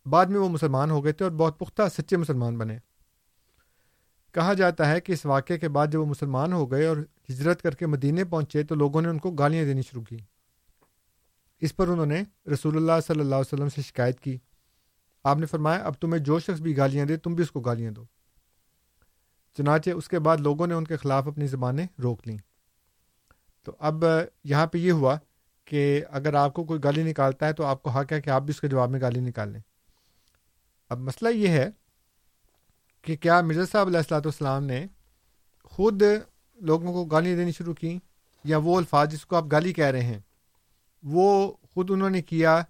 [0.06, 2.78] بعد میں وہ مسلمان ہو گئے تھے اور بہت پختہ سچے مسلمان بنے۔
[4.32, 6.96] کہا جاتا ہے کہ اس واقعے کے بعد جب وہ مسلمان ہو گئے اور
[7.30, 10.16] ہجرت کر کے مدینے پہنچے تو لوگوں نے ان کو گالیاں دینی شروع کی۔
[11.60, 12.22] اس پر انہوں نے
[12.52, 14.38] رسول اللہ صلی اللہ علیہ وسلم سے شکایت کی۔
[15.24, 17.90] آپ نے فرمایا، اب تمہیں جو شخص بھی گالیاں دے، تم بھی اس کو گالیاں
[17.90, 18.04] دو۔
[19.56, 22.38] چنانچہ اس کے بعد لوگوں نے ان کے خلاف اپنی زبانیں روک لیں۔
[23.62, 24.04] تو اب
[24.44, 25.18] یہاں پہ یہ ہوا
[25.64, 28.42] کہ اگر آپ کو کوئی گالی نکالتا ہے تو آپ کو حق ہے کہ آپ
[28.42, 29.60] بھی اس کے جواب میں گالی نکال لیں
[30.88, 31.70] اب مسئلہ یہ ہے
[33.02, 34.86] کہ کیا مرزا صاحب علیہ السلاۃ والسلام نے
[35.64, 36.02] خود
[36.60, 37.98] لوگوں کو گالیاں دینی شروع کی
[38.44, 40.20] یا وہ الفاظ جس کو آپ گالی کہہ رہے ہیں
[41.02, 42.60] وہ خود انہوں نے کیا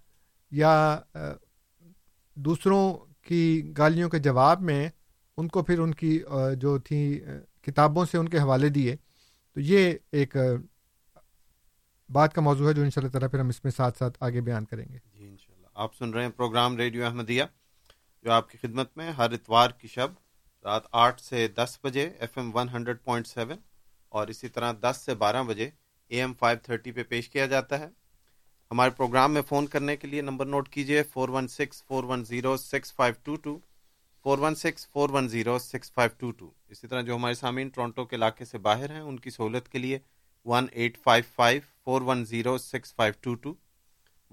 [0.52, 1.00] یا
[2.36, 2.82] دوسروں
[3.22, 4.88] کی گالیوں کے جواب میں
[5.36, 6.18] ان کو پھر ان کی
[6.56, 7.20] جو تھی
[7.62, 8.96] کتابوں سے ان کے حوالے دیے۔
[9.56, 10.36] تو یہ ایک
[12.10, 14.18] بات کا موضوع ہے جو ان شاء اللہ تعالیٰ پھر ہم اس میں ساتھ ساتھ
[14.20, 17.44] آگے بیان کریں گے۔ جی انشاءاللہ۔ آپ سن رہے ہیں پروگرام ریڈیو احمدیہ،
[18.24, 20.08] جو آپ کی خدمت میں ہر اتوار کی شب
[20.64, 23.58] رات آٹھ سے دس بجے F M one hundred point seven
[24.08, 25.70] اور اسی طرح دس سے بارہ بجے
[26.10, 27.88] اے ایم فائیو تھرٹی پہ پیش کیا جاتا ہے۔
[28.70, 32.22] ہمارے پروگرام میں فون کرنے کے لیے نمبر نوٹ کیجیے four one six four one
[32.24, 33.56] zero six five two two
[34.24, 37.68] four one six four one zero six five two two اسی طرح جو ہمارے سامعین
[37.68, 39.98] ٹورانٹو کے علاقے سے باہر ہیں، ان کی سہولت کے لیے
[40.46, 43.54] one eight five five four one zero six five two two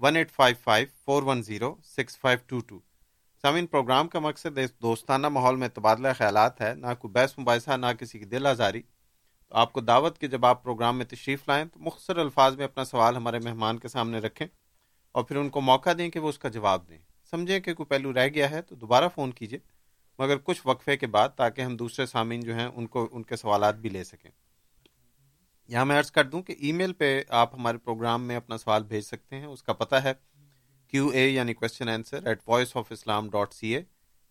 [0.02, 2.78] one eight five five four one zero six five two two
[3.44, 7.92] سامعین، پروگرام کا مقصد دوستانہ ماحول میں تبادلہ خیالات ہے، نہ کوئی بحث مباحثہ، نہ
[7.98, 8.82] کسی کی دل آزاری۔
[9.48, 12.64] تو آپ کو دعوت کے جب آپ پروگرام میں تشریف لائیں تو مختصر الفاظ میں
[12.64, 14.46] اپنا سوال ہمارے مہمان کے سامنے رکھیں
[15.12, 16.98] اور پھر ان کو موقع دیں کہ وہ اس کا جواب دیں۔
[17.30, 19.58] سمجھیں کہ کوئی پہلو رہ گیا ہے تو دوبارہ فون کیجیے
[20.18, 23.36] مگر کچھ وقفے کے بعد تاکہ ہم دوسرے سامعین جو ہیں ان کو، ان کے
[23.36, 24.30] سوالات بھی لے سکیں۔
[25.68, 28.82] یہاں میں عرض کر دوں کہ ای میل پہ آپ ہمارے پروگرام میں اپنا سوال
[28.82, 30.12] بھیج سکتے ہیں۔ اس کا پتہ ہے
[30.88, 33.82] کیو اے یعنی question answer at voice of Islam dot C A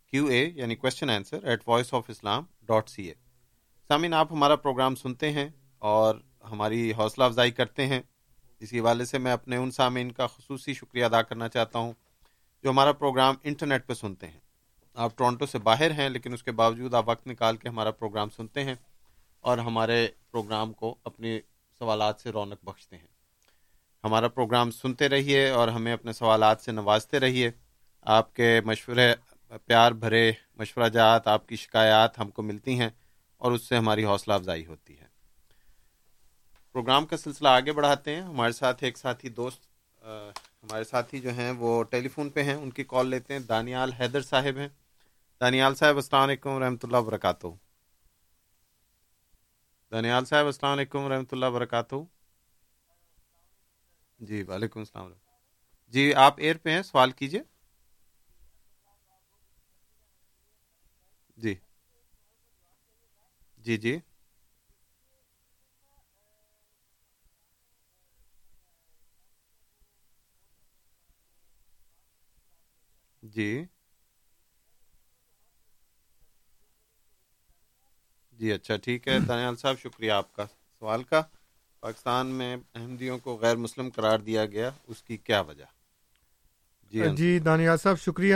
[0.07, 3.13] Q A یعنی question answer at voice of Islam dot C A
[3.87, 5.49] سامعین، آپ ہمارا پروگرام سنتے ہیں
[5.79, 6.15] اور
[6.51, 8.01] ہماری حوصلہ افزائی کرتے ہیں۔
[8.59, 11.93] اسی حوالے سے میں اپنے ان سامعین کا خصوصی شکریہ ادا کرنا چاہتا ہوں
[12.63, 14.39] جو ہمارا پروگرام انٹرنیٹ پہ سنتے ہیں۔
[14.95, 18.29] آپ ٹورانٹو سے باہر ہیں، لیکن اس کے باوجود آپ وقت نکال کے ہمارا پروگرام
[18.29, 18.75] سنتے ہیں
[19.41, 21.39] اور ہمارے پروگرام کو اپنے
[21.79, 23.07] سوالات سے رونق بخشتے ہیں۔
[24.03, 27.51] ہمارا پروگرام سنتے رہیے اور ہمیں اپنے سوالات سے نوازتے رہیے۔
[28.01, 29.15] آپ کے مشورے،
[29.65, 32.89] پیار بھرے مشورہ جات، آپ کی شکایات ہم کو ملتی ہیں۔
[33.37, 35.05] اور اس سے ہماری حوصلہ افزائی ہوتی ہے۔
[36.71, 39.67] پروگرام کا سلسلہ آگے بڑھاتے ہیں۔ ہمارے ساتھ ایک ساتھی دوست
[40.63, 43.93] ہمارے ساتھی جو ہیں، وہ ٹیلی فون پہ ہیں۔ ان کی کال لیتے ہیں۔ دانیال
[43.93, 44.69] حیدر صاحب ہیں۔
[45.41, 47.47] دانیال صاحب، السلام علیکم رحمۃ اللہ وبرکاتہ۔
[49.91, 51.95] دانیال صاحب، السلام علیکم رحمۃ اللہ وبرکاتہ۔
[54.19, 55.11] جی وعلیکم السلام
[55.87, 57.41] جی آپ ایئر پہ ہیں؟ سوال کیجیے
[61.37, 61.55] جی۔
[63.67, 63.97] جی جی۔
[73.23, 73.65] جی۔
[78.31, 80.45] جی اچھا ٹھیک ہے۔ دانیال صاحب شکریہ آپ کا
[80.79, 81.21] سوال کا۔
[81.79, 85.65] پاکستان میں احمدیوں کو غیر مسلم قرار دیا گیا اس کی کیا وجہ؟
[86.91, 88.35] جی جی۔ دانیال صاحب شکریہ۔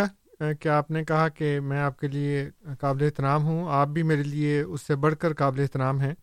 [0.61, 2.49] کہ آپ نے کہا کہ میں آپ کے لیے
[2.79, 6.13] قابل احترام ہوں آپ بھی میرے لیے اس سے بڑھ کر قابل احترام ہیں۔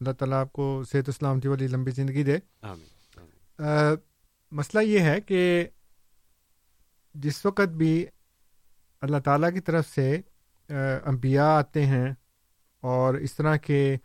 [0.00, 2.38] اللہ تعالیٰ آپ کو صحت اسلامتی والی لمبی زندگی دے۔
[4.52, 5.66] مسئلہ یہ ہے کہ
[7.14, 8.06] جس وقت بھی
[9.00, 10.20] اللہ تعالیٰ کی طرف سے
[11.04, 12.12] انبیاء آتے ہیں
[12.80, 13.96] اور اس طرح کے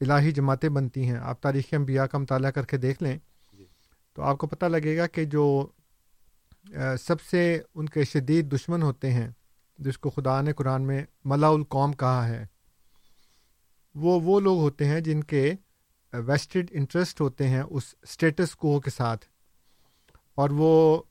[0.00, 3.18] الہی جماعتیں بنتی ہیں آپ تاریخ انبیاء کا مطالعہ کر کے دیکھ لیں
[3.52, 3.64] جی۔
[4.12, 5.66] تو آپ کو پتہ لگے گا کہ جو
[7.00, 9.28] سب سے ان کے شدید دشمن ہوتے ہیں
[9.78, 12.46] جس کو خدا نے قرآن میں ملا القوم کہا ہے۔
[13.94, 15.52] وہ وہ لوگ ہوتے ہیں جن کے
[16.12, 19.26] ویسٹڈ انٹرسٹ ہوتے ہیں اس اسٹیٹس کو کے ساتھ۔
[20.34, 21.02] اور وہ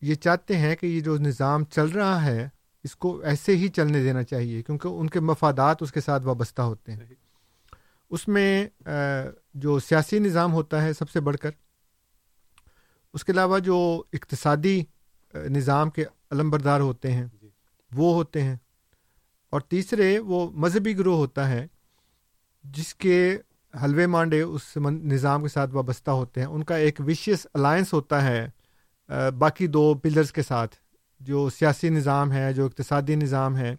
[0.00, 2.48] یہ چاہتے ہیں کہ یہ جو نظام چل رہا ہے
[2.84, 6.62] اس کو ایسے ہی چلنے دینا چاہیے کیونکہ ان کے مفادات اس کے ساتھ وابستہ
[6.62, 7.00] ہوتے ہیں۔
[8.10, 8.66] اس میں
[9.54, 11.50] جو سیاسی نظام ہوتا ہے سب سے بڑھ کر
[13.14, 14.82] اس کے علاوہ جو اقتصادی
[15.34, 17.48] نظام کے علم بردار ہوتے ہیں جی۔
[17.92, 18.56] وہ ہوتے ہیں۔
[19.50, 21.66] اور تیسرے وہ مذہبی گروہ ہوتا ہے
[22.64, 23.38] جس کے
[23.82, 28.24] حلوے مانڈے اس نظام کے ساتھ وابستہ ہوتے ہیں۔ ان کا ایک وشیس الائنس ہوتا
[28.24, 28.48] ہے
[29.38, 30.76] باقی دو پلرز کے ساتھ
[31.20, 33.76] جو سیاسی نظام ہے جو اقتصادی نظام ہے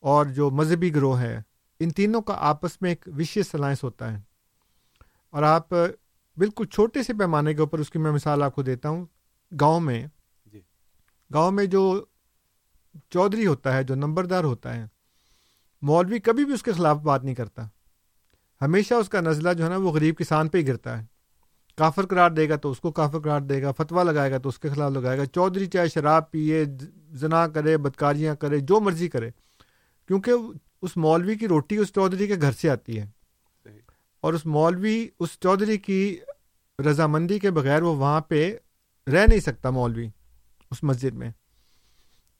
[0.00, 1.40] اور جو مذہبی گروہ ہے۔
[1.80, 4.18] ان تینوں کا آپس میں ایک وشیس الائنس ہوتا ہے۔
[5.30, 5.68] اور آپ
[6.36, 9.06] بالکل چھوٹے سے پیمانے کے اوپر اس کی میں مثال آپ کو دیتا ہوں
[9.60, 10.06] گاؤں میں
[10.52, 10.60] جی۔
[11.34, 12.04] گاؤں میں جو
[13.10, 14.86] چودھری ہوتا ہے جو نمبردار ہوتا ہے
[15.82, 17.66] مولوی کبھی بھی اس کے خلاف بات نہیں کرتا۔
[18.60, 21.06] ہمیشہ اس کا نزلہ جو ہے نا وہ غریب کسان پہ ہی گرتا ہے۔
[21.76, 24.48] کافر قرار دے گا تو اس کو کافر قرار دے گا فتویٰ لگائے گا تو
[24.48, 26.64] اس کے خلاف لگائے گا۔ چودھری چاہے شراب پیے
[27.12, 29.30] زنا کرے بدکاریاں کرے جو مرضی کرے
[30.06, 30.32] کیونکہ
[30.82, 33.06] اس مولوی کی روٹی اس چودھری کے گھر سے آتی ہے۔
[34.22, 36.18] اور اس مولوی اس چودھری کی
[36.78, 38.56] رضامندی کے بغیر وہ وہاں پہ
[39.12, 40.08] رہ نہیں سکتا مولوی
[40.70, 41.30] اس مسجد میں۔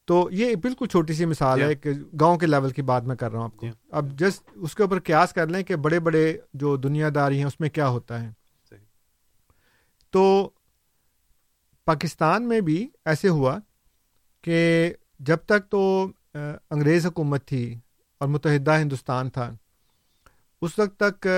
[0.05, 1.91] تو یہ بالکل چھوٹی سی مثال ہے کہ
[2.21, 4.83] گاؤں کے لیول کی بات میں کر رہا ہوں آپ کو۔ اب جسٹ اس کے
[4.83, 8.23] اوپر قیاس کر لیں کہ بڑے بڑے جو دنیا داری ہیں اس میں کیا ہوتا
[8.23, 8.31] ہے۔
[10.11, 10.51] تو
[11.85, 13.59] پاکستان میں بھی ایسے ہوا
[14.43, 16.09] کہ جب تک تو
[16.71, 17.79] انگریز حکومت تھی
[18.19, 19.51] اور متحدہ ہندوستان تھا
[20.63, 21.29] اس وقت تک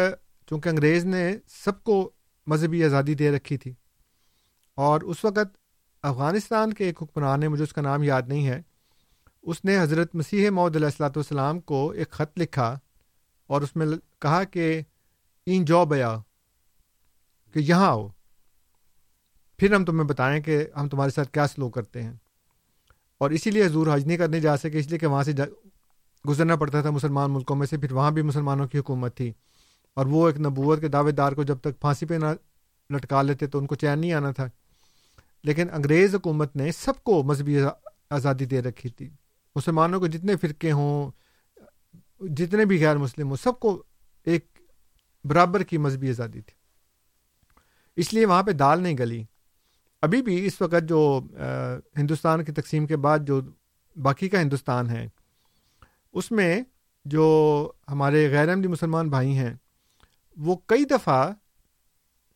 [0.46, 2.10] چونکہ انگریز نے سب کو
[2.46, 3.72] مذہبی آزادی دے رکھی تھی۔
[4.74, 5.56] اور اس وقت
[6.02, 8.62] افغانستان کے ایک حکمران نے، مجھے اس کا نام یاد نہیں ہے،
[9.42, 12.78] اس نے حضرت مسیح محدود علیہ السلاۃ والسلام کو ایک خط لکھا
[13.46, 13.86] اور اس میں
[14.20, 14.80] کہا کہ
[15.46, 16.18] این جو بیا
[17.52, 18.08] کہ یہاں آؤ۔
[19.56, 22.12] پھر ہم تمہیں بتائیں کہ ہم تمہارے ساتھ کیا سلوک کرتے ہیں۔
[23.18, 25.32] اور اسی لیے حضور حج نہیں کرنے جا سکے، اس لیے کہ وہاں سے
[26.28, 29.32] گزرنا پڑتا تھا مسلمان ملکوں میں سے، پھر وہاں بھی مسلمانوں کی حکومت تھی۔
[29.94, 32.26] اور وہ ایک نبوت کے دعوے دار کو جب تک پھانسی پہ نہ
[32.94, 34.46] لٹکا لیتے تو ان کو چین نہیں آنا تھا۔
[35.42, 37.58] لیکن انگریز حکومت نے سب کو مذہبی
[38.10, 39.10] آزادی دے رکھی تھی۔
[39.56, 41.10] مسلمانوں کو جتنے فرقے ہوں،
[42.20, 43.82] جتنے بھی غیر مسلم ہوں، سب کو
[44.24, 44.58] ایک
[45.24, 46.52] برابر کی مذہبی آزادی تھی۔
[47.96, 49.24] اس لیے وہاں پہ دال نہیں گلی۔
[50.02, 51.20] ابھی بھی اس وقت جو
[51.96, 53.40] ہندوستان کی تقسیم کے بعد جو
[54.02, 55.08] باقی کا ہندوستان ہے،
[56.12, 56.62] اس میں
[57.04, 59.54] جو ہمارے غیر احمدی مسلمان بھائی ہیں
[60.36, 61.32] وہ کئی دفعہ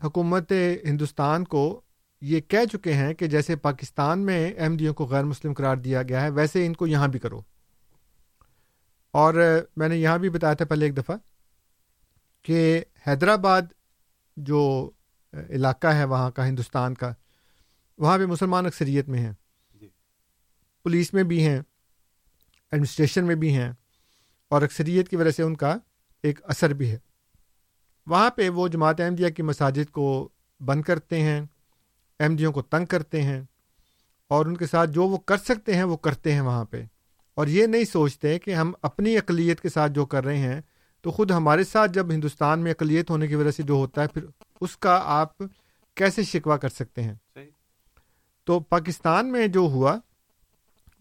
[0.05, 0.53] حکومت
[0.85, 1.83] ہندوستان کو
[2.21, 6.23] یہ کہہ چکے ہیں کہ جیسے پاکستان میں احمدیوں کو غیر مسلم قرار دیا گیا
[6.23, 7.43] ہے ویسے ان کو یہاں بھی کرو۔
[9.11, 9.35] اور
[9.77, 11.17] میں نے یہاں بھی بتایا تھا پہلے ایک دفعہ
[12.43, 13.63] کہ حیدرآباد
[14.37, 14.91] جو
[15.33, 17.13] علاقہ ہے وہاں کا ہندوستان کا
[17.99, 19.33] وہاں پہ مسلمان اکثریت میں ہیں۔
[19.75, 19.89] جی۔
[20.83, 21.59] پولیس میں بھی ہیں
[22.71, 23.73] ایڈمنسٹریشن میں بھی ہیں
[24.49, 25.77] اور اکثریت کی وجہ سے ان کا
[26.23, 26.99] ایک اثر بھی ہے۔
[28.09, 30.29] وہاں پہ وہ جماعت احمدیہ کی مساجد کو
[30.61, 31.41] بند کرتے ہیں
[32.21, 33.43] احمدیوں کو تنگ کرتے ہیں
[34.29, 36.85] اور ان کے ساتھ جو وہ کر سکتے ہیں وہ کرتے ہیں وہاں پہ۔
[37.35, 40.61] اور یہ نہیں سوچتے کہ ہم اپنی اقلیت کے ساتھ جو کر رہے ہیں
[41.01, 44.09] تو خود ہمارے ساتھ جب ہندوستان میں اقلیت ہونے کی وجہ سے جو ہوتا ہے
[44.09, 44.25] پھر
[44.61, 45.39] اس کا آپ
[45.95, 47.51] کیسے شکوہ کر سکتے ہیں؟ صحیح۔
[48.45, 49.97] تو پاکستان میں جو ہوا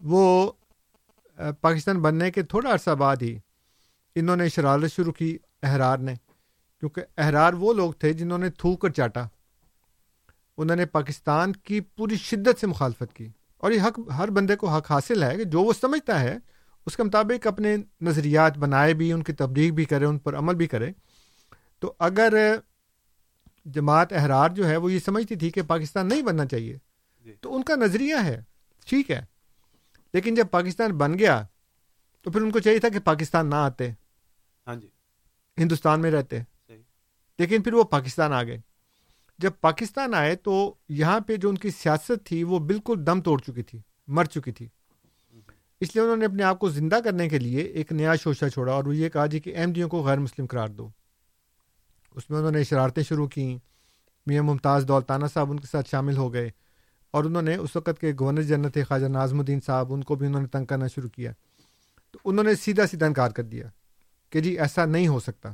[0.00, 0.52] وہ
[1.60, 3.38] پاکستان بننے کے تھوڑا عرصہ بعد ہی
[4.14, 6.14] انہوں نے شرارت شروع کی احرار نے۔
[6.80, 9.26] کیونکہ احرار وہ لوگ تھے جنہوں نے تھوک کر چاٹا۔
[10.56, 14.68] انہوں نے پاکستان کی پوری شدت سے مخالفت کی۔ اور یہ حق ہر بندے کو
[14.68, 16.38] حق حاصل ہے کہ جو وہ سمجھتا ہے
[16.86, 20.54] اس کے مطابق اپنے نظریات بنائے بھی ان کی تبلیغ بھی کرے ان پر عمل
[20.54, 20.92] بھی کرے۔
[21.78, 22.56] تو اگر
[23.64, 26.78] جماعت احرار جو ہے وہ یہ سمجھتی تھی کہ پاکستان نہیں بننا چاہیے
[27.24, 28.42] جی۔ تو ان کا نظریہ ہے۔
[28.86, 29.20] ٹھیک ہے۔
[30.12, 31.42] لیکن جب پاکستان بن گیا
[32.22, 33.90] تو پھر ان کو چاہیے تھا کہ پاکستان نہ آتے۔
[34.66, 34.88] ہاں جی۔
[35.58, 36.38] ہندوستان میں رہتے۔
[37.38, 38.60] لیکن پھر وہ پاکستان آ گئے۔
[39.38, 43.40] جب پاکستان آئے تو یہاں پہ جو ان کی سیاست تھی وہ بالکل دم توڑ
[43.40, 44.68] چکی تھی، مر چکی تھی۔
[45.80, 48.72] اس لیے انہوں نے اپنے آپ کو زندہ کرنے کے لیے ایک نیا شوشہ چھوڑا
[48.72, 50.88] اور وہ یہ کہا جی کہ احمدیوں کو غیر مسلم قرار دو۔
[52.14, 53.58] اس میں انہوں نے شرارتیں شروع کیں
[54.26, 56.50] میاں ممتاز دولتانہ صاحب ان کے ساتھ شامل ہو گئے
[57.10, 60.14] اور انہوں نے اس وقت کے گورنر جنرل تھے خواجہ نازم الدین صاحب، ان کو
[60.14, 61.32] بھی انہوں نے تنگ کرنا شروع کیا۔
[62.10, 63.68] تو انہوں نے سیدھا سیدھا انکار کر دیا
[64.30, 65.52] کہ جی ایسا نہیں ہو سکتا۔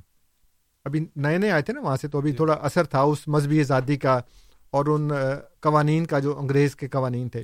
[0.84, 3.60] ابھی نئے نئے آئے تھے نا وہاں سے تو ابھی تھوڑا اثر تھا اس مذہبی
[3.60, 4.20] آزادی کا
[4.70, 5.10] اور ان
[5.60, 7.42] قوانین کا جو انگریز کے قوانین تھے۔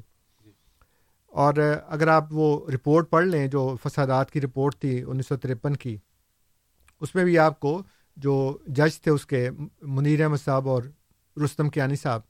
[1.27, 5.37] اور آ، اگر آپ وہ رپورٹ پڑھ لیں جو فسادات کی رپورٹ تھی انیس سو
[5.37, 5.97] ترپن کی
[7.01, 7.83] اس میں بھی آپ کو
[8.17, 9.51] جو جج تھے اس کے
[9.83, 10.83] منیر احمد صاحب اور
[11.45, 12.21] رستم کیانی صاحب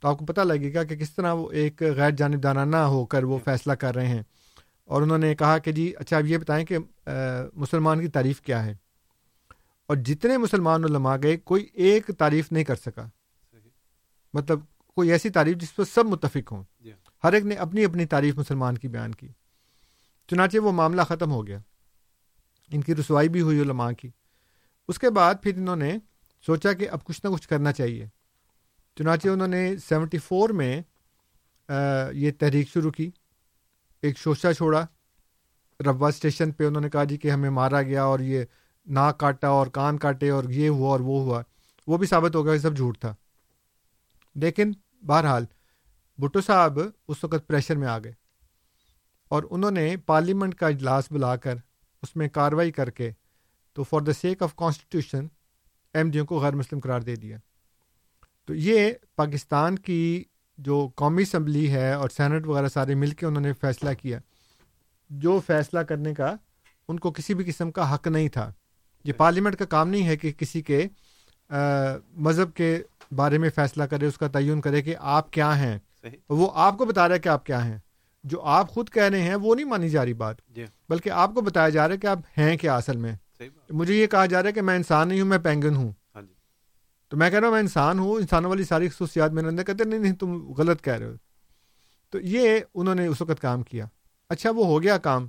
[0.00, 3.24] تو آپ کو پتہ لگے گا کہ کس طرح وہ ایک غیر جانبدارانہ ہو کر
[3.24, 4.22] وہ فیصلہ کر رہے ہیں۔
[4.84, 6.78] اور انہوں نے کہا کہ جی اچھا اب یہ بتائیں کہ
[7.54, 8.74] مسلمان کی تعریف کیا ہے؟
[9.86, 13.08] اور جتنے مسلمان علماء گئے کوئی ایک تعریف نہیں کر سکا۔
[14.34, 14.60] مطلب
[14.94, 16.92] کوئی ایسی تعریف جس پر سب متفق ہوں۔ جی
[17.24, 19.28] ہر ایک نے اپنی اپنی تعریف مسلمان کی بیان کی۔
[20.30, 21.58] چنانچہ وہ معاملہ ختم ہو گیا۔
[22.72, 24.10] ان کی رسوائی بھی ہوئی علماء کی۔
[24.88, 25.98] اس کے بعد پھر انہوں نے
[26.46, 28.06] سوچا کہ اب کچھ نہ کچھ کرنا چاہیے۔
[28.96, 30.82] چنانچہ انہوں نے سیونٹی فور میں
[31.68, 31.74] آ،
[32.10, 33.10] یہ تحریک شروع کی۔
[34.02, 34.86] ایک شوشہ چھوڑا۔
[35.80, 38.44] ربا اسٹیشن پہ انہوں نے کہا جی کہ ہمیں مارا گیا اور یہ
[38.86, 41.42] ناک کاٹا اور کان کاٹے اور یہ ہوا اور وہ ہوا،
[41.86, 43.14] وہ بھی ثابت ہو گیا کہ سب جھوٹ تھا۔
[44.34, 44.72] لیکن
[45.06, 45.44] بہرحال،
[46.18, 48.12] بھٹو صاحب اس وقت پریشر میں آ گئے
[49.28, 51.54] اور انہوں نے پارلیمنٹ کا اجلاس بلا کر
[52.02, 53.10] اس میں کاروائی کر کے
[53.72, 55.26] تو for the sake of constitution
[55.94, 57.38] M ڈیوں کو غیر مسلم قرار دے دیا۔
[58.44, 60.24] تو یہ پاکستان کی
[60.58, 64.18] جو قومی اسمبلی ہے اور سینٹ وغیرہ سارے مل کے انہوں نے فیصلہ کیا،
[65.10, 66.34] جو فیصلہ کرنے کا
[66.88, 68.52] ان کو کسی بھی قسم کا حق نہیں تھا۔
[69.06, 70.86] یہ پارلیمنٹ کا کام نہیں ہے کہ کسی کے
[72.16, 72.82] مذہب کے
[73.16, 75.78] بارے میں فیصلہ کرے اس کا تعین کرے کہ آپ کیا ہیں۔
[76.28, 77.78] وہ آپ کو بتا رہا ہے کہ آپ کیا ہیں۔
[78.24, 81.34] جو آپ خود کہہ رہے ہیں وہ نہیں مانی جا رہی بات۔ جی۔ بلکہ آپ
[81.34, 83.12] کو بتایا جا رہا ہے کہ آپ ہیں کیا اصل میں۔
[83.70, 86.22] مجھے یہ کہا جا رہا ہے کہ میں انسان نہیں ہوں میں پینگن ہوں۔ ہاں
[86.22, 86.34] جی۔
[87.08, 89.82] تو میں کہہ رہا ہوں میں انسان ہوں انسانوں والی ساری خصوصیات میرے اندر کہتے
[89.82, 91.12] ہیں، نہیں نہیں تم غلط کہہ رہے ہو۔
[92.10, 93.86] تو یہ انہوں نے اس وقت کام کیا۔
[94.28, 95.28] اچھا وہ ہو گیا کام۔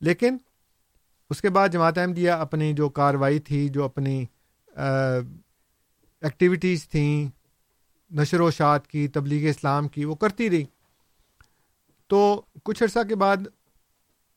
[0.00, 0.36] لیکن
[1.32, 4.24] اس کے بعد جماعت احمدیہ اپنی جو کاروائی تھی، جو اپنی
[6.22, 7.28] ایکٹیویٹیز تھیں،
[8.10, 10.64] نشر و اشاعت کی، تبلیغ اسلام کی، وہ کرتی رہی۔
[12.06, 13.36] تو کچھ عرصہ کے بعد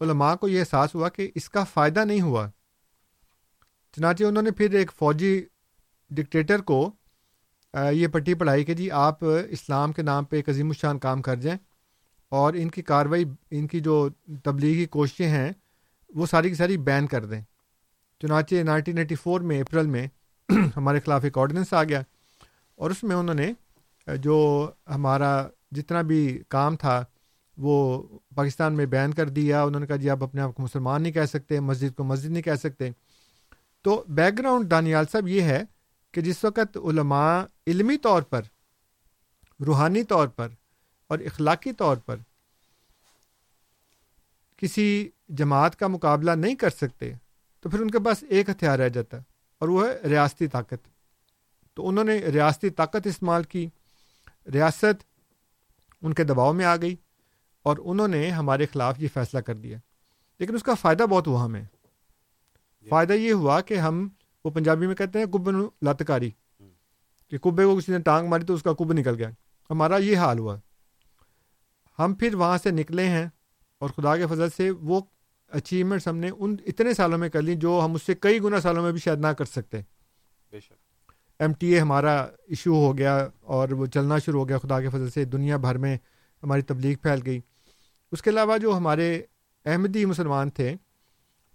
[0.01, 2.47] علماء کو یہ احساس ہوا کہ اس کا فائدہ نہیں ہوا۔
[3.93, 5.45] چنانچہ انہوں نے پھر ایک فوجی
[6.09, 6.91] ڈکٹیٹر کو
[7.91, 11.35] یہ پٹی پڑھائی کہ جی آپ اسلام کے نام پہ ایک عظیم الشان کام کر
[11.35, 11.57] جائیں
[12.31, 14.09] اور ان کی کاروائی، ان کی جو
[14.43, 15.51] تبلیغی کوششیں ہیں
[16.15, 17.41] وہ ساری کی ساری بین کر دیں۔
[18.21, 20.07] چنانچہ نائنٹین ایٹی فور میں اپریل میں
[20.77, 22.01] ہمارے خلاف ایک آرڈیننس آ گیا
[22.75, 23.53] اور اس میں انہوں نے
[24.17, 27.05] جو ہمارا جتنا بھی کام تھا
[27.57, 28.03] وہ
[28.35, 31.13] پاکستان میں بین کر دیا۔ انہوں نے کہا جی آپ اپنے آپ کو مسلمان نہیں
[31.13, 32.89] کہہ سکتے، مسجد کو مسجد نہیں کہہ سکتے۔
[33.81, 35.63] تو بیک گراؤنڈ دانیال صاحب یہ ہے
[36.11, 38.41] کہ جس وقت علماء علمی طور پر،
[39.65, 40.47] روحانی طور پر
[41.07, 42.15] اور اخلاقی طور پر
[44.57, 47.13] کسی جماعت کا مقابلہ نہیں کر سکتے
[47.61, 49.17] تو پھر ان کے پاس ایک ہتھیار رہ جاتا
[49.59, 50.87] اور وہ ہے ریاستی طاقت۔
[51.73, 53.69] تو انہوں نے ریاستی طاقت استعمال کی
[54.53, 55.03] ریاست
[56.01, 56.95] ان کے دباؤ میں آ گئی
[57.63, 59.77] اور انہوں نے ہمارے خلاف یہ فیصلہ کر دیا۔
[60.39, 61.63] لیکن اس کا فائدہ بہت ہوا ہمیں
[62.89, 64.07] فائدہ یہ ہوا کہ ہم
[64.45, 65.49] وہ پنجابی میں کہتے ہیں کب
[65.81, 66.31] لاتکاری۔
[67.27, 69.29] کہ کبے کو کسی نے ٹانگ ماری تو اس کا کب نکل گیا۔
[69.69, 70.57] ہمارا یہ حال ہوا۔
[71.99, 73.25] ہم پھر وہاں سے نکلے ہیں
[73.79, 75.01] اور خدا کے فضل سے وہ
[75.47, 78.61] اچیومنٹس ہم نے ان اتنے سالوں میں کر لی جو ہم اس سے کئی گنا
[78.61, 79.81] سالوں میں بھی شاید نہ کر سکتے۔
[80.51, 80.73] بے شک۔
[81.39, 84.89] ایم ٹی اے ہمارا ایشو ہو گیا اور وہ چلنا شروع ہو گیا خدا کے
[84.89, 85.97] فضل سے دنیا بھر میں
[86.43, 87.39] ہماری تبلیغ پھیل گئی۔
[88.11, 89.21] اس کے علاوہ جو ہمارے
[89.65, 90.75] احمدی مسلمان تھے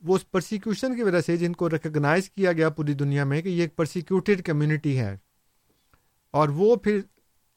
[0.02, 3.48] وہ اس پرسیکیوشن کی وجہ سے جن کو ریکگنائز کیا گیا پوری دنیا میں کہ
[3.48, 5.16] یہ ایک پرسیکیوٹیڈ کمیونٹی ہے۔
[6.30, 7.00] اور وہ پھر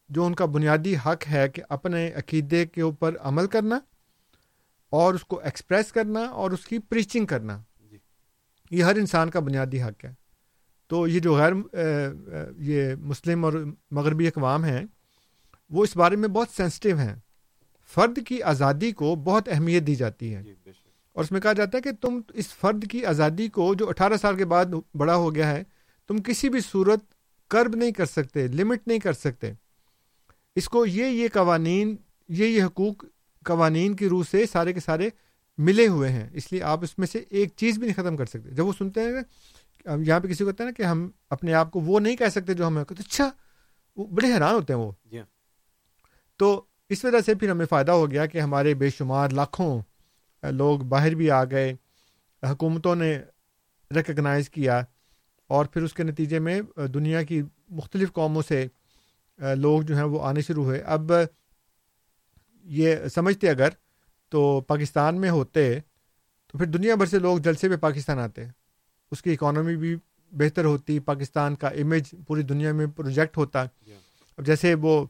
[0.09, 3.79] جو ان کا بنیادی حق ہے کہ اپنے عقیدے کے اوپر عمل کرنا
[4.93, 7.61] اور اس کو ایکسپریس کرنا اور اس کی پریچنگ کرنا۔
[7.91, 7.97] جی۔
[8.71, 10.13] یہ ہر انسان کا بنیادی حق ہے۔
[10.87, 11.53] تو یہ جو غیر
[12.57, 13.53] یہ مسلم اور
[13.91, 14.83] مغربی اقوام ہیں
[15.69, 17.15] وہ اس بارے میں بہت سینسٹیو ہیں۔
[17.87, 20.53] فرد کی آزادی کو بہت اہمیت دی جاتی ہے۔ جی
[21.13, 24.17] اور اس میں کہا جاتا ہے کہ تم اس فرد کی آزادی کو جو اٹھارہ
[24.21, 25.63] سال کے بعد بڑا ہو گیا ہے
[26.07, 26.99] تم کسی بھی صورت
[27.47, 29.51] کرب نہیں کر سکتے لمٹ نہیں کر سکتے۔
[30.55, 31.95] اس کو یہ یہ قوانین
[32.29, 33.05] یہ یہ حقوق
[33.45, 35.09] قوانین کی روح سے سارے کے سارے
[35.57, 38.25] ملے ہوئے ہیں۔ اس لیے آپ اس میں سے ایک چیز بھی نہیں ختم کر
[38.25, 39.11] سکتے۔ جب وہ سنتے ہیں
[40.05, 42.29] یہاں پہ کسی کو کہتے ہیں نا کہ ہم اپنے آپ کو وہ نہیں کہہ
[42.31, 43.29] سکتے جو ہمیں کہتے اچھا
[43.97, 45.25] وہ بڑے حیران ہوتے ہیں وہ۔ جی ہاں۔
[46.37, 49.81] تو اس وجہ سے پھر ہمیں فائدہ ہو گیا کہ ہمارے بے شمار لاکھوں
[50.43, 51.73] لوگ باہر بھی آ گئے
[52.43, 53.19] حکومتوں نے
[53.95, 54.81] ریکگنائز کیا
[55.49, 56.61] اور پھر اس کے نتیجے میں
[56.93, 58.67] دنیا کی مختلف قوموں سے
[59.55, 61.11] لوگ جو ہیں وہ آنے شروع ہوئے۔ اب
[62.63, 63.69] یہ سمجھتے اگر
[64.29, 65.79] تو پاکستان میں ہوتے
[66.47, 68.43] تو پھر دنیا بھر سے لوگ جلسے پہ پاکستان آتے۔
[69.11, 69.95] اس کی اکانومی بھی
[70.31, 73.61] بہتر ہوتی پاکستان کا امیج پوری دنیا میں پروجیکٹ ہوتا۔
[74.37, 75.05] اب جیسے وہ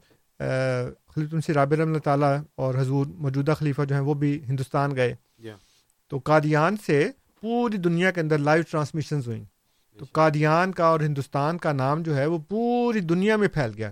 [1.08, 5.14] خلیط السی رابر اللہ تعالیٰ اور حضور موجودہ خلیفہ جو ہیں وہ بھی ہندوستان گئے۔
[6.08, 7.10] تو قادیان سے
[7.40, 9.44] پوری دنیا کے اندر لائیو ٹرانسمیشنز ہوئیں۔
[9.98, 13.90] تو قادیان کا اور ہندوستان کا نام جو ہے وہ پوری دنیا میں پھیل گیا۔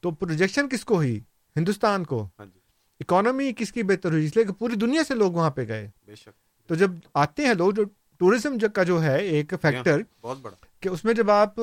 [0.00, 1.20] تو پروجیکشن کس کو ہوئی؟
[1.56, 2.58] ہندوستان کو۔ ہاں جی۔
[3.00, 5.90] اکانومی کس کی بہتر ہوئی؟ اس لیے کہ پوری دنیا سے لوگ وہاں پہ گئے۔
[6.06, 7.82] بے شک۔ تو جب آتے ہیں لوگ جو
[8.18, 11.54] ٹورزم کا جو ہے ایک فیکٹر بہت بڑا۔ کہ اس میں جب آپ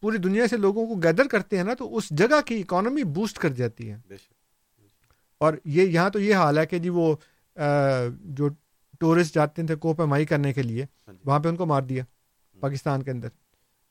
[0.00, 3.38] پوری دنیا سے لوگوں کو گیدر کرتے ہیں نا تو اس جگہ کی اکانومی بوسٹ
[3.38, 4.32] کر جاتی ہے۔ بے شک۔
[5.38, 7.16] اور یہ یہاں تو یہ حال ہے کہ جی وہ
[8.24, 8.48] جو
[9.00, 11.82] ٹورسٹ جاتے تھے کو پیمائی کرنے کے لیے ہاں جی۔ وہاں پہ ان کو مار
[11.82, 12.04] دیا
[12.60, 13.28] پاکستان کے اندر۔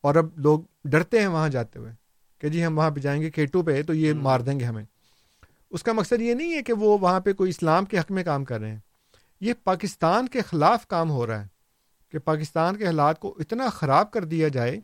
[0.02, 1.92] اور اب لوگ ڈرتے ہیں وہاں جاتے ہوئے
[2.38, 4.84] کہ جی ہم وہاں پہ جائیں گے کیٹو پہ تو یہ مار دیں گے ہمیں۔
[5.70, 8.24] اس کا مقصد یہ نہیں ہے کہ وہ وہاں پہ کوئی اسلام کے حق میں
[8.24, 8.80] کام کر رہے ہیں۔
[9.42, 11.48] یہ پاکستان کے خلاف کام ہو رہا ہے
[12.12, 14.80] کہ پاکستان کے حالات کو اتنا خراب کر دیا جائے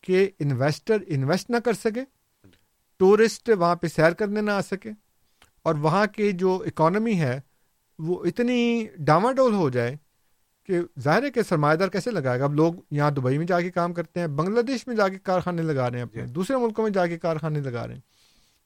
[0.00, 2.00] کہ انویسٹر انویسٹ نہ کر سکے
[2.96, 4.90] ٹورسٹ وہاں پہ سیر کرنے نہ آ سکے
[5.62, 7.40] اور وہاں کی جو اکانومی ہے
[7.98, 9.96] وہ اتنی ڈاواڈول ہو جائے
[10.64, 13.60] کہ ظاہر ہے کہ سرمایہ دار کیسے لگائے گا؟ اب لوگ یہاں دبئی میں جا
[13.60, 16.56] کے کام کرتے ہیں بنگلہ دیش میں جا کے کارخانے لگا رہے ہیں اپنے دوسرے
[16.56, 18.00] ملکوں میں جا کے کارخانے لگا رہے ہیں۔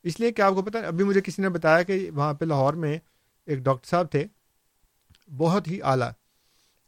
[0.02, 2.44] اس لیے کہ آپ کو پتہ ہے ابھی مجھے کسی نے بتایا کہ وہاں پہ
[2.44, 2.98] لاہور میں
[3.46, 4.26] ایک ڈاکٹر صاحب تھے
[5.36, 6.10] بہت ہی اعلیٰ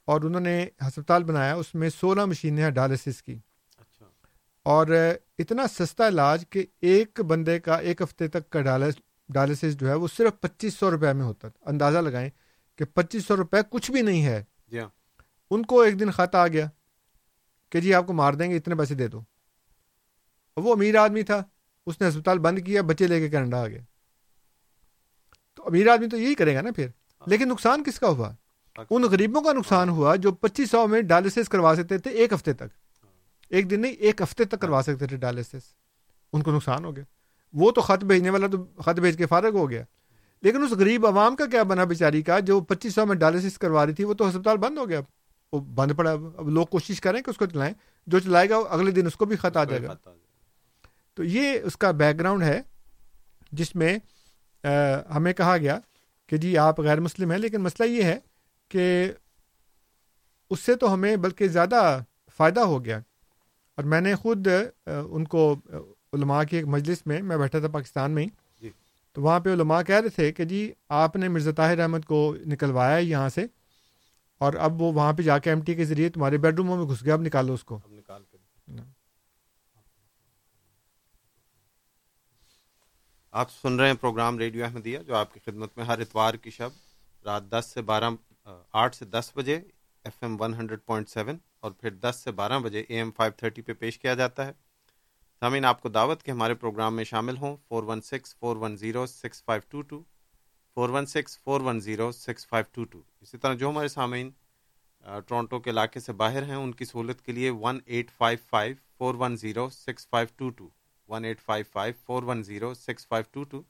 [0.05, 3.39] اور انہوں نے ہسپتال بنایا اس میں سولہ مشینیں ہیں ڈائلسس کی۔
[3.79, 4.07] اچھا۔
[4.63, 4.87] اور
[5.39, 8.95] اتنا سستا علاج کہ ایک بندے کا ایک ہفتے تک کا ڈالس
[9.29, 12.31] ڈائلسس جو ہے وہ صرف پچیس سو روپے میں ہوتا اندازہ لگائیں
[12.77, 14.89] کہ پچیس سو روپے کچھ بھی نہیں ہے۔ جی ہاں۔
[15.51, 16.67] ان کو ایک دن خط آ گیا
[17.71, 19.21] کہ جی آپ کو مار دیں گے اتنے پیسے دے دو۔
[20.57, 21.43] وہ امیر آدمی تھا۔
[21.87, 23.81] اس نے ہسپتال بند کیا بچے لے کے کینیڈا آ گئے
[25.55, 26.89] تو امیر آدمی تو یہی کرے گا نا پھر۔
[27.27, 28.33] لیکن نقصان کس کا ہوا؟
[28.91, 32.53] ان غریبوں کا نقصان ہوا جو پچیس سو میں ڈائلسس کروا سکتے تھے ایک ہفتے
[32.53, 32.67] تک۔
[33.49, 35.61] ایک دن نہیں ایک ہفتے تک کروا سکتے تھے ڈائلسس
[36.33, 37.05] ان کو نقصان ہو گیا۔
[37.53, 39.83] وہ تو خط بھیجنے والا تو خط بھیج کے فارغ ہو گیا۔
[40.43, 43.87] لیکن اس غریب عوام کا کیا بنا بیچاری کا؟ جو پچیس سو میں ڈائلسس کروا
[43.87, 45.01] رہی تھی وہ تو ہسپتال بند ہو گیا۔
[45.53, 47.75] وہ بند پڑا۔ اب لوگ کوشش کریں کہ اس کو چلائیں۔
[48.07, 49.95] جو چلائے گا اگلے دن اس کو بھی خط آ جائے گا۔
[51.15, 52.61] تو یہ اس کا بیک گراؤنڈ ہے
[53.53, 53.99] جس میں
[55.11, 55.79] ہمیں کہا گیا
[56.27, 58.19] کہ جی آپ غیر مسلم ہیں لیکن مسئلہ یہ ہے
[58.71, 59.13] کہ
[60.51, 61.99] اس سے تو ہمیں بلکہ زیادہ
[62.39, 62.99] فائدہ ہو گیا۔
[63.79, 64.49] اور میں نے خود
[64.87, 65.57] ان کو
[66.13, 68.29] علماء کی ایک مجلس میں میں بیٹھا تھا پاکستان میں ہی
[68.61, 68.71] جی۔
[69.13, 72.35] تو وہاں پہ علماء کہہ رہے تھے کہ جی آپ نے مرزا طاہر احمد کو
[72.47, 73.47] نکلوایا ہے یہاں سے
[74.39, 76.87] اور اب وہ وہاں پہ جا کے ایم ٹی کے ذریعے تمہارے بیڈ روموں میں
[76.87, 78.23] گھس گیا اب نکالو اس کو۔ اب نکال
[83.35, 86.51] آپ سن رہے ہیں پروگرام ریڈیو احمدیہ، جو آپ کی خدمت میں ہر اتوار کی
[86.51, 86.71] شب
[87.25, 88.11] رات دس سے بارہ،
[88.73, 89.55] آٹھ سے دس بجے
[90.05, 93.33] F M one hundred point seven اور پھر دس سے بارہ بجے اے ایم فائیو
[93.39, 94.53] تھرٹی پہ پیش کیا جاتا ہے۔
[95.43, 98.77] سامعین، آپ کو دعوت کہ ہمارے پروگرام میں شامل ہوں۔ Four one six four one
[98.77, 100.03] zero six five two two
[100.77, 104.31] four one six four one zero six five two two اسی طرح جو ہمارے سامعین
[105.05, 108.77] ٹورانٹو کے علاقے سے باہر ہیں، ان کی سہولت کے لیے one eight five five
[108.99, 110.69] four one zero six five two two
[111.09, 113.63] one eight five five four one zero six five two two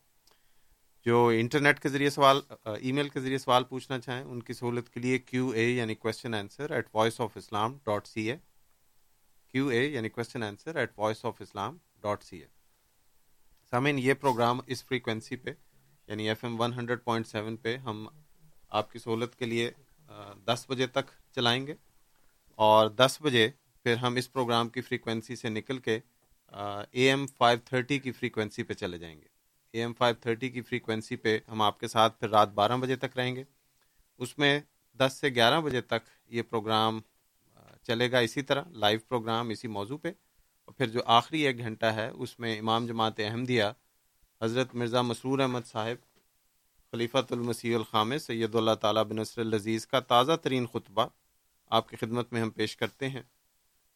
[1.07, 4.89] جو انٹرنیٹ کے ذریعے سوال، ای میل کے ذریعے سوال پوچھنا چاہیں، ان کی سہولت
[4.91, 8.37] کے لیے کیو اے یعنی question answer at voice of Islam dot C A
[9.55, 12.47] Q A یعنی question answer at voice of Islam dot C A
[13.73, 15.53] سامعین، یہ پروگرام اس فریکوینسی پہ
[16.09, 18.07] یعنی F M one hundred point seven پہ ہم
[18.71, 19.71] آپ کی سہولت کے لیے
[20.47, 21.75] دس بجے تک چلائیں گے
[22.59, 23.49] اور دس بجے
[23.83, 25.99] پھر ہم اس پروگرام کی فریکوینسی سے نکل کے
[26.91, 29.27] اے ایم فائیو تھرٹی کی فریکوینسی پہ چلے جائیں گے۔
[29.73, 32.97] اے ایم فائیو تھرٹی کی فریکوینسی پہ ہم آپ کے ساتھ پھر رات بارہ بجے
[32.97, 33.45] تک رہیں گے۔
[34.19, 34.61] اس میں
[34.99, 37.01] دس سے گیارہ بجے تک یہ پروگرام
[37.83, 40.09] چلے گا اسی طرح، لائیو پروگرام اسی موضوع پہ۔
[40.65, 43.65] اور پھر جو آخری ایک گھنٹہ ہے، اس میں امام جماعت احمدیہ،
[44.43, 45.97] حضرت مرزا مسرور احمد صاحب،
[46.91, 51.07] خلیفۃ المسیح الخام سید اللہ تعالیٰ بن نصر العزیز کا تازہ ترین خطبہ
[51.71, 53.23] آپ کی خدمت میں ہم پیش کرتے ہیں۔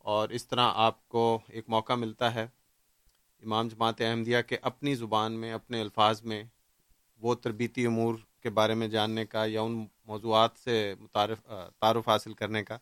[0.09, 2.47] اور اس طرح آپ کو ایک موقع ملتا ہے
[3.43, 6.43] امام جماعت احمدیہ کے اپنی زبان میں، اپنے الفاظ میں
[7.21, 11.43] وہ تربیتی امور کے بارے میں جاننے کا یا ان موضوعات سے متعارف
[11.81, 12.79] تعارف حاصل کرنے کا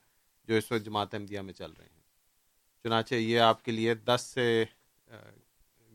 [0.48, 2.03] جو اس وقت جماعت احمدیہ میں چل رہے ہیں۔
[2.85, 4.65] چنانچہ یہ آپ کے لیے دس سے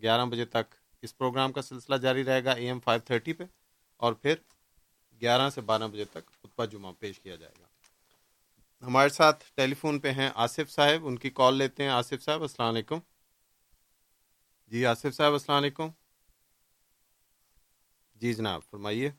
[0.02, 3.44] گیارہ بجے تک اس پروگرام کا سلسلہ جاری رہے گا اے ایم فائیو تھرٹی پہ
[3.98, 4.36] اور پھر
[5.22, 7.61] گیارہ سے بارہ بجے تک خطبہ جمعہ پیش کیا جائے گا۔
[8.82, 12.42] ہمارے ساتھ ٹیلی فون پہ ہیں آصف صاحب، ان کی کال لیتے ہیں۔ آصف صاحب،
[12.42, 13.00] السلام علیکم۔
[14.72, 15.90] جی آصف صاحب، السلام علیکم۔
[18.16, 19.12] جی جناب، فرمائیے۔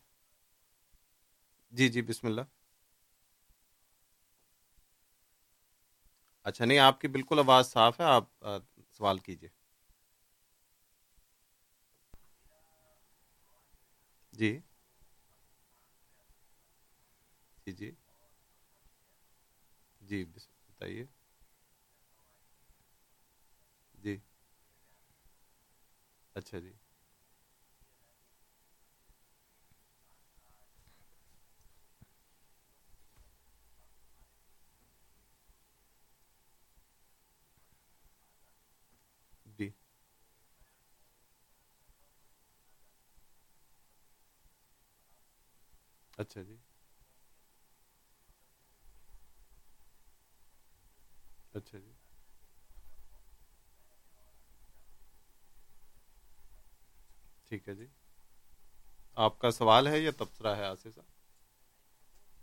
[1.72, 2.40] جی جی بسم اللہ۔
[6.44, 8.24] اچھا نہیں، آپ کی بالکل آواز صاف ہے، آپ
[8.97, 9.48] سوال کیجیے
[14.32, 14.59] جی۔
[17.66, 17.93] جی جی۔
[20.12, 20.24] جی
[20.68, 21.05] بتائیے۔
[23.94, 24.16] جی۔
[26.36, 26.72] اچھا جی۔
[39.59, 39.72] جی۔
[46.18, 46.56] اچھا جی۔
[51.54, 51.92] اچھا جی۔
[57.48, 57.86] ٹھیک ہے جی۔
[59.16, 61.04] آپ کا سوال ہے یا تبصرہ ہے آصف صاحب؟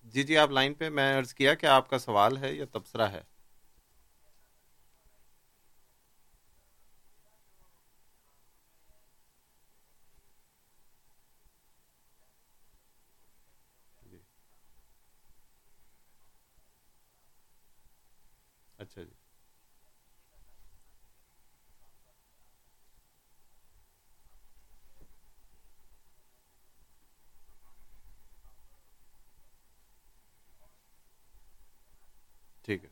[0.06, 3.07] جی جی آپ لائن پہ، میں عرض کیا کہ آپ کا سوال ہے یا تبصرہ
[3.10, 3.22] ہے؟
[32.70, 32.90] ٹھیک ہے۔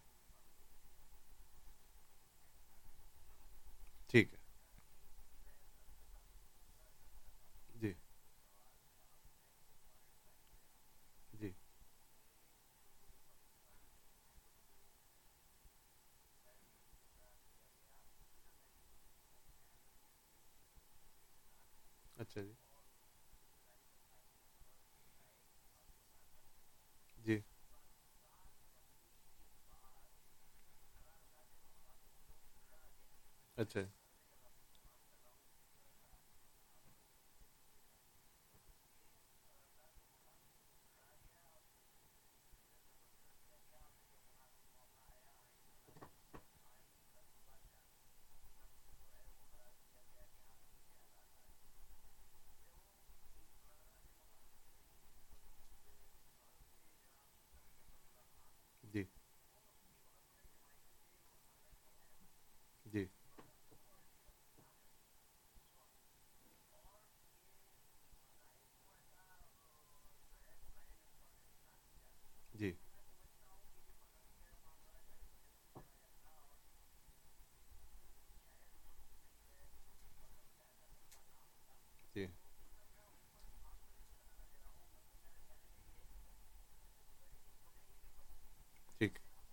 [33.68, 33.82] اچھا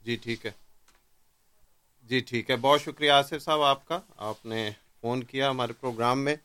[0.05, 0.51] جی ٹھیک ہے۔
[2.11, 4.71] جی ٹھیک ہے۔ بہت شکریہ آصف صاحب آپ کا۔ آپ نے
[5.01, 6.37] فون کیا ہمارے پروگرام میں۔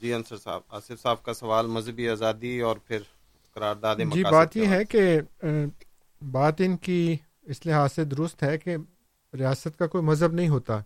[0.00, 3.02] جی انصر صاحب آصف صاحب کا سوال مذہبی آزادی اور پھر
[3.54, 5.18] قرارداد جی بات یہ ہے کہ
[6.30, 8.76] بات ان کی اس لحاظ سے درست ہے کہ
[9.32, 10.78] ریاست کا کوئی مذہب نہیں ہوتا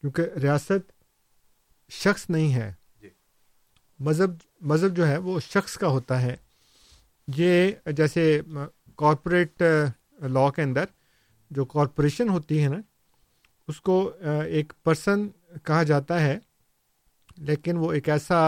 [0.00, 0.92] کیونکہ ریاست
[1.90, 3.08] شخص نہیں ہے۔ جی۔
[4.00, 6.36] مذہب مذہب جو ہے وہ شخص کا ہوتا ہے۔
[7.28, 8.40] یہ جیسے
[8.96, 9.62] کارپوریٹ
[10.22, 10.84] لاء کے اندر
[11.50, 12.80] جو کارپوریشن ہوتی ہے نا،
[13.68, 15.28] اس کو ایک پرسن
[15.64, 16.38] کہا جاتا ہے،
[17.38, 18.40] لیکن وہ ایک ایسا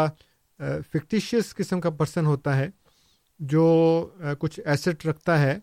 [0.93, 2.69] فکٹیشیس قسم کا پرسن ہوتا ہے
[3.41, 3.67] جو
[4.39, 5.59] کچھ ایسٹ رکھتا ہے،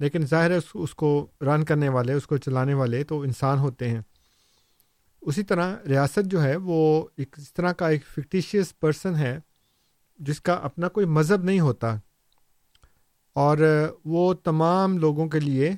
[0.00, 3.88] لیکن ظاہر ہے اس کو رن کرنے والے، اس کو چلانے والے تو انسان ہوتے
[3.88, 4.00] ہیں۔
[5.22, 9.38] اسی طرح ریاست جو ہے، وہ ایک اس طرح کا ایک فکٹیشیس پرسن ہے،
[10.20, 11.94] جس کا اپنا کوئی مذہب نہیں ہوتا۔
[13.34, 13.58] اور
[14.04, 15.70] وہ تمام لوگوں کے لیے،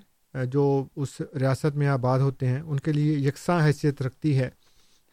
[0.44, 4.48] جو اس ریاست میں آباد ہوتے ہیں، ان کے لیے یکساں حیثیت رکھتی ہے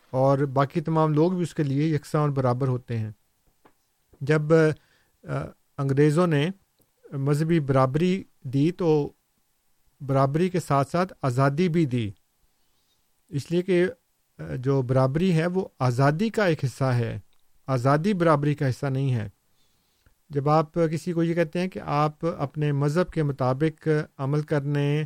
[0.09, 3.11] اور باقی تمام لوگ بھی اس کے لیے یکساں اور برابر ہوتے ہیں۔
[4.21, 4.41] جب
[5.77, 6.49] انگریزوں نے
[7.11, 9.11] مذہبی برابری دی تو
[10.01, 12.11] برابری کے ساتھ ساتھ آزادی بھی دی۔
[13.29, 13.85] اس لیے کہ
[14.57, 17.19] جو برابری ہے وہ آزادی کا ایک حصہ ہے۔
[17.67, 19.29] آزادی برابری کا حصہ نہیں ہے۔
[20.33, 23.87] جب آپ کسی کو یہ کہتے ہیں کہ آپ اپنے مذہب کے مطابق
[24.17, 25.03] عمل کرنے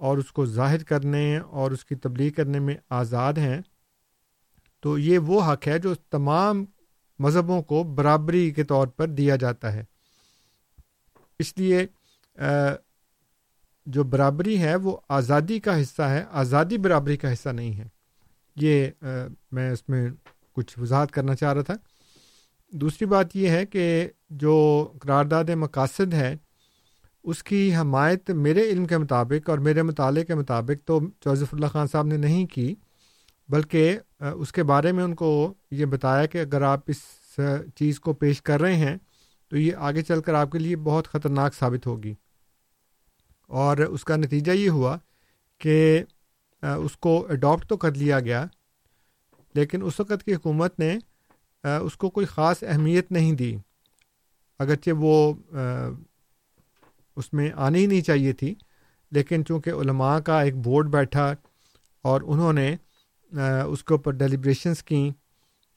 [0.00, 3.60] اور اس کو ظاہر کرنے اور اس کی تبلیغ کرنے میں آزاد ہیں،
[4.82, 6.64] تو یہ وہ حق ہے جو تمام
[7.18, 9.84] مذہبوں کو برابری کے طور پر دیا جاتا ہے۔
[11.38, 11.86] اس لیے
[13.86, 17.88] جو برابری ہے وہ آزادی کا حصہ ہے، آزادی برابری کا حصہ نہیں ہے۔
[18.56, 18.86] یہ
[19.52, 20.08] میں اس میں
[20.56, 21.74] کچھ وضاحت کرنا چاہ رہا تھا۔
[22.76, 24.54] دوسری بات یہ ہے کہ جو
[25.02, 26.36] قرارداد مقاصد ہے
[27.24, 31.66] اس کی حمایت میرے علم کے مطابق اور میرے مطالعے کے مطابق تو جوزف اللہ
[31.66, 32.74] خان صاحب نے نہیں کی،
[33.48, 35.32] بلکہ اس کے بارے میں ان کو
[35.70, 37.00] یہ بتایا کہ اگر آپ اس
[37.76, 38.96] چیز کو پیش کر رہے ہیں
[39.48, 42.14] تو یہ آگے چل کر آپ کے لیے بہت خطرناک ثابت ہوگی۔
[43.50, 44.96] اور اس کا نتیجہ یہ ہوا
[45.60, 46.02] کہ
[46.62, 48.46] اس کو اڈاپٹ تو کر لیا گیا،
[49.54, 50.96] لیکن اس وقت کی حکومت نے
[51.82, 53.56] اس کو کوئی خاص اہمیت نہیں دی۔
[54.60, 55.32] اگرچہ وہ
[57.16, 58.54] اس میں آنی ہی نہیں چاہیے تھی،
[59.12, 61.32] لیکن چونکہ علماء کا ایک بورڈ بیٹھا
[62.04, 62.74] اور انہوں نے
[63.66, 65.10] اس کے اوپر ڈیلیبریشنس کیں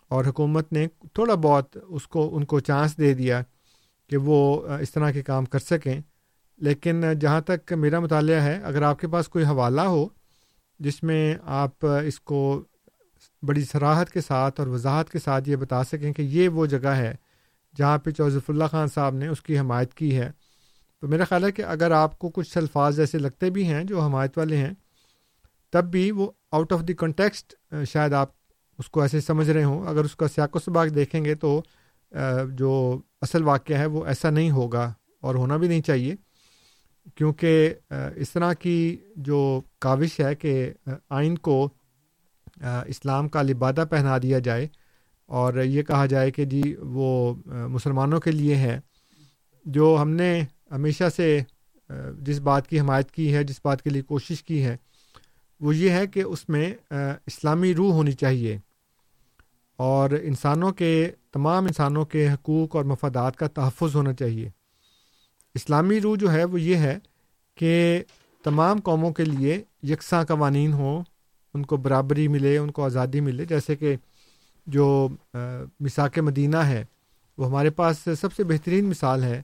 [0.07, 3.41] اور حکومت نے تھوڑا بہت اس کو، ان کو چانس دے دیا
[4.09, 5.99] کہ وہ اس طرح کے کام کر سکیں۔
[6.59, 10.07] لیکن جہاں تک میرا مطالعہ ہے، اگر آپ کے پاس کوئی حوالہ ہو
[10.79, 12.61] جس میں آپ اس کو
[13.43, 16.95] بڑی سراحت کے ساتھ اور وضاحت کے ساتھ یہ بتا سکیں کہ یہ وہ جگہ
[16.95, 17.13] ہے
[17.75, 20.31] جہاں پہ چوزف اللہ خان صاحب نے اس کی حمایت کی ہے۔
[20.99, 24.01] تو میرا خیال ہے کہ اگر آپ کو کچھ الفاظ ایسے لگتے بھی ہیں جو
[24.01, 24.71] حمایت والے ہیں،
[25.73, 27.53] تب بھی وہ آؤٹ آف دی کنٹیکسٹ
[27.89, 28.29] شاید آپ
[28.79, 31.61] اس کو ایسے سمجھ رہے ہوں۔ اگر اس کا سیاق و سباق دیکھیں گے تو
[32.53, 34.91] جو اصل واقعہ ہے وہ ایسا نہیں ہوگا
[35.21, 36.15] اور ہونا بھی نہیں چاہیے۔
[37.15, 37.73] کیونکہ
[38.15, 40.71] اس طرح کی جو کاوش ہے کہ
[41.09, 41.69] آئین کو
[42.61, 44.67] اسلام کا لبادہ پہنا دیا جائے
[45.29, 48.79] اور یہ کہا جائے کہ جی وہ مسلمانوں کے لیے ہے
[49.65, 50.41] جو ہم نے
[50.71, 51.39] ہمیشہ سے
[52.19, 54.75] جس بات کی حمایت کی ہے، جس بات کے لیے کوشش کی ہے،
[55.61, 56.73] وہ یہ ہے کہ اس میں
[57.27, 58.57] اسلامی روح ہونی چاہیے
[59.79, 64.49] اور انسانوں کے، تمام انسانوں کے حقوق اور مفادات کا تحفظ ہونا چاہیے۔
[65.55, 66.97] اسلامی روح جو ہے وہ یہ ہے
[67.55, 68.03] کہ
[68.43, 71.03] تمام قوموں کے لیے یکساں قوانین ہوں
[71.53, 73.95] ان کو برابری ملے، ان کو آزادی ملے۔ جیسے کہ
[74.67, 74.87] جو
[75.79, 76.83] مساک مدینہ ہے،
[77.37, 79.41] وہ ہمارے پاس سب سے بہترین مثال ہے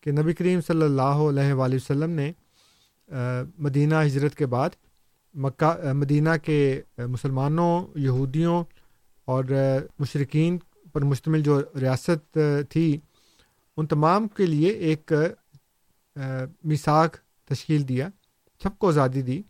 [0.00, 2.32] کہ نبی کریم صلی اللہ علیہ وآلہ وسلم نے
[3.58, 4.70] مدینہ ہجرت کے بعد
[5.34, 8.62] مکہ مدینہ کے مسلمانوں، یہودیوں
[9.28, 9.44] اور
[9.98, 10.58] مشرقین
[10.92, 12.38] پر مشتمل جو ریاست
[12.70, 12.96] تھی،
[13.76, 15.12] ان تمام کے لیے ایک
[16.64, 17.16] مساک
[17.50, 18.08] تشکیل دیا،
[18.60, 19.40] سب کو آزادی دی۔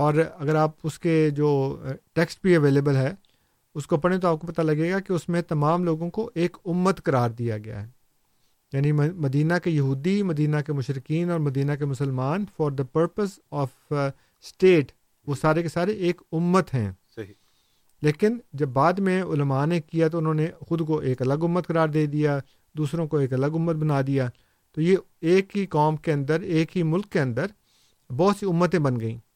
[0.00, 1.78] اور اگر آپ اس کے جو
[2.12, 3.14] ٹیکسٹ بھی اویلیبل ہے
[3.74, 6.30] اس کو پڑھیں تو آپ کو پتہ لگے گا کہ اس میں تمام لوگوں کو
[6.34, 7.88] ایک امت قرار دیا گیا ہے۔
[8.72, 13.68] یعنی مدینہ کے یہودی مدینہ کے مشرقین اور مدینہ کے مسلمان for the purpose of
[13.90, 14.92] state
[15.26, 17.34] وہ سارے کے سارے ایک امت ہیں۔ صحیح۔
[18.02, 21.66] لیکن جب بعد میں علماء نے کیا تو انہوں نے خود کو ایک الگ امت
[21.66, 22.38] قرار دے دیا
[22.76, 24.28] دوسروں کو ایک الگ امت بنا دیا۔
[24.74, 27.46] تو یہ ایک ہی قوم کے اندر ایک ہی ملک کے اندر
[28.12, 29.29] بہت سی امتیں بن گئیں۔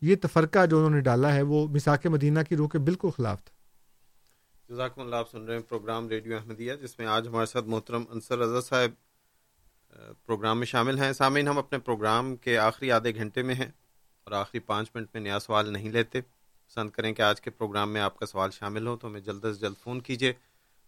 [0.00, 3.44] یہ تفرقہ جو انہوں نے ڈالا ہے وہ مساک مدینہ کی روح کے بالکل خلاف
[3.44, 3.54] تھا۔
[4.68, 8.04] جزاکم اللہ، آپ سن رہے ہیں پروگرام ریڈیو احمدیہ، جس میں آج ہمارے ساتھ محترم
[8.10, 8.90] انصر رضا صاحب
[10.26, 13.70] پروگرام میں شامل ہیں۔ سامعین، ہم اپنے پروگرام کے آخری آدھے گھنٹے میں ہیں
[14.24, 17.92] اور آخری پانچ منٹ میں نیا سوال نہیں لیتے۔ پسند کریں کہ آج کے پروگرام
[17.92, 20.32] میں آپ کا سوال شامل ہو تو ہمیں جلد از جلد فون کیجیے۔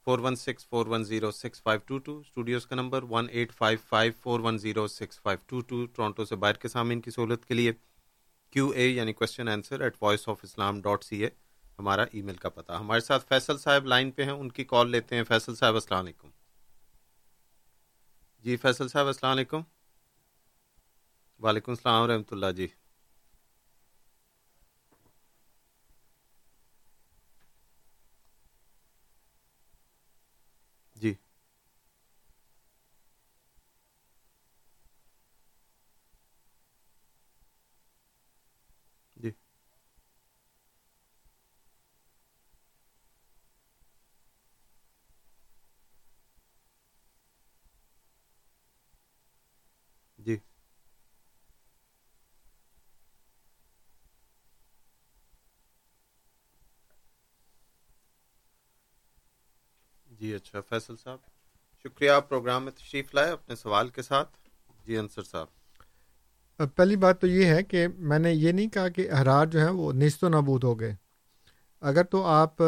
[0.05, 3.52] Four one six, four one zero six, five two two, studios کا number one eight
[3.52, 7.11] five five, four one zero six, five two two Toronto سے باہر کے سامعین کی
[7.11, 7.73] سہولت کے لیے۔
[8.55, 11.31] کیو اے یعنی question answer at voice of Islam dot C A
[11.78, 14.90] ہمارا ای میل کا پتا ہمارے ساتھ فیصل صاحب لائن پہ ہیں، ان کی کال
[14.90, 16.28] لیتے ہیں۔ فیصل صاحب، السلام علیکم۔
[18.44, 19.60] جی فیصل صاحب، السلام علیکم۔
[21.40, 22.68] وعلیکم السلام ورحمۃ اللہ جی۔
[60.24, 61.18] جی اچھا فیصل صاحب۔
[61.82, 64.36] شکریہ آپ پروگرام میں تشریف لائے اپنے سوال کے ساتھ۔
[64.86, 65.46] جی انصر صاحب۔
[66.74, 69.70] پہلی بات تو یہ ہے کہ میں نے یہ نہیں کہا کہ احرار جو ہیں
[69.70, 70.94] وہ نیست و نابود ہو گئے۔
[71.80, 72.62] اگر تو آپ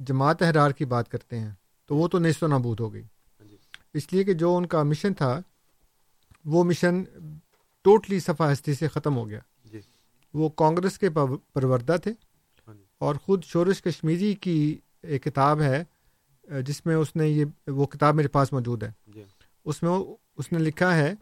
[0.00, 1.50] جماعت احرار کی بات کرتے ہیں
[1.86, 3.02] تو وہ تو نیست و نابود ہو گئی۔
[3.40, 3.56] جی۔
[3.94, 5.40] اس لیے کہ جو ان کا مشن تھا
[6.44, 7.02] وہ مشن
[7.82, 9.80] ٹوٹلی صفحہ ہستی سے ختم ہو گیا۔ جی۔
[10.34, 11.10] وہ کانگریس کے
[11.52, 12.12] پروردہ تھے۔
[12.68, 15.84] ہاں جی۔ اور خود شورش کشمیری کی ایک کتاب ہے
[16.48, 19.24] جس میں اس نے یہ وہ کتاب میرے پاس موجود ہے۔ جی۔
[19.64, 19.90] اس میں
[20.36, 21.14] اس نے لکھا ہے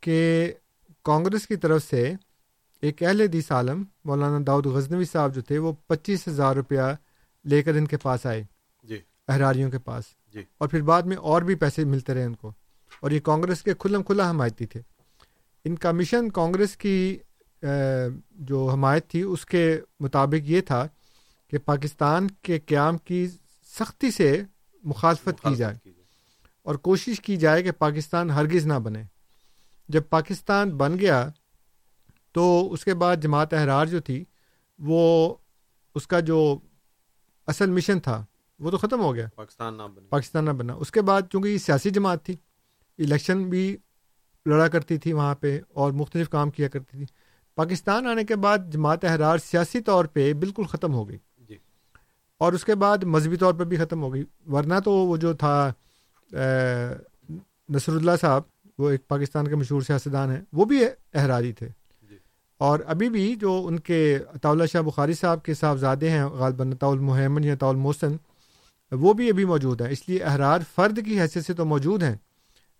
[0.00, 0.52] کہ
[1.04, 2.12] کانگریس کی طرف سے
[2.82, 6.80] ایک اہل حدیث عالم مولانا داؤد غزنوی صاحب جو تھے وہ پچیس ہزار روپیہ
[7.44, 8.44] لے کر ان کے پاس آئے۔
[8.82, 8.98] جی۔
[9.28, 12.52] احراریوں کے پاس۔ جی۔ اور پھر بعد میں اور بھی پیسے ملتے رہے ان کو۔
[13.00, 14.80] اور یہ کانگریس کے کھلم کھلا حمایتی تھے۔
[15.64, 17.18] ان کا مشن کانگریس کی
[18.30, 20.88] جو حمایت تھی اس کے مطابق یہ تھا
[21.50, 23.28] کہ پاکستان کے قیام کی
[23.78, 24.42] سختی سے
[24.88, 25.76] مخالفت کی جائے
[26.62, 29.02] اور کوشش کی جائے کہ پاکستان ہرگز نہ بنے۔
[29.88, 31.28] جب پاکستان بن گیا
[32.32, 34.24] تو اس کے بعد جماعت احرار جو تھی
[34.78, 35.34] وہ
[35.94, 36.58] اس کا جو
[37.46, 38.24] اصل مشن تھا
[38.58, 41.48] وہ تو ختم ہو گیا۔ پاکستان نہ بنا پاکستان نہ بنا۔ اس کے بعد چونکہ
[41.48, 42.36] یہ سیاسی جماعت تھی
[42.98, 43.76] الیکشن بھی
[44.46, 47.06] لڑا کرتی تھی وہاں پہ اور مختلف کام کیا کرتی تھی۔
[47.54, 51.18] پاکستان آنے کے بعد جماعت احرار سیاسی طور پہ بالکل ختم ہو گئی۔
[52.38, 55.32] اور اس کے بعد مذہبی طور پہ بھی ختم ہو گئی۔ ورنہ تو وہ جو
[55.32, 55.72] تھا
[57.68, 58.42] نصر اللہ صاحب
[58.78, 60.84] وہ ایک پاکستان کے مشہور سیاستدان ہیں وہ بھی
[61.14, 61.68] احراری تھے۔
[62.10, 62.16] جی۔
[62.58, 67.44] اور ابھی بھی جو ان کے اطاء شاہ بخاری صاحب کے صاحبزادے ہیں غالباً المحمن
[67.44, 68.16] یا المحسن
[68.92, 72.16] وہ بھی ابھی موجود ہیں۔ اس لیے احرار فرد کی حیثیت سے تو موجود ہیں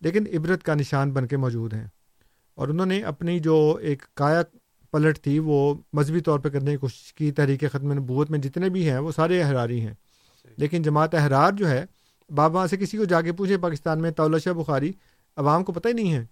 [0.01, 1.87] لیکن عبرت کا نشان بن کے موجود ہیں۔
[2.55, 4.43] اور انہوں نے اپنی جو ایک کایا
[4.90, 8.69] پلٹ تھی وہ مذہبی طور پہ کرنے کی کوشش کی تحریک ختم نبوت میں جتنے
[8.69, 9.94] بھی ہیں وہ سارے احراری ہیں۔
[10.56, 11.85] لیکن جماعت احرار جو ہے
[12.35, 14.10] بابا سے کسی کو جا کے پوچھے پاکستان میں
[14.44, 14.93] شاہ بخاری
[15.36, 16.24] عوام کو پتہ ہی نہیں ہے۔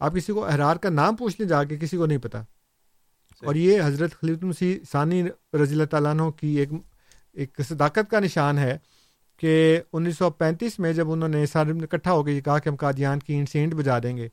[0.00, 2.36] آپ کسی کو احرار کا نام پوچھ لیں جا کے کسی کو نہیں پتہ۔
[3.44, 5.22] اور یہ حضرت خلیط المسیح ثانی
[5.62, 6.68] رضی اللہ تعالیٰ عنہ کی ایک
[7.32, 8.78] ایک صداقت کا نشان ہے
[9.36, 12.68] کہ انیس سو پینتیس میں جب انہوں نے سارے اکٹھا ہو کے یہ کہا کہ
[12.68, 14.28] ہم قادیان کی انسینٹ بجا دیں گے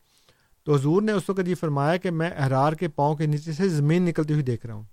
[0.63, 3.69] تو حضور نے اس وقت یہ فرمایا کہ میں احرار کے پاؤں کے نیچے سے
[3.69, 4.83] زمین نکلتی ہوئی دیکھ رہا ہوں۔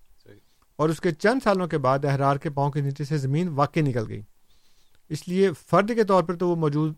[0.76, 3.80] اور اس کے چند سالوں کے بعد احرار کے پاؤں کے نیچے سے زمین واقع
[3.80, 4.22] نکل گئی۔
[5.08, 6.94] اس لیے فرد کے طور پر تو وہ موجود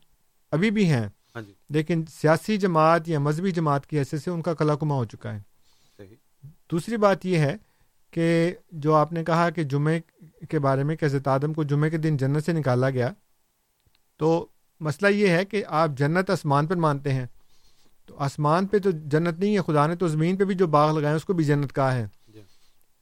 [0.50, 4.42] ابھی بھی ہیں ہاں جی۔ لیکن سیاسی جماعت یا مذہبی جماعت کی حیثیت سے ان
[4.42, 5.40] کا کلا کما ہو چکا ہے۔
[6.72, 7.56] دوسری بات یہ ہے
[8.10, 10.00] کہ جو آپ نے کہا کہ جمعے
[10.48, 13.10] کے بارے میں کہ حضرت آدم کو جمعے کے دن جنت سے نکالا گیا
[14.16, 14.46] تو
[14.80, 17.26] مسئلہ یہ ہے کہ آپ جنت آسمان پر مانتے ہیں۔
[18.10, 20.98] تو آسمان پہ تو جنت نہیں ہے خدا نے تو زمین پہ بھی جو باغ
[20.98, 22.40] لگائے اس کو بھی جنت کہا ہے۔ جی۔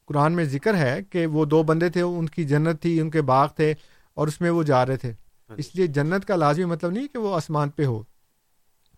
[0.05, 3.21] قرآن میں ذکر ہے کہ وہ دو بندے تھے ان کی جنت تھی ان کے
[3.21, 3.73] باغ تھے
[4.13, 6.91] اور اس میں وہ جا رہے تھے۔ ہاں جی۔ اس لیے جنت کا لازمی مطلب
[6.91, 8.03] نہیں کہ وہ آسمان پہ ہو۔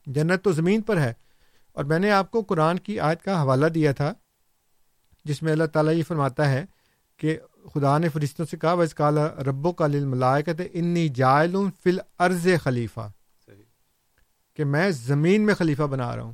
[0.05, 1.13] جنت تو زمین پر ہے۔
[1.73, 4.13] اور میں نے آپ کو قرآن کی آیت کا حوالہ دیا تھا
[5.25, 6.65] جس میں اللہ تعالیٰ یہ فرماتا ہے
[7.17, 7.37] کہ
[7.73, 13.11] خدا نے فرشتوں سے کہا کالا ربو کا ملائکت انی جائل فل عرض خلیفہ
[14.61, 16.33] کہ میں زمین میں خلیفہ بنا رہا ہوں۔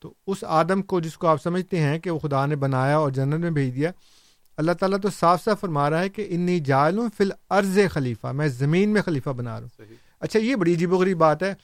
[0.00, 3.10] تو اس آدم کو جس کو آپ سمجھتے ہیں کہ وہ خدا نے بنایا اور
[3.10, 3.90] جنت میں بھیج دیا
[4.56, 8.48] اللہ تعالیٰ تو صاف صاف فرما رہا ہے کہ انی جائل فل عرض خلیفہ میں
[8.48, 9.84] زمین میں خلیفہ بنا رہا ہوں۔
[10.20, 11.54] اچھا یہ بڑی عجیب و غریب بات ہے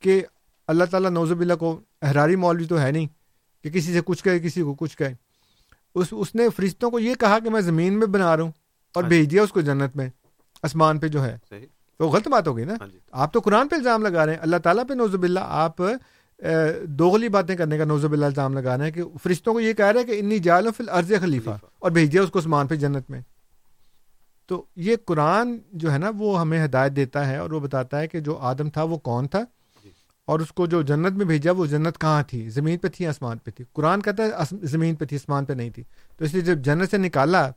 [0.00, 0.22] کہ
[0.66, 3.06] اللہ تعالیٰ نوزب اللہ کو احراری مولوی تو ہے نہیں
[3.62, 5.14] کہ کسی سے کچھ کہے کسی کو کچھ کہے۔
[5.94, 8.52] اس اس نے فرشتوں کو یہ کہا کہ میں زمین میں بنا رہا ہوں
[8.94, 10.08] اور ہاں جی۔ بھیج دیا اس کو جنت میں
[10.62, 11.38] آسمان پہ جو ہے۔
[12.02, 14.32] تو غلط بات ہو گئی نا؟ ہاں جی۔ آپ تو قرآن پہ الزام لگا رہے
[14.32, 15.76] ہیں۔ اللہ تعالیٰ پہ نوزب اللہ آپ
[16.84, 19.84] دوغلی باتیں کرنے کا نوزب اللہ الزام لگا رہے ہیں کہ فرشتوں کو یہ کہہ
[19.84, 22.74] رہے ہیں کہ انی جال فل عرض خلیفہ اور بھیج دیا اس کو آسمان پہ
[22.74, 23.20] جنت میں۔
[24.46, 28.08] تو یہ قرآن جو ہے نا وہ ہمیں ہدایت دیتا ہے اور وہ بتاتا ہے
[28.08, 29.44] کہ جو آدم تھا وہ کون تھا؟
[30.24, 33.38] اور اس کو جو جنت میں بھیجا وہ جنت کہاں تھی؟ زمین پہ تھی آسمان
[33.38, 35.82] پہ تھی؟ قرآن کہتا ہے زمین پہ تھی آسمان پہ نہیں تھی۔
[36.16, 37.50] تو اس لیے جب جنت سے نکالا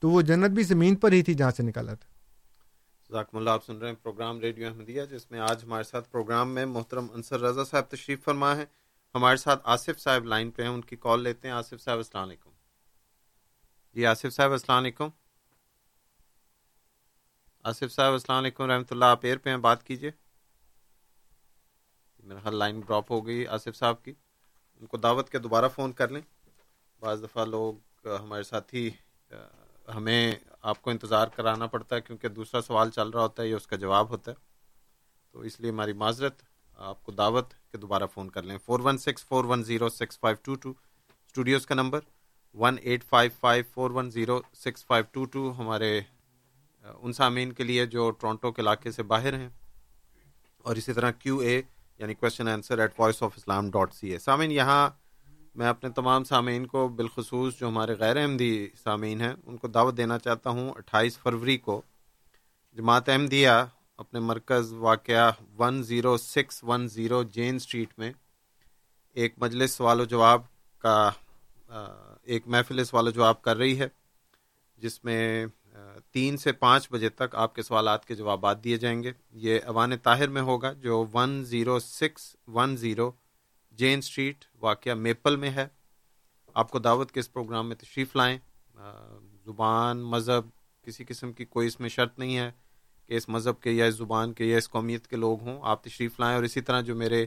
[0.00, 2.07] تو وہ جنت بھی زمین پر ہی تھی جہاں سے نکالا تھا۔
[3.12, 6.54] ذاکم اللہ، آپ سن رہے ہیں پروگرام ریڈیو احمدیہ، جس میں آج ہمارے ساتھ پروگرام
[6.54, 8.64] میں محترم انصر رضا صاحب تشریف فرما ہے
[9.14, 12.28] ہمارے ساتھ آصف صاحب لائن پہ ہیں، ان کی کال لیتے ہیں۔ آصف صاحب، السلام
[12.28, 12.50] علیکم۔
[13.94, 15.08] جی آصف صاحب، السلام علیکم۔
[17.64, 20.10] آصف صاحب، السلام علیکم رحمۃ اللہ، آپ ایئر پہ ہیں، بات کیجیے۔
[22.24, 24.12] میرا خیال لائن ڈراپ ہو گئی آصف صاحب کی۔
[24.80, 26.22] ان کو دعوت کے دوبارہ فون کر لیں۔
[27.00, 27.74] بعض دفعہ لوگ
[28.04, 28.90] ہمارے ساتھی
[29.94, 30.34] ہمیں
[30.68, 33.66] آپ کو انتظار کرانا پڑتا ہے کیونکہ دوسرا سوال چل رہا ہوتا ہے، یہ اس
[33.66, 34.36] کا جواب ہوتا ہے۔
[35.32, 36.42] تو اس لیے ہماری معذرت،
[36.76, 40.18] آپ کو دعوت کے دوبارہ فون کر لیں۔ Four one six four one zero six
[40.20, 40.70] five two two
[41.26, 42.00] studios کا number
[42.54, 46.00] one eight five five four one zero six five two two ہمارے
[46.82, 49.48] ان سامعین کے لیے جو ٹورانٹو کے علاقے سے باہر ہیں۔
[50.62, 51.62] اور اسی طرح کیو اے
[51.98, 54.90] یعنی question answer at voice of Islam dot C A سامعین، یہاں
[55.58, 59.96] میں اپنے تمام سامعین کو بالخصوص جو ہمارے غیر احمدی سامعین ہیں، ان کو دعوت
[59.96, 61.80] دینا چاہتا ہوں اٹھائیس فروری کو۔
[62.76, 63.50] جماعت احمدیہ
[63.98, 68.12] اپنے مرکز واقعہ one zero six one zero Jane street میں
[69.16, 70.42] ایک مجلس سوال و جواب
[70.82, 71.10] کا،
[72.22, 73.88] ایک محفل سوال و جواب کر رہی ہے،
[74.78, 75.46] جس میں،
[76.12, 79.12] تین سے پانچ بجے تک آپ کے سوالات کے جوابات دیے جائیں گے۔
[79.46, 83.10] یہ اوان طاہر میں ہوگا، جو one zero six one zero
[83.78, 85.68] Jane street واقعہ میپل میں ہے۔
[86.54, 88.38] آپ کو دعوت کے اس پروگرام میں تشریف لائیں۔
[89.44, 90.48] زبان، مذہب،
[90.84, 92.50] کسی قسم کی کوئی اس میں شرط نہیں ہے
[93.06, 95.84] کہ اس مذہب کے یا اس زبان کے یا اس قومیت کے لوگ ہوں۔ آپ
[95.84, 97.26] تشریف لائیں اور اسی طرح جو میرے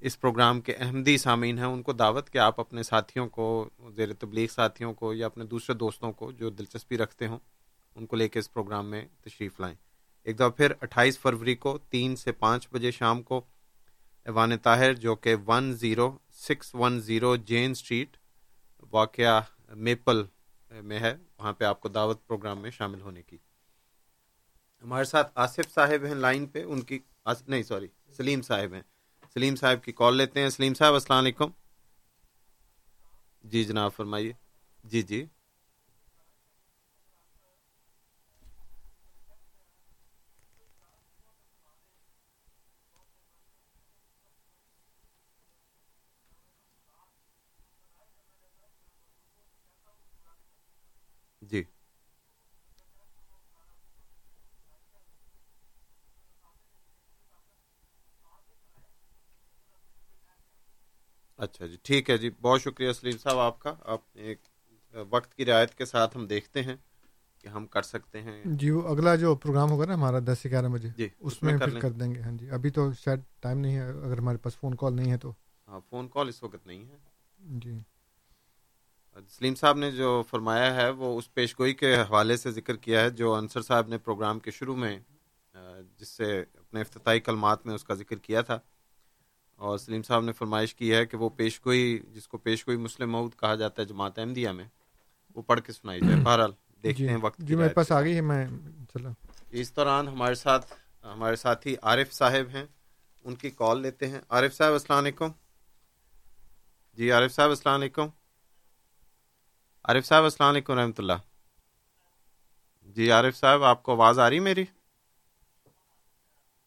[0.00, 4.12] اس پروگرام کے احمدی سامعین ہیں، ان کو دعوت کہ آپ اپنے ساتھیوں کو، زیر
[4.12, 7.38] تبلیغ ساتھیوں کو یا اپنے دوسرے دوستوں کو جو دلچسپی رکھتے ہوں،
[7.94, 9.74] ان کو لے کے اس پروگرام میں تشریف لائیں۔
[10.24, 13.40] ایک دفعہ پھر اٹھائیس فروری کو تین سے پانچ بجے شام کو
[14.24, 18.16] ایوان طاہر، جو کہ one zero six one zero Jane street
[18.92, 20.24] واقعہ میپل
[20.70, 23.38] میں ہے، وہاں پہ آپ کو دعوت پروگرام میں شامل ہونے کی۔
[24.82, 26.98] ہمارے ساتھ آصف صاحب ہیں لائن پہ، ان کی
[27.48, 27.86] نہیں، سوری،
[28.16, 28.82] سلیم صاحب ہیں۔
[29.34, 31.50] سلیم صاحب کی کال لیتے ہیں۔ سلیم صاحب، السلام علیکم۔
[33.44, 34.32] جی جناب، فرمائیے۔
[34.84, 35.26] جی جی۔
[61.42, 64.40] اچھا جی ٹھیک ہے جی بہت شکریہ سلیم صاحب آپ کا۔ آپ ایک
[64.94, 66.76] وقت کی رعایت کے ساتھ ہم دیکھتے ہیں
[67.40, 70.68] کہ ہم کر سکتے ہیں۔ جی وہ اگلا جو پروگرام ہوگا نا ہمارا دس گیارہ
[70.68, 73.76] بجے جی اس میں پھر کر دیں گے۔ ہاں جی ابھی تو شاید ٹائم نہیں
[73.76, 75.32] ہے اگر ہمارے پاس فون کال نہیں ہے تو۔
[75.68, 76.96] ہاں فون کال اس وقت نہیں ہے۔
[77.58, 77.78] جی۔
[79.30, 83.00] سلیم صاحب نے جو فرمایا ہے وہ اس پیش گوئی کے حوالے سے ذکر کیا
[83.00, 84.98] ہے جو انصر صاحب نے پروگرام کے شروع میں
[85.98, 88.58] جس سے اپنے افتتاحی کلمات میں اس کا ذکر کیا تھا۔
[89.62, 92.78] اور سلیم صاحب نے فرمائش کی ہے کہ وہ پیش گوئی جس کو پیش گوئی
[92.78, 94.64] مسلم مود کہا جاتا ہے جماعت احمدیہ میں
[95.34, 96.52] وہ پڑھ کے سنائی جائے۔ بہرحال
[96.82, 98.46] دیکھتے ہیں وقت جی میرے پاس آ گئی ہے میں
[98.94, 99.10] چلا۔
[99.50, 100.72] اس دوران ہمارے ساتھ
[101.04, 102.66] ہمارے ساتھی عارف صاحب ہیں۔
[103.24, 105.28] ان کی کال لیتے ہیں۔ عارف صاحب السلام علیکم۔
[106.94, 108.06] جی عارف صاحب السلام علیکم۔
[109.84, 111.12] عارف صاحب السلام علیکم رحمۃ اللہ۔
[112.82, 114.64] جی عارف صاحب آپ کو آواز آ رہی میری؟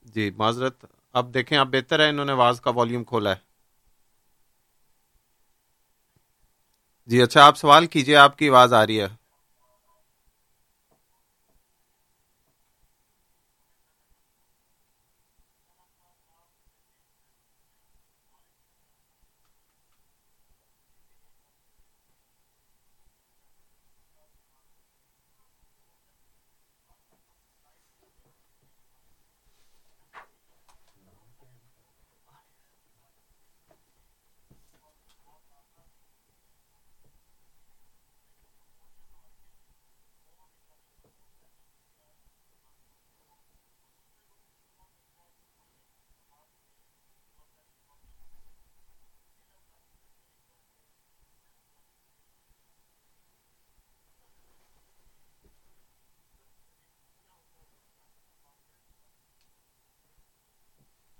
[0.01, 0.85] جی معذرت
[1.15, 3.39] اب دیکھیں، اب بہتر ہے انہوں نے آواز کا والیوم کھولا ہے۔
[7.09, 9.07] جی اچھا آپ سوال کیجیے، آپ کی آواز آ رہی ہے۔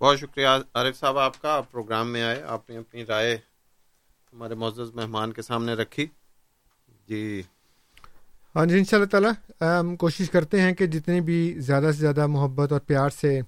[0.02, 3.38] بہت شکریہ عارف صاحب آپ کا، آپ پروگرام میں آئے، آپ نے اپنی رائے
[4.34, 6.08] ہمارے معزز مہمان کے سامنے رکھی۔
[7.10, 7.42] جی۔
[8.56, 9.32] ہاں جی ان شاء اللہ تعالیٰ،
[9.80, 13.42] ہم کوشش کرتے ہیں کہ جتنی بھی زیادہ سے زیادہ محبت اور پیار سے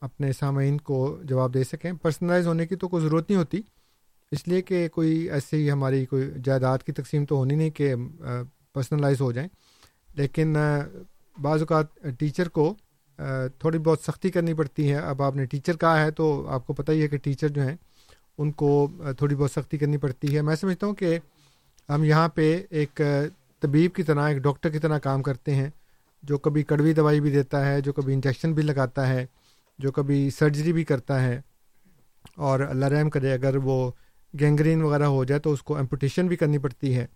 [0.00, 3.60] اپنے سامعین کو جواب دے سکیں۔ پرسنلائز ہونے کی تو کوئی ضرورت نہیں ہوتی۔
[4.32, 7.94] اس لیے کہ کوئی ایسے ہی ہماری کوئی جائیداد کی تقسیم تو ہونی نہیں کہ
[8.72, 9.48] پرسنلائز ہو جائیں۔
[10.14, 10.56] لیکن
[11.42, 11.86] بعض اوقات
[12.18, 12.74] ٹیچر کو
[13.58, 16.72] تھوڑی بہت سختی کرنی پڑتی ہے۔ اب آپ نے ٹیچر کہا ہے تو آپ کو
[16.72, 17.76] پتہ ہی ہے کہ ٹیچر جو ہیں،
[18.38, 18.88] ان کو
[19.18, 21.18] تھوڑی بہت سختی کرنی پڑتی ہے۔ میں سمجھتا ہوں کہ
[21.88, 23.00] ہم یہاں پہ ایک
[23.60, 25.70] طبیب کی طرح، ایک ڈاکٹر کی طرح کام کرتے ہیں،
[26.22, 29.26] جو کبھی کڑوی دوائی بھی دیتا ہے، جو کبھی انجیکشن بھی لگاتا ہے،
[29.78, 31.40] جو کبھی سرجری بھی کرتا ہے۔
[32.36, 33.90] اور اللہ رحم کرے، اگر وہ
[34.40, 37.06] گینگرین وغیرہ ہو جائے تو اس کو ایمپوٹیشن بھی کرنی پڑتی ہے۔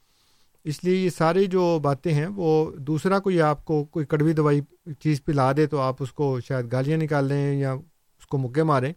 [0.65, 4.61] اس لیے یہ ساری جو باتیں ہیں، وہ دوسرا کوئی آپ کو کوئی کڑوی دوائی
[4.99, 8.63] چیز پلا دے تو آپ اس کو شاید گالیاں نکال دیں یا اس کو مکے
[8.63, 8.93] ماریں۔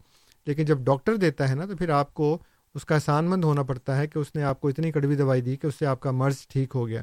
[0.45, 2.37] لیکن جب ڈاکٹر دیتا ہے نا، تو پھر آپ کو
[2.75, 5.41] اس کا احسان مند ہونا پڑتا ہے کہ اس نے آپ کو اتنی کڑوی دوائی
[5.41, 7.01] دی کہ اس سے آپ کا مرض ٹھیک ہو گیا۔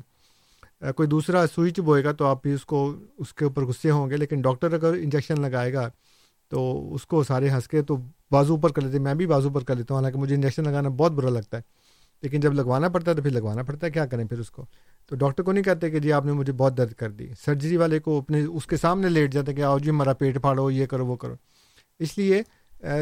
[0.92, 4.10] کوئی دوسرا سوئی چبوئے گا تو آپ بھی اس کو، اس کے اوپر غصے ہوں
[4.10, 5.90] گے۔ لیکن ڈاکٹر اگر انجیکشن لگائے گا
[6.48, 7.96] تو اس کو سارے ہنس کے تو
[8.30, 10.88] بازو پر کر لیتے، میں بھی بازو پر کر لیتا ہوں۔ حالانکہ مجھے انجیکشن لگانا
[10.88, 11.62] بہت برا لگتا ہے۔
[12.22, 14.64] لیکن جب لگوانا پڑتا ہے تو پھر لگوانا پڑتا ہے، کیا کریں پھر اس کو؟
[15.06, 17.76] تو ڈاکٹر کو نہیں کہتے کہ جی آپ نے مجھے بہت درد کر دی۔ سرجری
[17.76, 20.86] والے کو اپنے، اس کے سامنے لیٹ جاتے کہ آؤ جی ہمارا پیٹ پھاڑو، یہ
[20.86, 21.34] کرو، وہ کرو۔
[22.00, 22.42] اس لیے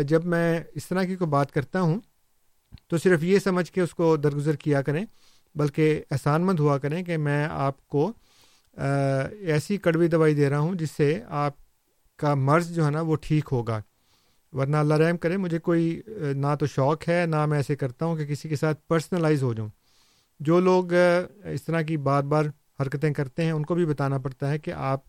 [0.08, 1.98] جب میں اس طرح کی کوئی بات کرتا ہوں
[2.88, 5.04] تو صرف یہ سمجھ کے اس کو درگزر کیا کریں،
[5.54, 8.10] بلکہ احسان مند ہوا کریں کہ میں آپ کو
[8.76, 11.52] ایسی کڑوی دوائی دے رہا ہوں جس سے آپ
[12.18, 13.80] کا مرض جو ہے نا وہ ٹھیک ہوگا۔
[14.56, 16.02] ورنہ اللہ رحم کرے، مجھے کوئی
[16.34, 19.54] نہ تو شوق ہے، نہ میں ایسے کرتا ہوں کہ کسی کے ساتھ پرسنلائز ہو
[19.54, 19.68] جاؤں۔
[20.40, 20.92] جو لوگ
[21.44, 22.44] اس طرح کی بار بار
[22.80, 25.00] حرکتیں کرتے ہیں، ان کو بھی بتانا پڑتا ہے کہ آپ،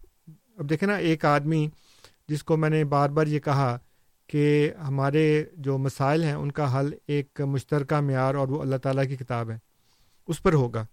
[0.58, 1.70] اب دیکھیں نا، ایک آدمی
[2.28, 3.78] جس کو میں نے بار بار یہ کہا
[4.28, 9.08] کہ ہمارے جو مسائل ہیں، ان کا حل ایک مشترکہ معیار اور وہ اللہ تعالیٰ
[9.08, 9.58] کی کتاب ہے،
[10.28, 10.86] اس پر ہوگا۔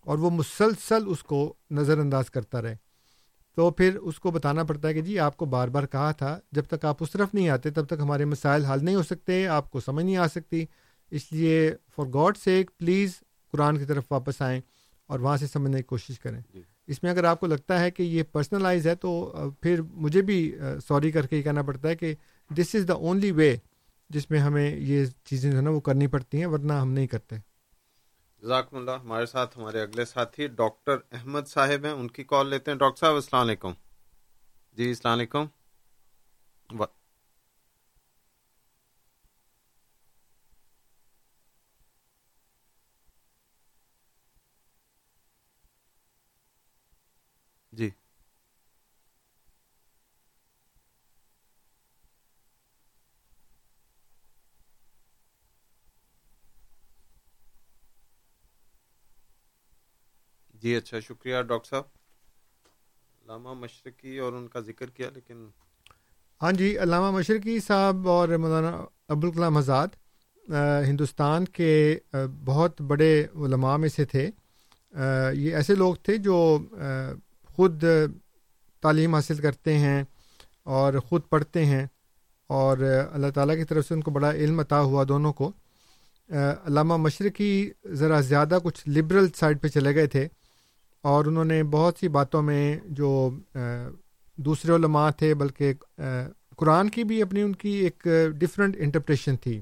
[0.00, 2.76] اور وہ مسلسل اس کو نظر انداز کرتا رہے۔
[3.56, 6.38] تو پھر اس کو بتانا پڑتا ہے کہ جی آپ کو بار بار کہا تھا
[6.52, 9.46] جب تک آپ اس طرف نہیں آتے تب تک ہمارے مسائل حل نہیں ہو سکتے
[9.46, 10.64] آپ کو سمجھ نہیں آ سکتی۔
[11.10, 13.12] اس لیے for God sake please
[13.52, 14.60] Quran کی طرف واپس آئیں
[15.06, 16.62] اور وہاں سے سمجھنے کی کوشش کریں۔ جی.
[16.86, 20.54] اس میں اگر آپ کو لگتا ہے کہ یہ پرسنلائز ہے تو پھر مجھے بھی
[20.88, 22.14] سوری کر کے یہ کہنا پڑتا ہے کہ
[22.50, 23.56] دس از دا اونلی وے
[24.10, 27.06] جس میں ہمیں یہ چیزیں جو ہے نا وہ کرنی پڑتی ہیں ورنہ ہم نہیں
[27.06, 27.36] کرتے۔
[28.46, 32.70] جزاکم اللہ، ہمارے ساتھ، ہمارے اگلے ساتھی ڈاکٹر احمد صاحب ہیں، ان کی کال لیتے
[32.70, 33.72] ہیں۔ ڈاکٹر صاحب، السلام علیکم۔
[34.72, 35.46] جی السلام علیکم
[47.72, 47.90] جی
[60.62, 61.84] جی اچھا شکریہ ڈاکٹر صاحب۔
[63.24, 65.46] علامہ مشرقی اور ان کا ذکر کیا، لیکن
[66.40, 68.70] ہاں جی علامہ مشرقی صاحب اور مولانا
[69.08, 69.96] ابوالکلام آزاد
[70.86, 71.98] ہندوستان کے
[72.44, 74.28] بہت بڑے علماء میں سے تھے۔
[75.34, 76.36] یہ ایسے لوگ تھے جو
[77.50, 77.84] خود
[78.82, 80.02] تعلیم حاصل کرتے ہیں
[80.66, 81.86] اور خود پڑھتے ہیں،
[82.50, 82.78] اور
[83.12, 85.50] اللہ تعالیٰ کی طرف سے ان کو بڑا علم عطا ہوا دونوں کو۔
[86.30, 90.26] علامہ مشرقی ذرا زیادہ کچھ لبرل سائڈ پہ چلے گئے تھے۔
[91.04, 93.30] اور انہوں نے بہت سی باتوں میں جو
[94.38, 95.72] دوسرے علماء تھے، بلکہ
[96.56, 98.06] قرآن کی بھی اپنی ان کی ایک
[98.38, 99.60] ڈفرینٹ انٹرپریشن تھی،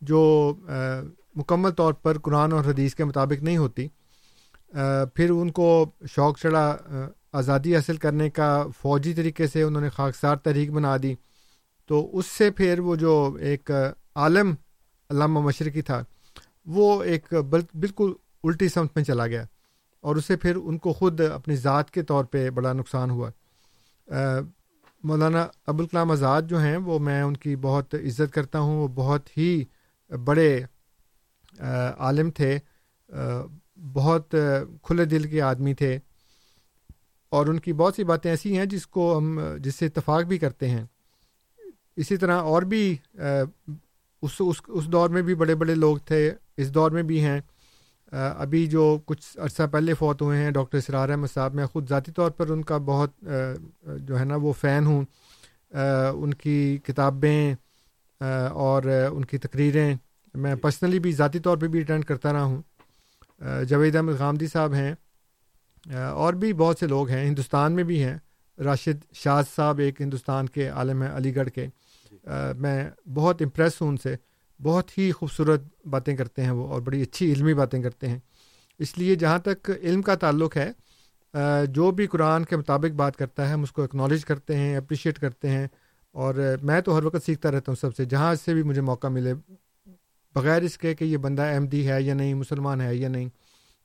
[0.00, 0.20] جو
[1.36, 3.86] مکمل طور پر قرآن اور حدیث کے مطابق نہیں ہوتی۔
[5.14, 5.68] پھر ان کو
[6.08, 6.76] شوق چڑھا
[7.32, 11.14] آزادی حاصل کرنے کا فوجی طریقے سے انہوں نے خاکسار تحریک بنا دی۔
[11.88, 13.70] تو اس سے پھر وہ جو ایک
[14.14, 14.54] عالم
[15.10, 16.02] علامہ مشرقی تھا،
[16.66, 17.34] وہ ایک
[17.72, 18.12] بالکل
[18.44, 19.44] الٹی سمت میں چلا گیا۔
[20.06, 23.30] اور اسے پھر ان کو خود اپنی ذات کے طور پہ بڑا نقصان ہوا۔
[25.02, 29.38] مولانا ابوالکلام آزاد جو ہیں، وہ میں ان کی بہت عزت کرتا ہوں۔ وہ بہت
[29.38, 29.64] ہی
[30.24, 30.62] بڑے
[31.98, 32.58] عالم تھے۔
[33.92, 34.34] بہت
[34.82, 35.98] کھلے دل کے آدمی تھے۔
[37.28, 40.38] اور ان کی بہت سی باتیں ایسی ہیں جس کو ہم، جس سے اتفاق بھی
[40.38, 40.84] کرتے ہیں۔
[41.96, 42.96] اسی طرح اور بھی
[44.22, 47.40] اس اس اس دور میں بھی بڑے بڑے لوگ تھے، اس دور میں بھی ہیں۔
[48.36, 52.12] ابھی جو کچھ عرصہ پہلے فوت ہوئے ہیں، ڈاکٹر اسرار احمد صاحب، میں خود ذاتی
[52.12, 53.10] طور پر ان کا بہت
[53.96, 55.04] جو ہے نا، وہ فین ہوں۔
[56.14, 57.54] ان کی کتابیں
[58.50, 58.82] اور
[59.12, 59.96] ان کی تقریریں
[60.34, 62.62] میں پرسنلی بھی ذاتی طور پہ بھی اٹینڈ کرتا رہا ہوں۔
[63.68, 64.94] جاوید احمد غامدی صاحب ہیں۔
[65.94, 68.18] اور بھی بہت سے لوگ ہیں، ہندوستان میں بھی ہیں۔
[68.64, 71.66] راشد شاز صاحب، ایک ہندوستان کے عالم ہیں، علی گڑھ کے۔
[72.58, 74.16] میں بہت امپریس ہوں ان سے۔
[74.60, 78.18] بہت ہی خوبصورت باتیں کرتے ہیں وہ اور بڑی اچھی علمی باتیں کرتے ہیں۔
[78.78, 80.70] اس لیے جہاں تک علم کا تعلق ہے
[81.66, 85.18] جو بھی قرآن کے مطابق بات کرتا ہے، ہم اس کو اکنالج کرتے ہیں اپریشیٹ
[85.18, 85.66] کرتے ہیں
[86.14, 89.06] اور میں تو ہر وقت سیکھتا رہتا ہوں سب سے۔ جہاں سے بھی مجھے موقع
[89.06, 89.34] ملے،
[90.34, 93.28] بغیر اس کے کہ یہ بندہ احمدی ہے یا نہیں، مسلمان ہے یا نہیں،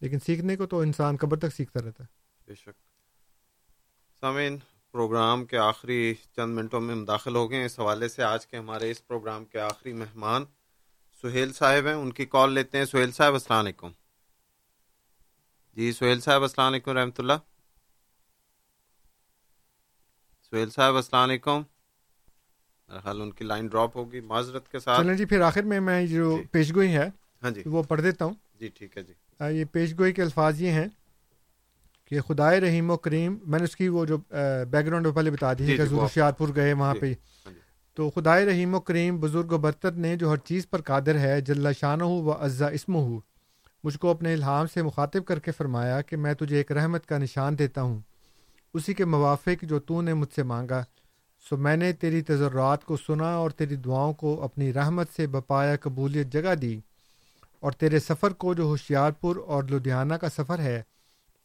[0.02, 2.10] لیکن سیکھنے کو تو انسان قبر تک سیکھتا رہتا ہے۔
[2.48, 2.76] بے شک۔
[4.22, 4.58] سامعین،
[4.92, 8.58] پروگرام کے آخری چند منٹوں میں ہم داخل ہو گئے اس حوالے سے آج کے
[8.58, 10.46] ہمارے اس پروگرام کے آخری مہمان
[11.24, 13.92] سہیل صاحب ہیں ان کی کال لیتے ہیں۔ سہیل صاحب السلام علیکم۔
[15.78, 17.34] جی سہیل صاحب السلام علیکم رحمۃ اللہ۔
[20.52, 21.62] سہیل صاحب السلام علیکم۔
[23.04, 26.06] حال ان کی لائن ڈراپ ہوگی معذرت کے ساتھ۔ چلیں جی پھر آخر میں میں
[26.08, 27.08] جو جی۔ پیش گوئی ہے
[27.44, 29.14] ہاں جی۔ وہ پڑھ دیتا ہوں۔ جی ٹھیک ہے جی۔
[29.58, 30.88] یہ پیش گوئی کے الفاظ یہ ہیں
[32.06, 34.18] کہ خدائے رحیم و کریم میں نے اس کی وہ جو
[34.72, 37.14] بیک گراؤنڈ پہلے بتا دی ہے جی، کہ ہوشیار پور گئے وہاں پہ۔
[37.46, 37.52] ہاں
[37.98, 41.40] تو خدائے رحیم و کریم بزرگ و برتر نے جو ہر چیز پر قادر ہے،
[41.42, 43.20] جل شان ہو و اعضا اسم ہو
[43.84, 47.18] مجھ کو اپنے الہام سے مخاطب کر کے فرمایا کہ میں تجھے ایک رحمت کا
[47.18, 48.00] نشان دیتا ہوں،
[48.74, 50.84] اسی کے موافق جو تو نے مجھ سے مانگا،
[51.46, 55.76] سو میں نے تیری تجربات کو سنا اور تیری دعاؤں کو اپنی رحمت سے بپایا
[55.82, 56.80] قبولیت جگہ دی،
[57.60, 60.82] اور تیرے سفر کو جو ہوشیار پور اور لدھیانہ کا سفر ہے،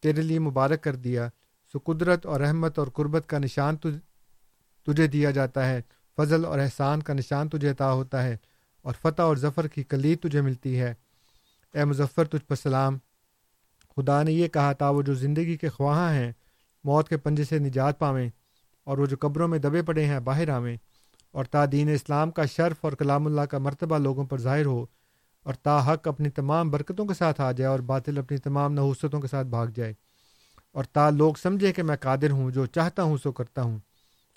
[0.02, 1.28] تیرے لیے مبارک کر دیا،
[1.74, 5.80] سو قدرت اور رحمت اور قربت کا نشان تجھے دیا جاتا ہے۔
[6.16, 8.36] فضل اور احسان کا نشان تجھے عطا ہوتا ہے
[8.82, 10.94] اور فتح اور ظفر کی کلید تجھے ملتی ہے۔
[11.74, 12.98] اے مظفر، تجھ پر سلام۔
[13.96, 16.32] خدا نے یہ کہا تھا وہ جو زندگی کے خواہاں ہیں،
[16.84, 18.28] موت کے پنجے سے نجات پاویں
[18.84, 20.76] اور وہ جو قبروں میں دبے پڑے ہیں، باہر آویں
[21.32, 24.86] اور تا دین اسلام کا شرف اور کلام اللہ کا مرتبہ لوگوں پر ظاہر ہو
[25.42, 29.20] اور تا حق اپنی تمام برکتوں کے ساتھ آ جائے اور باطل اپنی تمام نحوستوں
[29.20, 29.94] کے ساتھ بھاگ جائے
[30.72, 33.78] اور تا لوگ سمجھیں کہ میں قادر ہوں، جو چاہتا ہوں سو کرتا ہوں۔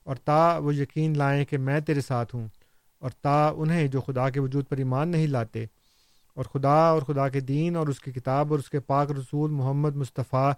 [0.03, 2.47] اور تا وہ یقین لائیں کہ میں تیرے ساتھ ہوں،
[2.99, 5.65] اور تا انہیں جو خدا کے وجود پر ایمان نہیں لاتے۔
[6.35, 9.51] اور خدا اور خدا کے دین اور اس کی کتاب اور اس کے پاک رسول
[9.51, 10.51] محمد مصطفیٰ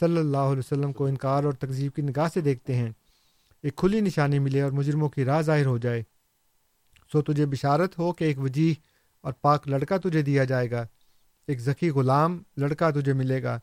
[0.00, 2.90] صلی اللہ علیہ وسلم کو انکار اور تقزیب کی نگاہ سے دیکھتے ہیں۔
[3.62, 6.02] ایک کھلی نشانی ملے اور مجرموں کی راہ ظاہر ہو جائے۔
[7.12, 8.74] سو تجھے بشارت ہو کہ ایک وجیح
[9.20, 10.86] اور پاک لڑکا تجھے دیا جائے گا۔
[11.48, 13.58] ایک ذکی غلام لڑکا تجھے ملے گا۔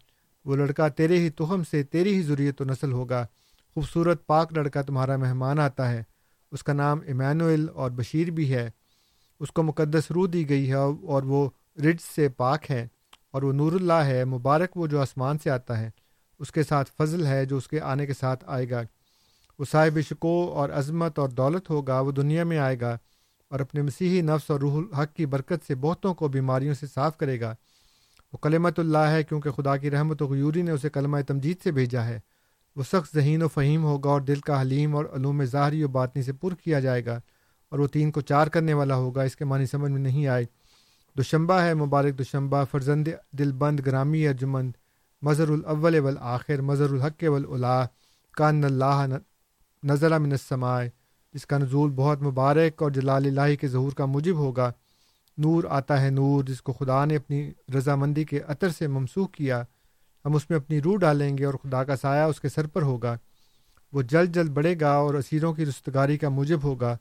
[0.45, 3.25] وہ لڑکا تیرے ہی تہم سے تیری ہی ضروریت و نسل ہوگا۔
[3.75, 6.03] خوبصورت پاک لڑکا تمہارا مہمان آتا ہے۔
[6.51, 8.69] اس کا نام ایمینوئل اور بشیر بھی ہے۔
[9.39, 12.87] اس کو مقدس روح دی گئی ہے اور وہ رج سے پاک ہے
[13.31, 15.89] اور وہ نور اللہ ہے، مبارک وہ جو آسمان سے آتا ہے۔
[16.39, 18.81] اس کے ساتھ فضل ہے جو اس کے آنے کے ساتھ آئے گا۔
[19.59, 22.97] وہ صاحب شکو اور عظمت اور دولت ہوگا، وہ دنیا میں آئے گا
[23.49, 27.17] اور اپنے مسیحی نفس اور روح الحق کی برکت سے بہتوں کو بیماریوں سے صاف
[27.17, 27.55] کرے گا۔
[28.33, 31.71] وہ کلمت اللہ ہے کیونکہ خدا کی رحمت و غیوری نے اسے کلمہ تمجید سے
[31.71, 32.19] بھیجا ہے۔
[32.75, 36.23] وہ سخت ذہین و فہیم ہوگا اور دل کا حلیم اور علوم ظاہری و باطنی
[36.23, 37.19] سے پر کیا جائے گا
[37.69, 40.45] اور وہ تین کو چار کرنے والا ہوگا، اس کے معنی سمجھ میں نہیں آئے۔
[41.17, 44.71] دوشمبہ ہے، مبارک دوشمبہ، فرزند دل بند، گرامی ارجمند،
[45.21, 47.85] مظہر الاول والآخر، مظہر الحق ولا
[48.37, 49.05] کان اللہ
[49.83, 50.89] نظر من السمائے
[51.33, 54.71] جس کا نزول بہت مبارک اور جلال اللہ کے ظہور کا مجب ہوگا۔
[55.37, 59.63] نور آتا ہے نور، جس کو خدا نے اپنی رضامندی کے عطر سے ممسوخ کیا۔
[60.25, 62.81] ہم اس میں اپنی روح ڈالیں گے اور خدا کا سایہ اس کے سر پر
[62.81, 63.17] ہوگا۔
[63.93, 66.97] وہ جلد جلد بڑھے گا اور اسیروں کی رستگاری کا موجب ہوگا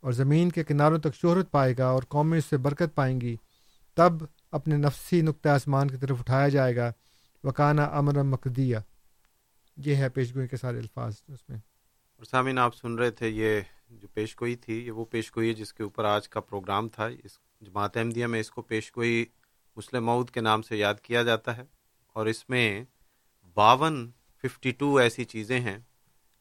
[0.00, 3.36] اور زمین کے کناروں تک شہرت پائے گا اور قومیں اس سے برکت پائیں گی۔
[3.94, 4.12] تب
[4.52, 6.92] اپنے نفسی نقطۂ آسمان کی طرف اٹھایا جائے گا۔
[7.44, 8.76] وکانہ امر مقدیہ
[9.76, 11.58] یہ ہے پیشگوئی کے سارے الفاظ اس میں۔
[12.16, 13.60] اور سامعین، آپ سن رہے تھے یہ
[13.90, 16.88] جو پیش گوئی تھی، یہ وہ پیش گوئی ہے جس کے اوپر آج کا پروگرام
[16.88, 19.24] تھا۔ اس جماعت احمدیہ میں اس کو پیش گوئی
[19.76, 21.79] مسلم مود کے نام سے یاد کیا جاتا ہے۔
[22.20, 22.84] اور اس میں
[23.56, 24.10] باون
[24.44, 25.78] ففٹی ٹو ایسی چیزیں ہیں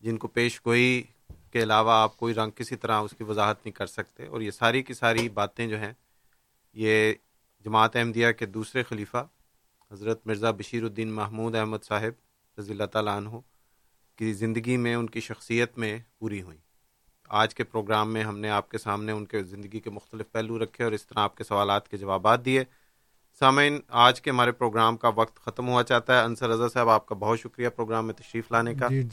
[0.04, 1.04] جن کو پیش گوئی
[1.52, 4.52] کے علاوہ آپ کوئی رنگ کسی طرح اس کی وضاحت نہیں کر سکتے اور یہ
[4.52, 5.94] ساری کی ساری باتیں جو ہیں،
[6.76, 7.14] یہ
[7.66, 9.26] جماعت احمدیہ کے دوسرے خلیفہ
[9.92, 13.40] حضرت مرزا بشیر الدین محمود احمد صاحب رضی اللہ تعالیٰ عنہ
[14.20, 16.60] کی زندگی میں ان کی شخصیت میں پوری ہوئیں
[17.30, 20.64] آج کے پروگرام میں ہم نے آپ کے سامنے ان کے زندگی کے مختلف پہلو
[20.64, 22.64] رکھے اور اس طرح آپ کے سوالات کے جوابات دیے۔
[23.40, 27.06] سامعین آج کے ہمارے پروگرام کا وقت ختم ہوا چاہتا ہے۔ انصر رضا صاحب آپ
[27.06, 29.04] کا بہت شکریہ پروگرام میں تشریف لانے کا۔ جی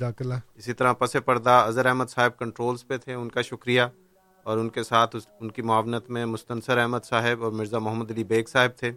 [0.54, 3.82] اسی طرح پس پردہ اظہر احمد صاحب کنٹرولز پہ تھے ان کا شکریہ۔
[4.44, 8.24] اور ان کے ساتھ ان کی معاونت میں مستنصر احمد صاحب اور مرزا محمد علی
[8.24, 8.92] بیگ صاحب تھے۔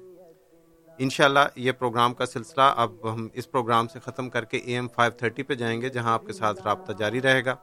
[0.98, 4.88] انشاءاللہ یہ پروگرام کا سلسلہ اب ہم اس پروگرام سے ختم کر کے اے ایم
[4.88, 7.56] فائیو تھرٹی پہ جائیں گے جہاں آپ کے ساتھ رابطہ جاری رہے گا۔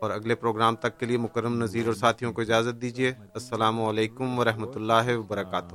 [0.00, 4.38] اور اگلے پروگرام تک کے لیے مکرم نذیر اور ساتھیوں کو اجازت دیجیے السلام علیکم
[4.38, 5.74] ورحمۃ اللہ وبرکاتہ۔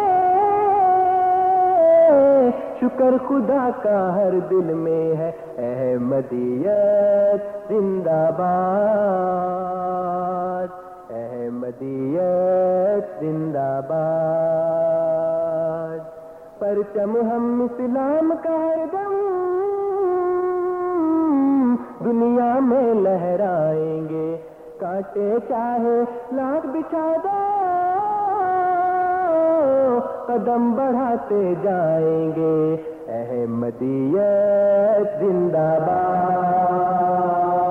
[2.81, 10.67] شکر خدا کا ہر دل میں ہے۔ احمدیت زندہ باد۔
[11.09, 15.99] احمدیت زندہ باد۔
[16.59, 19.15] پرچم ہم اسلام کا ہر دم۔
[22.05, 24.37] دنیا میں لہرائیں گے۔
[24.79, 27.80] کاٹے چاہے لاکھ بچھا دو۔
[30.31, 32.75] قدم بڑھاتے جائیں گے۔
[33.07, 37.70] احمدیت زندہ باد۔